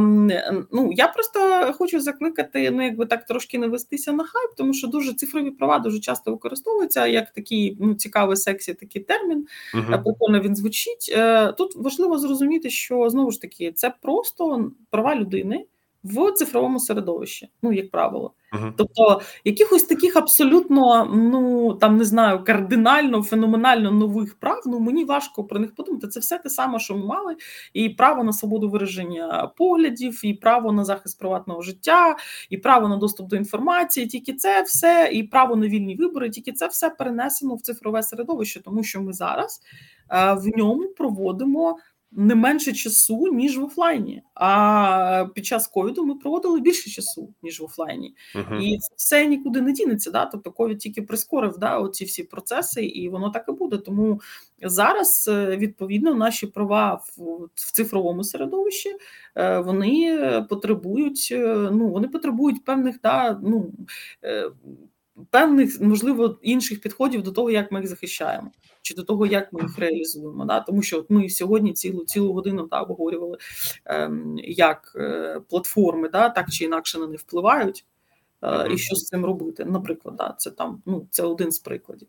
ну 0.72 0.92
Я 0.92 1.08
просто 1.08 1.40
хочу 1.78 2.00
закликати, 2.00 2.70
ну 2.70 2.84
якби 2.84 3.06
так 3.06 3.24
трошки 3.26 3.58
не 3.58 3.66
вестися 3.66 4.12
на 4.12 4.24
хайп, 4.24 4.50
тому 4.56 4.74
що 4.74 4.88
дуже 4.88 5.14
цифрові 5.14 5.50
права 5.50 5.78
дуже 5.78 6.00
часто 6.00 6.30
використовуються 6.30 7.06
як 7.06 7.30
такий 7.30 7.76
ну 7.80 7.94
цікавий 7.94 8.36
сексі, 8.36 8.74
такий 8.74 9.02
термін. 9.02 9.46
uh 9.74 10.02
Прикольно 10.02 10.40
він 10.40 10.56
звучить. 10.56 11.12
Е, 11.16 11.52
тут 11.52 11.76
важливо 11.76 12.18
зрозуміти, 12.18 12.70
що 12.70 13.10
знову 13.10 13.30
ж 13.30 13.40
таки 13.40 13.72
це 13.72 13.94
просто 14.02 14.70
права 14.90 15.16
людини 15.16 15.64
в 16.04 16.32
цифровому 16.32 16.80
середовищі, 16.80 17.48
ну 17.62 17.72
як 17.72 17.90
правило. 17.90 18.32
Uh-huh. 18.52 18.72
Тобто 18.76 19.20
якихось 19.44 19.82
таких 19.82 20.16
абсолютно, 20.16 21.04
ну 21.04 21.74
там 21.74 21.96
не 21.96 22.04
знаю, 22.04 22.44
кардинально, 22.44 23.22
феноменально 23.22 23.90
нових 23.90 24.34
прав. 24.34 24.62
Ну 24.66 24.80
мені 24.80 25.04
важко 25.04 25.44
про 25.44 25.60
них 25.60 25.74
подумати. 25.74 26.08
Це 26.08 26.20
все 26.20 26.38
те 26.38 26.50
саме, 26.50 26.78
що 26.78 26.96
ми 26.96 27.06
мали, 27.06 27.36
і 27.72 27.88
право 27.88 28.24
на 28.24 28.32
свободу 28.32 28.68
вираження 28.68 29.52
поглядів, 29.56 30.20
і 30.24 30.34
право 30.34 30.72
на 30.72 30.84
захист 30.84 31.18
приватного 31.18 31.62
життя, 31.62 32.16
і 32.50 32.56
право 32.56 32.88
на 32.88 32.96
доступ 32.96 33.28
до 33.28 33.36
інформації. 33.36 34.06
Тільки 34.06 34.32
це 34.32 34.62
все, 34.62 35.10
і 35.12 35.22
право 35.22 35.56
на 35.56 35.68
вільні 35.68 35.96
вибори, 35.96 36.30
тільки 36.30 36.52
це 36.52 36.66
все 36.66 36.90
перенесено 36.90 37.54
в 37.54 37.60
цифрове 37.60 38.02
середовище, 38.02 38.62
тому 38.62 38.84
що 38.84 39.02
ми 39.02 39.12
зараз 39.12 39.60
е, 40.10 40.32
в 40.34 40.58
ньому 40.58 40.88
проводимо 40.88 41.76
не 42.12 42.34
менше 42.34 42.72
часу, 42.72 43.26
ніж 43.32 43.58
в 43.58 43.64
офлайні. 43.64 44.22
А 44.34 45.26
під 45.34 45.46
час 45.46 45.66
ковіду 45.66 46.06
ми 46.06 46.14
проводили 46.14 46.60
більше 46.60 46.90
часу, 46.90 47.34
ніж 47.42 47.60
в 47.60 47.64
офлайні. 47.64 48.14
Uh-huh. 48.34 48.60
І 48.60 48.78
це 48.78 48.94
все 48.96 49.26
нікуди 49.26 49.60
не 49.60 49.72
дінеться. 49.72 50.10
Да? 50.10 50.26
Тобто 50.26 50.52
ковід 50.52 50.78
тільки 50.78 51.02
прискорив 51.02 51.58
да, 51.58 51.78
оці 51.78 52.04
всі 52.04 52.22
процеси, 52.22 52.84
і 52.84 53.08
воно 53.08 53.30
так 53.30 53.44
і 53.48 53.52
буде. 53.52 53.76
Тому 53.78 54.20
зараз, 54.62 55.30
е, 55.32 55.56
відповідно, 55.56 56.14
наші 56.14 56.46
права 56.46 56.94
в, 56.94 57.22
в 57.54 57.72
цифровому 57.72 58.24
середовищі 58.24 58.96
е, 59.36 59.58
вони 59.58 60.46
потребують, 60.48 61.28
е, 61.32 61.68
ну, 61.72 61.88
вони 61.88 62.08
потребують 62.08 62.64
певних 62.64 63.00
да, 63.02 63.40
ну, 63.42 63.72
певних, 65.30 65.80
можливо, 65.80 66.38
інших 66.42 66.80
підходів 66.80 67.22
до 67.22 67.32
того, 67.32 67.50
як 67.50 67.72
ми 67.72 67.80
їх 67.80 67.88
захищаємо, 67.88 68.50
чи 68.82 68.94
до 68.94 69.02
того, 69.02 69.26
як 69.26 69.52
ми 69.52 69.62
їх 69.62 69.78
реалізуємо. 69.78 70.44
Да? 70.44 70.60
Тому 70.60 70.82
що 70.82 70.98
от 70.98 71.10
ми 71.10 71.28
сьогодні 71.28 71.72
цілу 71.72 72.04
цілу 72.04 72.32
годину 72.32 72.66
да, 72.70 72.80
обговорювали, 72.80 73.38
ем, 73.84 74.38
як 74.38 74.92
е, 74.96 75.40
платформи 75.48 76.08
да, 76.08 76.28
так 76.28 76.50
чи 76.50 76.64
інакше 76.64 76.98
на 76.98 77.06
них 77.06 77.20
впливають, 77.20 77.84
е, 78.42 78.68
і 78.72 78.78
що 78.78 78.96
з 78.96 79.04
цим 79.04 79.24
робити. 79.24 79.64
Наприклад, 79.64 80.16
да, 80.16 80.34
це 80.38 80.50
там 80.50 80.82
ну, 80.86 81.06
це 81.10 81.22
один 81.22 81.52
з 81.52 81.58
прикладів. 81.58 82.08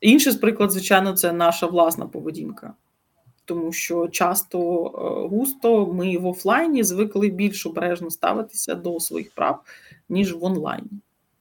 Інший 0.00 0.32
з 0.32 0.36
приклад, 0.36 0.70
звичайно, 0.70 1.12
це 1.12 1.32
наша 1.32 1.66
власна 1.66 2.06
поведінка. 2.06 2.74
Тому 3.44 3.72
що 3.72 4.08
часто 4.08 4.58
е, 4.86 5.28
густо 5.28 5.86
ми 5.86 6.18
в 6.18 6.26
офлайні 6.26 6.84
звикли 6.84 7.28
більш 7.28 7.66
обережно 7.66 8.10
ставитися 8.10 8.74
до 8.74 9.00
своїх 9.00 9.34
прав, 9.34 9.62
ніж 10.08 10.34
в 10.34 10.44
онлайні. 10.44 10.90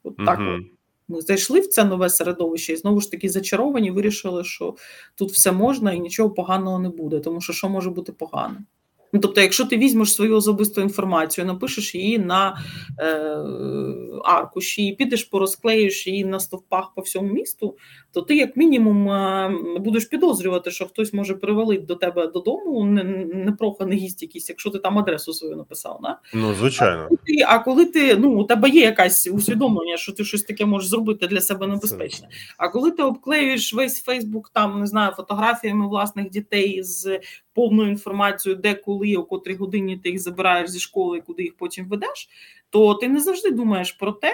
От 0.05 0.17
так 0.25 0.39
угу. 0.39 0.65
ми 1.07 1.21
зайшли 1.21 1.59
в 1.59 1.67
це 1.67 1.83
нове 1.83 2.09
середовище 2.09 2.73
і 2.73 2.75
знову 2.75 3.01
ж 3.01 3.11
таки 3.11 3.29
зачаровані, 3.29 3.91
вирішили, 3.91 4.43
що 4.43 4.75
тут 5.15 5.31
все 5.31 5.51
можна 5.51 5.93
і 5.93 5.99
нічого 5.99 6.29
поганого 6.29 6.79
не 6.79 6.89
буде, 6.89 7.19
тому 7.19 7.41
що 7.41 7.53
що 7.53 7.69
може 7.69 7.89
бути 7.89 8.11
погано. 8.11 8.57
Ну, 9.15 9.21
Тобто, 9.21 9.41
якщо 9.41 9.65
ти 9.65 9.77
візьмеш 9.77 10.13
свою 10.13 10.35
особисту 10.35 10.81
інформацію, 10.81 11.45
напишеш 11.45 11.95
її 11.95 12.19
на 12.19 12.57
е, 12.99 13.37
аркуші, 14.23 14.87
і 14.87 14.95
підеш 14.95 15.23
порозклеїш 15.23 16.07
її 16.07 16.25
на 16.25 16.39
стовпах 16.39 16.91
по 16.95 17.01
всьому 17.01 17.33
місту, 17.33 17.77
то 18.11 18.21
ти, 18.21 18.35
як 18.35 18.57
мінімум, 18.57 19.09
е, 19.09 19.51
будеш 19.79 20.05
підозрювати, 20.05 20.71
що 20.71 20.85
хтось 20.85 21.13
може 21.13 21.33
привалити 21.33 21.85
до 21.85 21.95
тебе 21.95 22.27
додому 22.27 22.85
непроханий 23.33 23.97
гість 23.97 24.21
якийсь, 24.21 24.49
якщо 24.49 24.69
ти 24.69 24.79
там 24.79 24.99
адресу 24.99 25.33
свою 25.33 25.55
написав. 25.55 25.99
Да? 26.03 26.19
Ну, 26.33 26.53
звичайно. 26.53 27.03
А 27.03 27.07
коли, 27.07 27.19
ти, 27.25 27.43
а 27.47 27.59
коли 27.59 27.85
ти 27.85 28.15
ну 28.15 28.39
у 28.39 28.43
тебе 28.43 28.69
є 28.69 28.81
якась 28.81 29.27
усвідомлення, 29.27 29.97
що 29.97 30.11
ти 30.11 30.23
щось 30.23 30.43
таке 30.43 30.65
можеш 30.65 30.89
зробити 30.89 31.27
для 31.27 31.41
себе 31.41 31.67
небезпечне. 31.67 32.27
А 32.57 32.69
коли 32.69 32.91
ти 32.91 33.03
обклеюєш 33.03 33.73
весь 33.73 34.01
Фейсбук, 34.01 34.49
там 34.53 34.79
не 34.79 34.87
знаю, 34.87 35.11
фотографіями 35.11 35.87
власних 35.87 36.29
дітей 36.29 36.83
з 36.83 37.19
повною 37.55 37.89
інформацію, 37.89 38.55
де 38.55 38.73
коли, 38.73 39.15
о 39.15 39.23
котрій 39.23 39.55
годині 39.55 39.97
ти 39.97 40.09
їх 40.09 40.19
забираєш 40.19 40.69
зі 40.69 40.79
школи, 40.79 41.21
куди 41.21 41.43
їх 41.43 41.57
потім 41.57 41.87
ведеш, 41.87 42.29
то 42.69 42.93
ти 42.93 43.07
не 43.07 43.19
завжди 43.19 43.51
думаєш 43.51 43.91
про 43.91 44.11
те, 44.11 44.33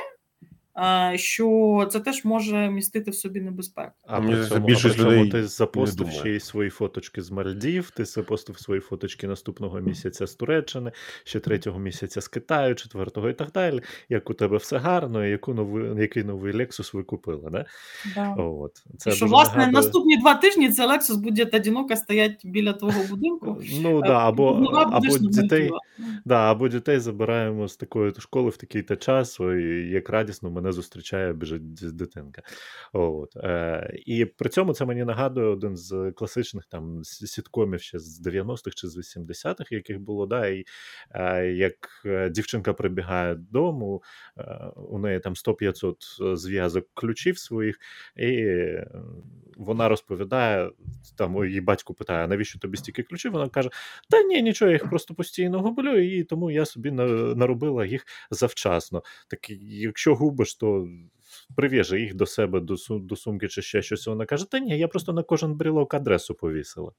що 1.16 1.88
це 1.92 2.00
теж 2.00 2.26
може 2.26 2.70
містити 2.70 3.12
в 3.12 3.16
собі 3.16 3.42
небезпеку. 3.42 3.92
А 4.08 4.22
при 4.22 4.46
цьому, 4.46 4.66
більшість 4.66 5.00
а 5.00 5.04
при 5.04 5.16
цьому 5.16 5.30
ти 5.30 5.48
запостив 5.48 6.10
ще 6.10 6.30
й 6.30 6.40
свої 6.40 6.70
фоточки 6.70 7.22
з 7.22 7.32
Мальдів, 7.32 7.90
ти 7.90 8.06
запостив 8.06 8.60
свої 8.60 8.82
фоточки 8.82 9.28
наступного 9.28 9.80
місяця 9.80 10.28
з 10.28 10.36
Туреччини, 10.36 10.92
ще 11.24 11.40
третього 11.40 11.80
місяця 11.80 12.22
з 12.22 12.28
Китаю, 12.28 12.76
четвертого 12.76 13.30
і 13.30 13.34
так 13.34 13.52
далі. 13.52 13.82
Як 14.10 14.30
у 14.30 14.34
тебе 14.34 14.58
все 14.58 14.78
гарно, 14.78 15.26
і 15.26 15.30
яку 15.30 15.54
новий, 15.54 16.02
який 16.02 16.24
новий 16.24 16.54
Lexus 16.54 16.96
ви 16.96 17.04
купили, 17.04 17.50
да? 17.52 17.66
Да. 18.16 18.44
От. 18.44 18.84
Це 18.98 19.10
і 19.10 19.14
що, 19.14 19.26
власне, 19.26 19.58
нагадує... 19.58 19.84
наступні 19.84 20.18
два 20.18 20.36
тижні 20.36 20.70
цей 20.70 20.88
Lexus 20.88 21.18
буде 21.18 21.50
одиноко 21.54 21.96
стояти 21.96 22.38
біля 22.44 22.74
твого 22.74 23.04
будинку. 23.10 23.58
Ну, 23.82 24.02
да, 24.02 24.28
або, 24.28 24.50
або, 24.74 25.18
дітей, 25.18 25.72
да, 26.26 26.52
або 26.52 26.68
дітей 26.68 27.00
забираємо 27.00 27.68
з 27.68 27.76
такої 27.78 28.14
школи 28.20 28.50
в 28.50 28.58
такий-то 28.58 28.96
час, 28.96 29.40
і 29.40 29.90
як 29.90 30.10
радісно 30.10 30.52
ми 30.52 30.61
мене 30.62 30.72
зустрічає 30.72 31.34
біжить 31.34 31.74
дитинка. 31.74 32.42
От. 32.94 33.36
Е, 33.36 33.94
І 34.06 34.26
при 34.26 34.50
цьому 34.50 34.74
це 34.74 34.86
мені 34.86 35.04
нагадує 35.04 35.48
один 35.48 35.78
з 35.78 36.12
класичних 36.16 36.66
там 36.66 37.04
сіткомів 37.04 37.82
ще 37.82 38.00
з 38.00 38.28
90-х 38.28 38.76
чи 38.76 38.88
з 38.88 38.98
80-х, 38.98 39.72
яких 39.72 40.00
було, 40.00 40.26
да, 40.26 40.48
і 40.48 40.66
е, 41.12 41.46
як 41.46 41.76
е, 42.06 42.30
дівчинка 42.30 42.74
прибігає 42.74 43.36
додому, 43.36 44.04
е, 44.38 44.44
у 44.76 45.00
неї 45.00 45.20
там 45.20 45.34
100-500 45.34 46.36
зв'язок 46.36 46.88
ключів 46.94 47.38
своїх, 47.38 47.80
і 48.16 48.48
вона 49.58 49.90
розповідає, 49.90 50.72
там 51.18 51.46
її 51.46 51.62
батько 51.62 51.94
питає, 51.94 52.28
навіщо 52.28 52.60
тобі 52.60 52.78
стільки 52.78 53.04
ключів? 53.04 53.32
Вона 53.32 53.50
каже: 53.50 53.70
Та 54.10 54.24
ні, 54.24 54.42
нічого, 54.42 54.72
я 54.72 54.76
їх 54.76 54.90
просто 54.90 55.14
постійно 55.14 55.62
гублю, 55.62 55.98
і 55.98 56.24
тому 56.24 56.52
я 56.52 56.66
собі 56.66 56.92
наробила 56.92 57.86
їх 57.86 58.06
завчасно. 58.32 59.04
Так 59.28 59.50
якщо 59.62 60.16
губиш, 60.16 60.51
то 60.56 60.88
прив'яже 61.56 62.00
їх 62.00 62.16
до 62.16 62.26
себе, 62.26 62.60
до 62.60 62.76
до 62.90 63.16
сумки 63.16 63.48
чи 63.48 63.62
ще 63.62 63.82
щось. 63.82 64.08
Вона 64.08 64.26
каже: 64.26 64.52
Та 64.52 64.60
ні, 64.60 64.78
я 64.78 64.88
просто 64.88 65.14
на 65.14 65.24
кожен 65.24 65.54
брілок 65.54 65.94
адресу 65.94 66.34
повісила. 66.34 66.92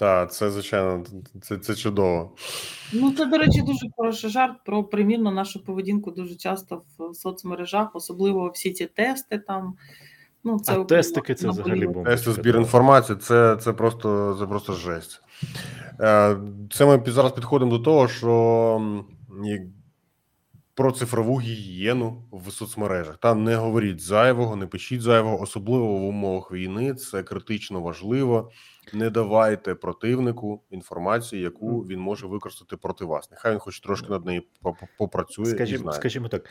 Так, 0.00 0.32
це 0.32 0.50
звичайно, 0.50 1.04
це 1.42 1.58
це 1.58 1.74
чудово. 1.74 2.36
Ну, 2.92 3.12
це, 3.12 3.26
до 3.26 3.38
речі, 3.38 3.62
дуже 3.62 3.86
хороший 3.96 4.30
жарт 4.30 4.56
про 4.64 4.84
примірно 4.84 5.32
нашу 5.32 5.64
поведінку 5.64 6.10
дуже 6.10 6.34
часто 6.34 6.82
в 6.98 7.14
соцмережах, 7.14 7.90
особливо 7.94 8.50
всі 8.54 8.72
ці 8.72 8.86
тести 8.86 9.38
там. 9.38 9.74
Ну, 10.44 10.58
це 10.58 10.80
а 10.80 10.84
тестики 10.84 11.34
це 11.34 11.48
взагалі 11.48 11.86
бомба. 11.86 12.10
Тести 12.10 12.32
збір 12.32 12.56
інформації, 12.56 13.18
це 13.18 13.56
це 13.56 13.72
просто 13.72 14.36
це 14.38 14.46
просто 14.46 14.72
жесть. 14.72 15.22
Е, 16.00 16.36
це 16.70 16.86
ми 16.86 17.02
зараз 17.06 17.32
підходимо 17.32 17.70
до 17.70 17.78
того, 17.78 18.08
що 18.08 19.02
про 20.80 20.92
цифрову 20.92 21.40
гігієну 21.40 22.22
в 22.32 22.52
соцмережах. 22.52 23.16
Там 23.16 23.44
не 23.44 23.56
говоріть 23.56 24.00
зайвого, 24.00 24.56
не 24.56 24.66
пишіть 24.66 25.02
зайвого, 25.02 25.40
особливо 25.40 25.86
в 25.86 26.04
умовах 26.04 26.52
війни. 26.52 26.94
Це 26.94 27.22
критично 27.22 27.80
важливо. 27.80 28.50
Не 28.92 29.10
давайте 29.10 29.74
противнику 29.74 30.62
інформацію, 30.70 31.42
яку 31.42 31.80
він 31.80 32.00
може 32.00 32.26
використати 32.26 32.76
проти 32.76 33.04
вас. 33.04 33.30
Нехай 33.30 33.52
він 33.52 33.58
хоч 33.58 33.80
трошки 33.80 34.08
над 34.08 34.26
нею 34.26 34.42
попрацює. 34.98 35.46
Скажімо, 35.46 35.78
і 35.78 35.82
знає. 35.82 35.98
скажімо 35.98 36.28
так, 36.28 36.48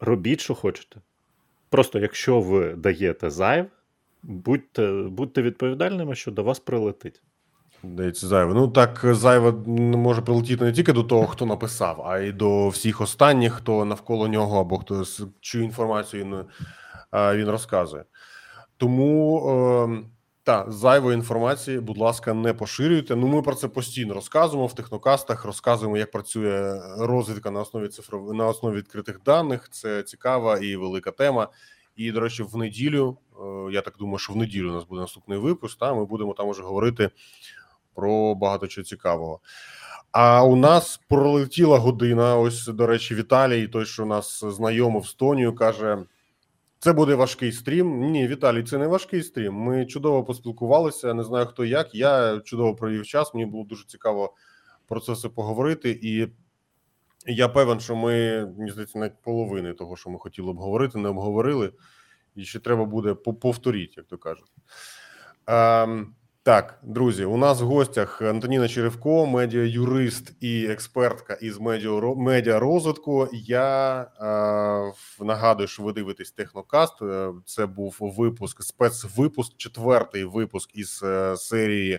робіть, 0.00 0.40
що 0.40 0.54
хочете. 0.54 1.00
Просто 1.68 1.98
якщо 1.98 2.40
ви 2.40 2.74
даєте 2.74 3.30
зайв, 3.30 3.66
будьте 4.22 4.92
будьте 5.02 5.42
відповідальними, 5.42 6.14
що 6.14 6.30
до 6.30 6.42
вас 6.42 6.58
прилетить. 6.58 7.22
Дається 7.84 8.26
зайве. 8.26 8.54
Ну 8.54 8.68
так 8.68 9.00
зайве 9.04 9.52
може 9.96 10.22
прилетіти 10.22 10.64
не 10.64 10.72
тільки 10.72 10.92
до 10.92 11.02
того, 11.02 11.26
хто 11.26 11.46
написав, 11.46 12.06
а 12.06 12.18
й 12.18 12.32
до 12.32 12.68
всіх 12.68 13.00
останніх, 13.00 13.52
хто 13.52 13.84
навколо 13.84 14.28
нього 14.28 14.60
або 14.60 14.78
хто 14.78 15.04
чию 15.40 15.64
інформацію 15.64 16.24
він, 16.24 16.44
він 17.12 17.48
розказує. 17.48 18.04
Тому 18.76 19.48
е, 19.48 20.08
та 20.42 20.64
зайвої 20.68 21.14
інформації, 21.16 21.80
будь 21.80 21.98
ласка, 21.98 22.34
не 22.34 22.54
поширюйте. 22.54 23.16
Ну, 23.16 23.26
ми 23.26 23.42
про 23.42 23.54
це 23.54 23.68
постійно 23.68 24.14
розказуємо 24.14 24.66
в 24.66 24.74
технокастах. 24.74 25.44
Розказуємо, 25.44 25.96
як 25.96 26.10
працює 26.10 26.80
розвідка 26.98 27.50
на 27.50 27.60
основі 27.60 27.88
цифров... 27.88 28.34
на 28.34 28.46
основі 28.46 28.76
відкритих 28.76 29.20
даних. 29.22 29.68
Це 29.70 30.02
цікава 30.02 30.58
і 30.58 30.76
велика 30.76 31.10
тема. 31.10 31.48
І, 31.96 32.12
до 32.12 32.20
речі, 32.20 32.42
в 32.42 32.56
неділю 32.56 33.18
е, 33.32 33.72
я 33.72 33.80
так 33.80 33.94
думаю, 33.98 34.18
що 34.18 34.32
в 34.32 34.36
неділю 34.36 34.70
у 34.70 34.74
нас 34.74 34.84
буде 34.84 35.00
наступний 35.00 35.38
випуск. 35.38 35.78
Та 35.78 35.94
ми 35.94 36.04
будемо 36.04 36.34
там 36.34 36.48
уже 36.48 36.62
говорити 36.62 37.10
про 37.94 38.34
багато 38.34 38.66
чого 38.66 38.84
цікавого. 38.84 39.40
А 40.12 40.44
у 40.44 40.56
нас 40.56 41.00
пролетіла 41.08 41.78
година. 41.78 42.36
Ось, 42.36 42.66
до 42.66 42.86
речі, 42.86 43.14
Віталій, 43.14 43.68
той, 43.68 43.86
що 43.86 44.06
нас 44.06 44.44
знайомив 44.44 45.06
з 45.06 45.14
Тонію, 45.14 45.54
каже: 45.54 45.98
це 46.78 46.92
буде 46.92 47.14
важкий 47.14 47.52
стрім. 47.52 48.00
Ні, 48.00 48.28
Віталій, 48.28 48.62
це 48.62 48.78
не 48.78 48.86
важкий 48.86 49.22
стрім. 49.22 49.54
Ми 49.54 49.86
чудово 49.86 50.24
поспілкувалися. 50.24 51.14
Не 51.14 51.24
знаю 51.24 51.46
хто 51.46 51.64
як. 51.64 51.94
Я 51.94 52.40
чудово 52.40 52.74
провів 52.74 53.06
час. 53.06 53.34
Мені 53.34 53.46
було 53.46 53.64
дуже 53.64 53.86
цікаво 53.86 54.34
про 54.86 55.00
це 55.00 55.12
все 55.12 55.28
поговорити. 55.28 55.98
І 56.02 56.28
я 57.26 57.48
певен, 57.48 57.80
що 57.80 57.96
ми 57.96 58.46
мені 58.58 58.70
здається, 58.70 58.98
навіть 58.98 59.22
половини 59.22 59.72
того, 59.72 59.96
що 59.96 60.10
ми 60.10 60.18
хотіли 60.18 60.50
обговорити, 60.50 60.98
не 60.98 61.08
обговорили. 61.08 61.72
І 62.36 62.44
ще 62.44 62.58
треба 62.58 62.84
буде 62.84 63.14
повторити, 63.14 63.92
як 63.96 64.06
то 64.06 64.18
кажуть. 64.18 64.52
Ем, 65.46 66.14
так, 66.44 66.78
друзі, 66.82 67.24
у 67.24 67.36
нас 67.36 67.60
в 67.60 67.64
гостях 67.64 68.22
Антоніна 68.22 68.68
Черевко, 68.68 69.26
медіа-юрист 69.26 70.32
і 70.40 70.66
експертка 70.66 71.34
із 71.34 71.58
медіа 72.16 72.58
розвитку. 72.58 73.28
Я 73.32 74.00
е, 74.00 75.24
нагадую, 75.24 75.68
що 75.68 75.82
ви 75.82 75.92
дивитесь 75.92 76.32
технокаст. 76.32 77.02
Е, 77.02 77.32
це 77.46 77.66
був 77.66 77.96
випуск, 78.00 78.62
спецвипуск, 78.62 79.56
четвертий 79.56 80.24
випуск 80.24 80.70
із 80.74 81.00
е, 81.04 81.36
серії 81.36 81.98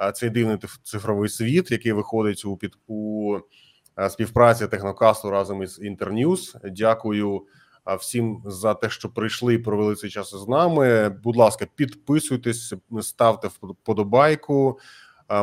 е, 0.00 0.12
цей 0.12 0.30
дивний 0.30 0.58
цифровий 0.82 1.28
світ, 1.28 1.70
який 1.70 1.92
виходить 1.92 2.44
у 2.44 2.56
під 2.56 2.72
у 2.86 3.36
співпраці 4.10 4.66
технокасту 4.66 5.30
разом 5.30 5.62
із 5.62 5.80
Інтерньюз. 5.82 6.56
Дякую 6.64 7.42
всім 7.86 8.42
за 8.46 8.74
те, 8.74 8.90
що 8.90 9.08
прийшли 9.08 9.54
і 9.54 9.58
провели 9.58 9.94
цей 9.94 10.10
час 10.10 10.34
з 10.34 10.48
нами. 10.48 11.08
Будь 11.08 11.36
ласка, 11.36 11.66
підписуйтесь, 11.74 12.74
ставте 13.00 13.48
вподобайку. 13.48 14.78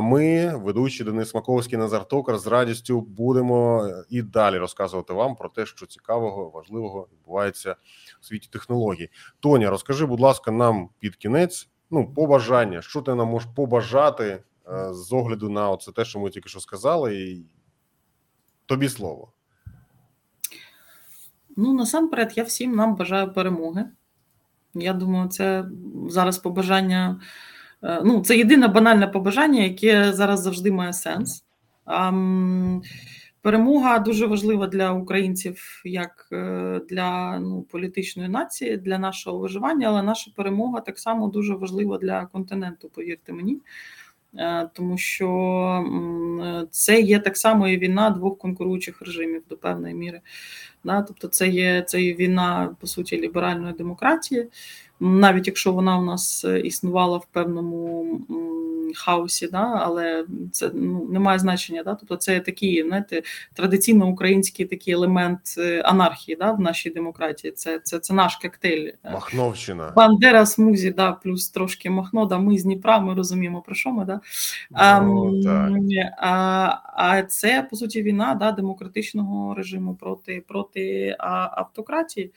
Ми, 0.01 0.55
ведучі 0.57 1.03
Денис 1.03 1.35
Маковський, 1.35 1.77
Назар 1.77 2.07
Токар, 2.07 2.37
з 2.37 2.47
радістю 2.47 3.01
будемо 3.01 3.85
е, 3.85 4.03
і 4.09 4.21
далі 4.21 4.57
розказувати 4.57 5.13
вам 5.13 5.35
про 5.35 5.49
те, 5.49 5.65
що 5.65 5.85
цікавого, 5.85 6.49
важливого 6.49 7.07
відбувається 7.13 7.75
у 8.21 8.23
світі 8.23 8.49
технологій. 8.51 9.09
Тоня, 9.39 9.69
розкажи, 9.69 10.05
будь 10.05 10.19
ласка, 10.19 10.51
нам 10.51 10.89
під 10.99 11.15
кінець 11.15 11.69
ну 11.91 12.13
побажання, 12.13 12.81
що 12.81 13.01
ти 13.01 13.15
нам 13.15 13.27
можеш 13.27 13.49
побажати 13.55 14.23
е, 14.23 14.93
з 14.93 15.13
огляду 15.13 15.49
на 15.49 15.77
це 15.77 15.91
те, 15.91 16.05
що 16.05 16.19
ми 16.19 16.29
тільки 16.29 16.49
що 16.49 16.59
сказали, 16.59 17.15
і 17.15 17.45
тобі 18.65 18.89
слово. 18.89 19.31
Ну, 21.62 21.74
насамперед, 21.74 22.34
я 22.36 22.43
всім 22.43 22.76
нам 22.76 22.95
бажаю 22.95 23.34
перемоги. 23.34 23.86
Я 24.74 24.93
думаю, 24.93 25.30
це 25.30 25.66
зараз 26.10 26.38
побажання. 26.38 27.22
Е, 27.84 28.01
ну, 28.05 28.22
це 28.22 28.38
єдине 28.38 28.68
банальне 28.68 29.07
побажання, 29.07 29.64
яке 29.64 30.14
зараз 30.14 30.41
завжди 30.41 30.72
має 30.72 30.93
сенс. 30.93 31.45
Перемога 33.41 33.99
дуже 33.99 34.26
важлива 34.26 34.68
для 34.68 34.91
українців, 34.91 35.82
як 35.86 36.28
е, 36.32 36.82
для 36.89 37.39
ну, 37.39 37.62
політичної 37.62 38.30
нації, 38.30 38.78
для 38.78 38.97
нашого 38.97 39.39
виживання, 39.39 39.88
але 39.88 40.03
наша 40.03 40.32
перемога 40.36 40.82
так 40.82 40.99
само 40.99 41.28
дуже 41.28 41.53
важлива 41.53 41.97
для 41.97 42.26
континенту, 42.26 42.89
повірте 42.89 43.34
мені. 43.34 43.60
Е, 44.38 44.70
тому 44.74 44.97
що 44.97 46.68
це 46.72 47.01
є 47.01 47.20
так 47.20 47.38
само 47.38 47.68
і 47.68 47.78
війна 47.78 48.10
двох 48.10 48.38
конкуруючих 48.38 49.01
режимів 49.01 49.43
до 49.49 49.57
певної 49.57 49.95
міри. 49.95 50.22
Да? 50.84 51.01
Тобто, 51.01 51.27
це 51.27 51.47
є 51.47 51.82
це 51.82 52.01
є 52.01 52.13
війна 52.13 52.75
по 52.80 52.88
суті 52.88 53.21
ліберальної 53.21 53.73
демократії, 53.73 54.47
навіть 55.00 55.47
якщо 55.47 55.72
вона 55.72 55.97
у 55.97 56.04
нас 56.04 56.45
е, 56.45 56.60
існувала 56.60 57.18
в 57.18 57.26
певному 57.26 58.06
хаосі, 58.95 59.47
да, 59.47 59.80
але 59.82 60.26
це 60.52 60.72
ну 60.74 61.08
не 61.10 61.20
має 61.20 61.39
значення. 61.39 61.84
Да? 61.84 61.95
Тобто 61.95 62.16
це 62.16 62.39
такий, 62.39 62.84
знаєте, 62.84 63.22
традиційно 63.54 64.08
український 64.08 64.66
такий 64.66 64.93
елемент 64.93 65.39
е, 65.58 65.82
анархії 65.82 66.36
да, 66.36 66.52
в 66.52 66.60
нашій 66.60 66.89
демократії. 66.89 67.54
Це 67.54 67.80
це, 67.80 68.00
це 68.00 68.14
наш 68.14 68.36
коктейль. 68.36 68.91
Махновщина. 69.14 69.93
Бандера 69.95 70.45
смузі, 70.45 70.91
да, 70.91 71.12
плюс 71.12 71.50
трошки 71.50 71.89
Махно, 71.89 72.26
да, 72.26 72.38
ми 72.38 72.58
з 72.58 72.64
Дніпра, 72.64 73.00
ми 73.00 73.14
розуміємо 73.14 73.62
про 73.62 73.76
що 73.76 73.91
ми. 73.91 74.06
Да? 74.06 74.22
Ну, 75.02 75.41
а, 76.18 76.28
а 76.28 76.80
а 76.95 77.24
це 77.24 77.68
по 77.70 77.76
суті 77.76 78.02
війна 78.02 78.36
да, 78.36 78.52
демократичного 78.52 79.54
режиму 79.54 79.95
проти 79.95 80.43
проти 80.47 81.16
автократії 81.20 82.32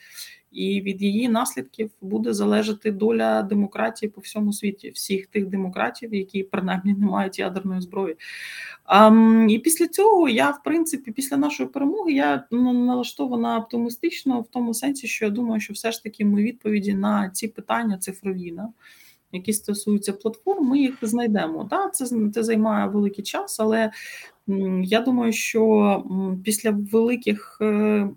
і 0.53 0.80
від 0.80 1.03
її 1.03 1.28
наслідків 1.28 1.90
буде 2.00 2.34
залежати 2.34 2.90
доля 2.90 3.42
демократії 3.42 4.11
по 4.11 4.20
всьому 4.20 4.53
світі, 4.53 4.90
всіх 4.90 5.26
тих 5.26 5.46
демократів, 5.46 6.14
які 6.14 6.42
принаймні 6.42 6.94
не 6.94 7.07
мають 7.07 7.38
ядерної 7.38 7.80
зброї. 7.80 8.16
А, 8.84 9.11
І 9.48 9.59
після 9.59 9.86
цього 9.88 10.28
я, 10.28 10.50
в 10.50 10.62
принципі, 10.62 11.12
після 11.12 11.36
нашої 11.36 11.68
перемоги 11.68 12.12
я 12.12 12.44
ну, 12.50 12.72
налаштована 12.72 13.59
оптимістично 13.59 14.40
в 14.40 14.46
тому 14.46 14.74
сенсі, 14.74 15.07
що 15.07 15.24
я 15.24 15.30
думаю, 15.30 15.61
що 15.61 15.72
все 15.72 15.92
ж 15.92 16.03
таки 16.03 16.24
ми 16.24 16.42
відповіді 16.42 16.94
на 16.94 17.30
ці 17.30 17.48
питання 17.48 17.98
цифрові. 17.98 18.53
Да? 18.57 18.68
Які 19.32 19.53
стосуються 19.53 20.12
платформ, 20.12 20.66
ми 20.66 20.78
їх 20.78 20.98
знайдемо. 21.03 21.64
Да, 21.70 21.88
це 21.88 22.30
це 22.30 22.42
займає 22.42 22.88
великий 22.88 23.24
час, 23.24 23.61
але 23.61 23.90
я 24.82 25.00
думаю, 25.00 25.32
що 25.32 26.05
після 26.44 26.70
великих 26.70 27.59
Е, 27.61 28.09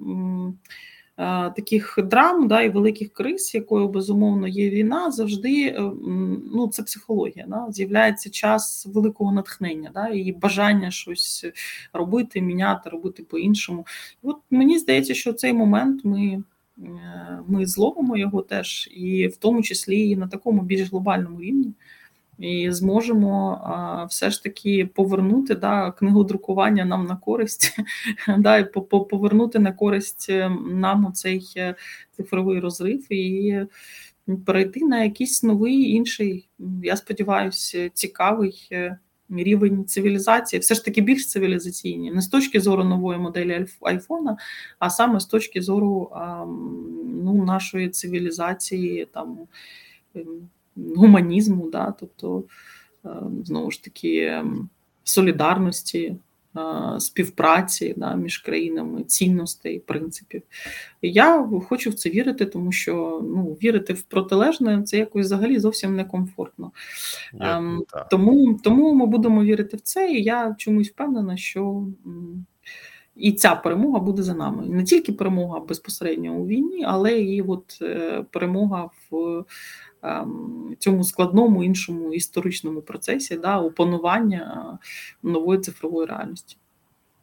таких 1.56 2.00
драм 2.04 2.48
да, 2.48 2.62
і 2.62 2.70
великих 2.70 3.14
криз, 3.14 3.56
якою 3.56 3.88
безумовно 3.88 4.48
є 4.48 4.70
війна, 4.70 5.12
завжди 5.12 5.66
е, 5.68 5.92
ну, 6.54 6.68
це 6.68 6.84
психологія. 6.84 7.46
Да, 7.48 7.68
З'являється 7.70 8.30
час 8.30 8.88
великого 8.94 9.32
натхнення 9.32 9.92
да, 9.94 10.08
і 10.08 10.32
бажання 10.32 10.92
щось 10.92 11.46
робити, 11.94 12.42
міняти, 12.42 12.90
робити 12.90 13.24
по-іншому. 13.24 13.86
От 14.24 14.38
Мені 14.50 14.80
здається, 14.80 15.14
що 15.14 15.34
цей 15.34 15.54
момент 15.54 16.06
ми. 16.06 16.44
Е, 16.80 17.40
ми 17.48 17.66
зловимо 17.66 18.18
його 18.18 18.42
теж, 18.42 18.90
і 18.96 19.28
в 19.28 19.38
тому 19.38 19.64
числі 19.64 20.10
і 20.10 20.16
на 20.16 20.28
такому 20.28 20.62
більш 20.62 20.92
глобальному 20.92 21.42
рівні 21.42 21.74
і 22.40 22.72
зможемо 22.72 23.62
а, 23.64 24.06
все 24.06 24.32
ж 24.32 24.44
таки 24.44 24.86
повернути 24.86 25.56
да, 25.56 25.92
книгодрукування 25.92 26.86
нам 26.86 27.06
на 27.06 27.16
користь, 27.16 27.78
да, 28.38 28.64
повернути 29.10 29.60
на 29.60 29.72
користь 29.72 30.26
е, 30.30 30.50
нам 30.66 31.14
цей 31.14 31.54
е, 31.58 31.76
цифровий 32.12 32.60
розрив 32.60 33.14
і 33.14 33.60
перейти 34.46 34.86
на 34.86 35.04
якийсь 35.04 35.44
новий 35.44 35.90
інший, 35.90 36.50
я 36.84 36.96
сподіваюся, 36.98 37.90
цікавий. 37.90 38.68
Е, 38.72 38.98
рівень 39.30 39.86
цивілізації, 39.86 40.60
все 40.60 40.76
ж 40.76 40.86
таки 40.86 41.02
більш 41.02 41.30
цивілізаційні, 41.30 42.12
не 42.12 42.22
з 42.22 42.28
точки 42.28 42.60
зору 42.60 42.84
нової 42.84 43.20
моделі 43.20 43.66
айфона, 43.82 44.38
а 44.80 44.90
саме 44.90 45.20
з 45.20 45.26
точки 45.26 45.62
зору 45.62 46.12
ну, 47.24 47.46
нашої 47.46 47.90
цивілізації, 47.90 49.08
там 49.14 49.38
ем, 50.16 50.50
гуманізму. 50.76 51.70
Да? 51.70 51.94
Тобто 52.00 52.44
е, 53.06 53.10
знову 53.44 53.72
ж 53.72 53.84
таки 53.84 54.26
ем, 54.26 54.70
солідарності, 55.04 56.16
е, 56.58 57.00
співпраці 57.00 57.94
да, 57.98 58.16
між 58.16 58.38
країнами, 58.38 59.04
цінностей, 59.04 59.80
принципів. 59.80 60.42
Я 61.02 61.50
хочу 61.70 61.90
в 61.90 61.94
це 61.94 62.10
вірити, 62.10 62.46
тому 62.46 62.72
що 62.72 63.22
ну, 63.36 63.58
вірити 63.64 63.94
в 63.94 64.02
протилежне 64.02 64.84
це 64.84 64.98
якось 64.98 65.26
взагалі 65.26 65.60
зовсім 65.60 65.96
некомфортно. 65.96 66.72
Ем. 67.40 67.84
Тому, 68.12 68.60
тому 68.64 68.94
ми 68.94 69.06
будемо 69.06 69.44
вірити 69.44 69.78
в 69.78 69.82
це, 69.82 70.12
і 70.12 70.24
я 70.24 70.56
чомусь 70.58 70.90
впевнена, 70.90 71.38
що 71.38 71.88
і 73.16 73.32
ця 73.32 73.56
перемога 73.56 74.00
буде 74.00 74.24
за 74.24 74.34
нами. 74.34 74.66
Не 74.68 74.84
тільки 74.84 75.12
перемога 75.12 75.60
безпосередньо 75.60 76.34
у 76.34 76.48
війні, 76.48 76.84
але 76.88 77.20
і 77.20 77.42
от 77.42 77.80
е, 77.82 78.26
перемога 78.32 78.90
в 79.12 79.44
цьому 80.80 81.04
складному 81.04 81.64
іншому 81.64 82.14
історичному 82.14 82.82
процесі 82.82 83.36
да, 83.38 83.60
опанування 83.60 84.78
е, 84.84 84.88
нової 85.24 85.60
цифрової 85.60 86.08
реальності. 86.08 86.58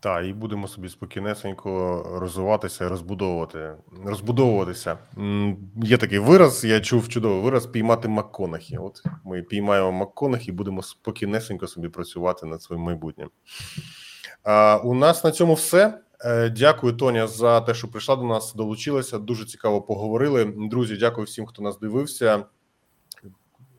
Так, 0.03 0.27
і 0.27 0.33
будемо 0.33 0.69
собі 0.69 0.89
спокійнесенько 0.89 2.03
розвиватися 2.21 2.89
розбудовувати. 2.89 3.75
розбудовуватися. 4.05 4.99
Є 5.83 5.97
такий 5.97 6.19
вираз, 6.19 6.65
я 6.65 6.81
чув 6.81 7.09
чудовий 7.09 7.41
вираз 7.41 7.67
піймати 7.67 8.09
МакКонахі. 8.09 8.79
От 8.79 9.03
ми 9.25 9.43
піймаємо 9.43 9.93
МакКонахі 9.93 10.51
і 10.51 10.53
будемо 10.53 10.83
спокійнесенько 10.83 11.67
собі 11.67 11.89
працювати 11.89 12.47
над 12.47 12.63
своїм 12.63 12.85
майбутнім. 12.85 13.31
А, 14.45 14.77
у 14.85 14.95
нас 14.95 15.25
на 15.25 15.31
цьому 15.31 15.55
все. 15.55 15.99
Е, 16.25 16.51
Дякую, 16.51 16.93
Тоня, 16.93 17.27
за 17.27 17.61
те, 17.61 17.75
що 17.75 17.89
прийшла 17.89 18.17
до 18.17 18.23
нас, 18.23 18.55
долучилася. 18.55 19.19
Дуже 19.19 19.45
цікаво 19.45 19.83
поговорили. 19.83 20.55
Друзі, 20.57 20.97
дякую 20.97 21.25
всім, 21.25 21.47
хто 21.47 21.63
нас 21.63 21.79
дивився. 21.79 22.45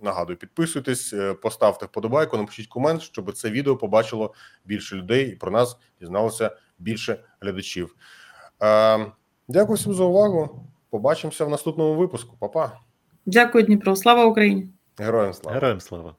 Нагадую, 0.03 0.37
підписуйтесь, 0.37 1.13
е, 1.13 1.33
поставте 1.33 1.85
вподобайку, 1.85 2.37
напишіть 2.37 2.67
комент, 2.67 3.01
щоб 3.01 3.33
це 3.33 3.49
відео 3.49 3.77
побачило 3.77 4.33
більше 4.65 4.95
людей 4.95 5.31
і 5.31 5.35
про 5.35 5.51
нас 5.51 5.77
дізналося 5.99 6.57
більше 6.79 7.23
глядачів. 7.41 7.95
Е, 8.63 9.11
Дякую 9.47 9.75
всім 9.75 9.93
за 9.93 10.03
увагу. 10.03 10.67
Побачимося 10.89 11.45
в 11.45 11.49
наступному 11.49 11.95
випуску. 11.95 12.37
Па-па. 12.39 12.79
Дякую, 13.25 13.63
Дніпро. 13.63 13.95
Слава 13.95 14.25
Україні! 14.25 14.69
Героям 14.97 15.33
слава. 15.33 15.55
Героям 15.55 15.79
слава. 15.79 16.15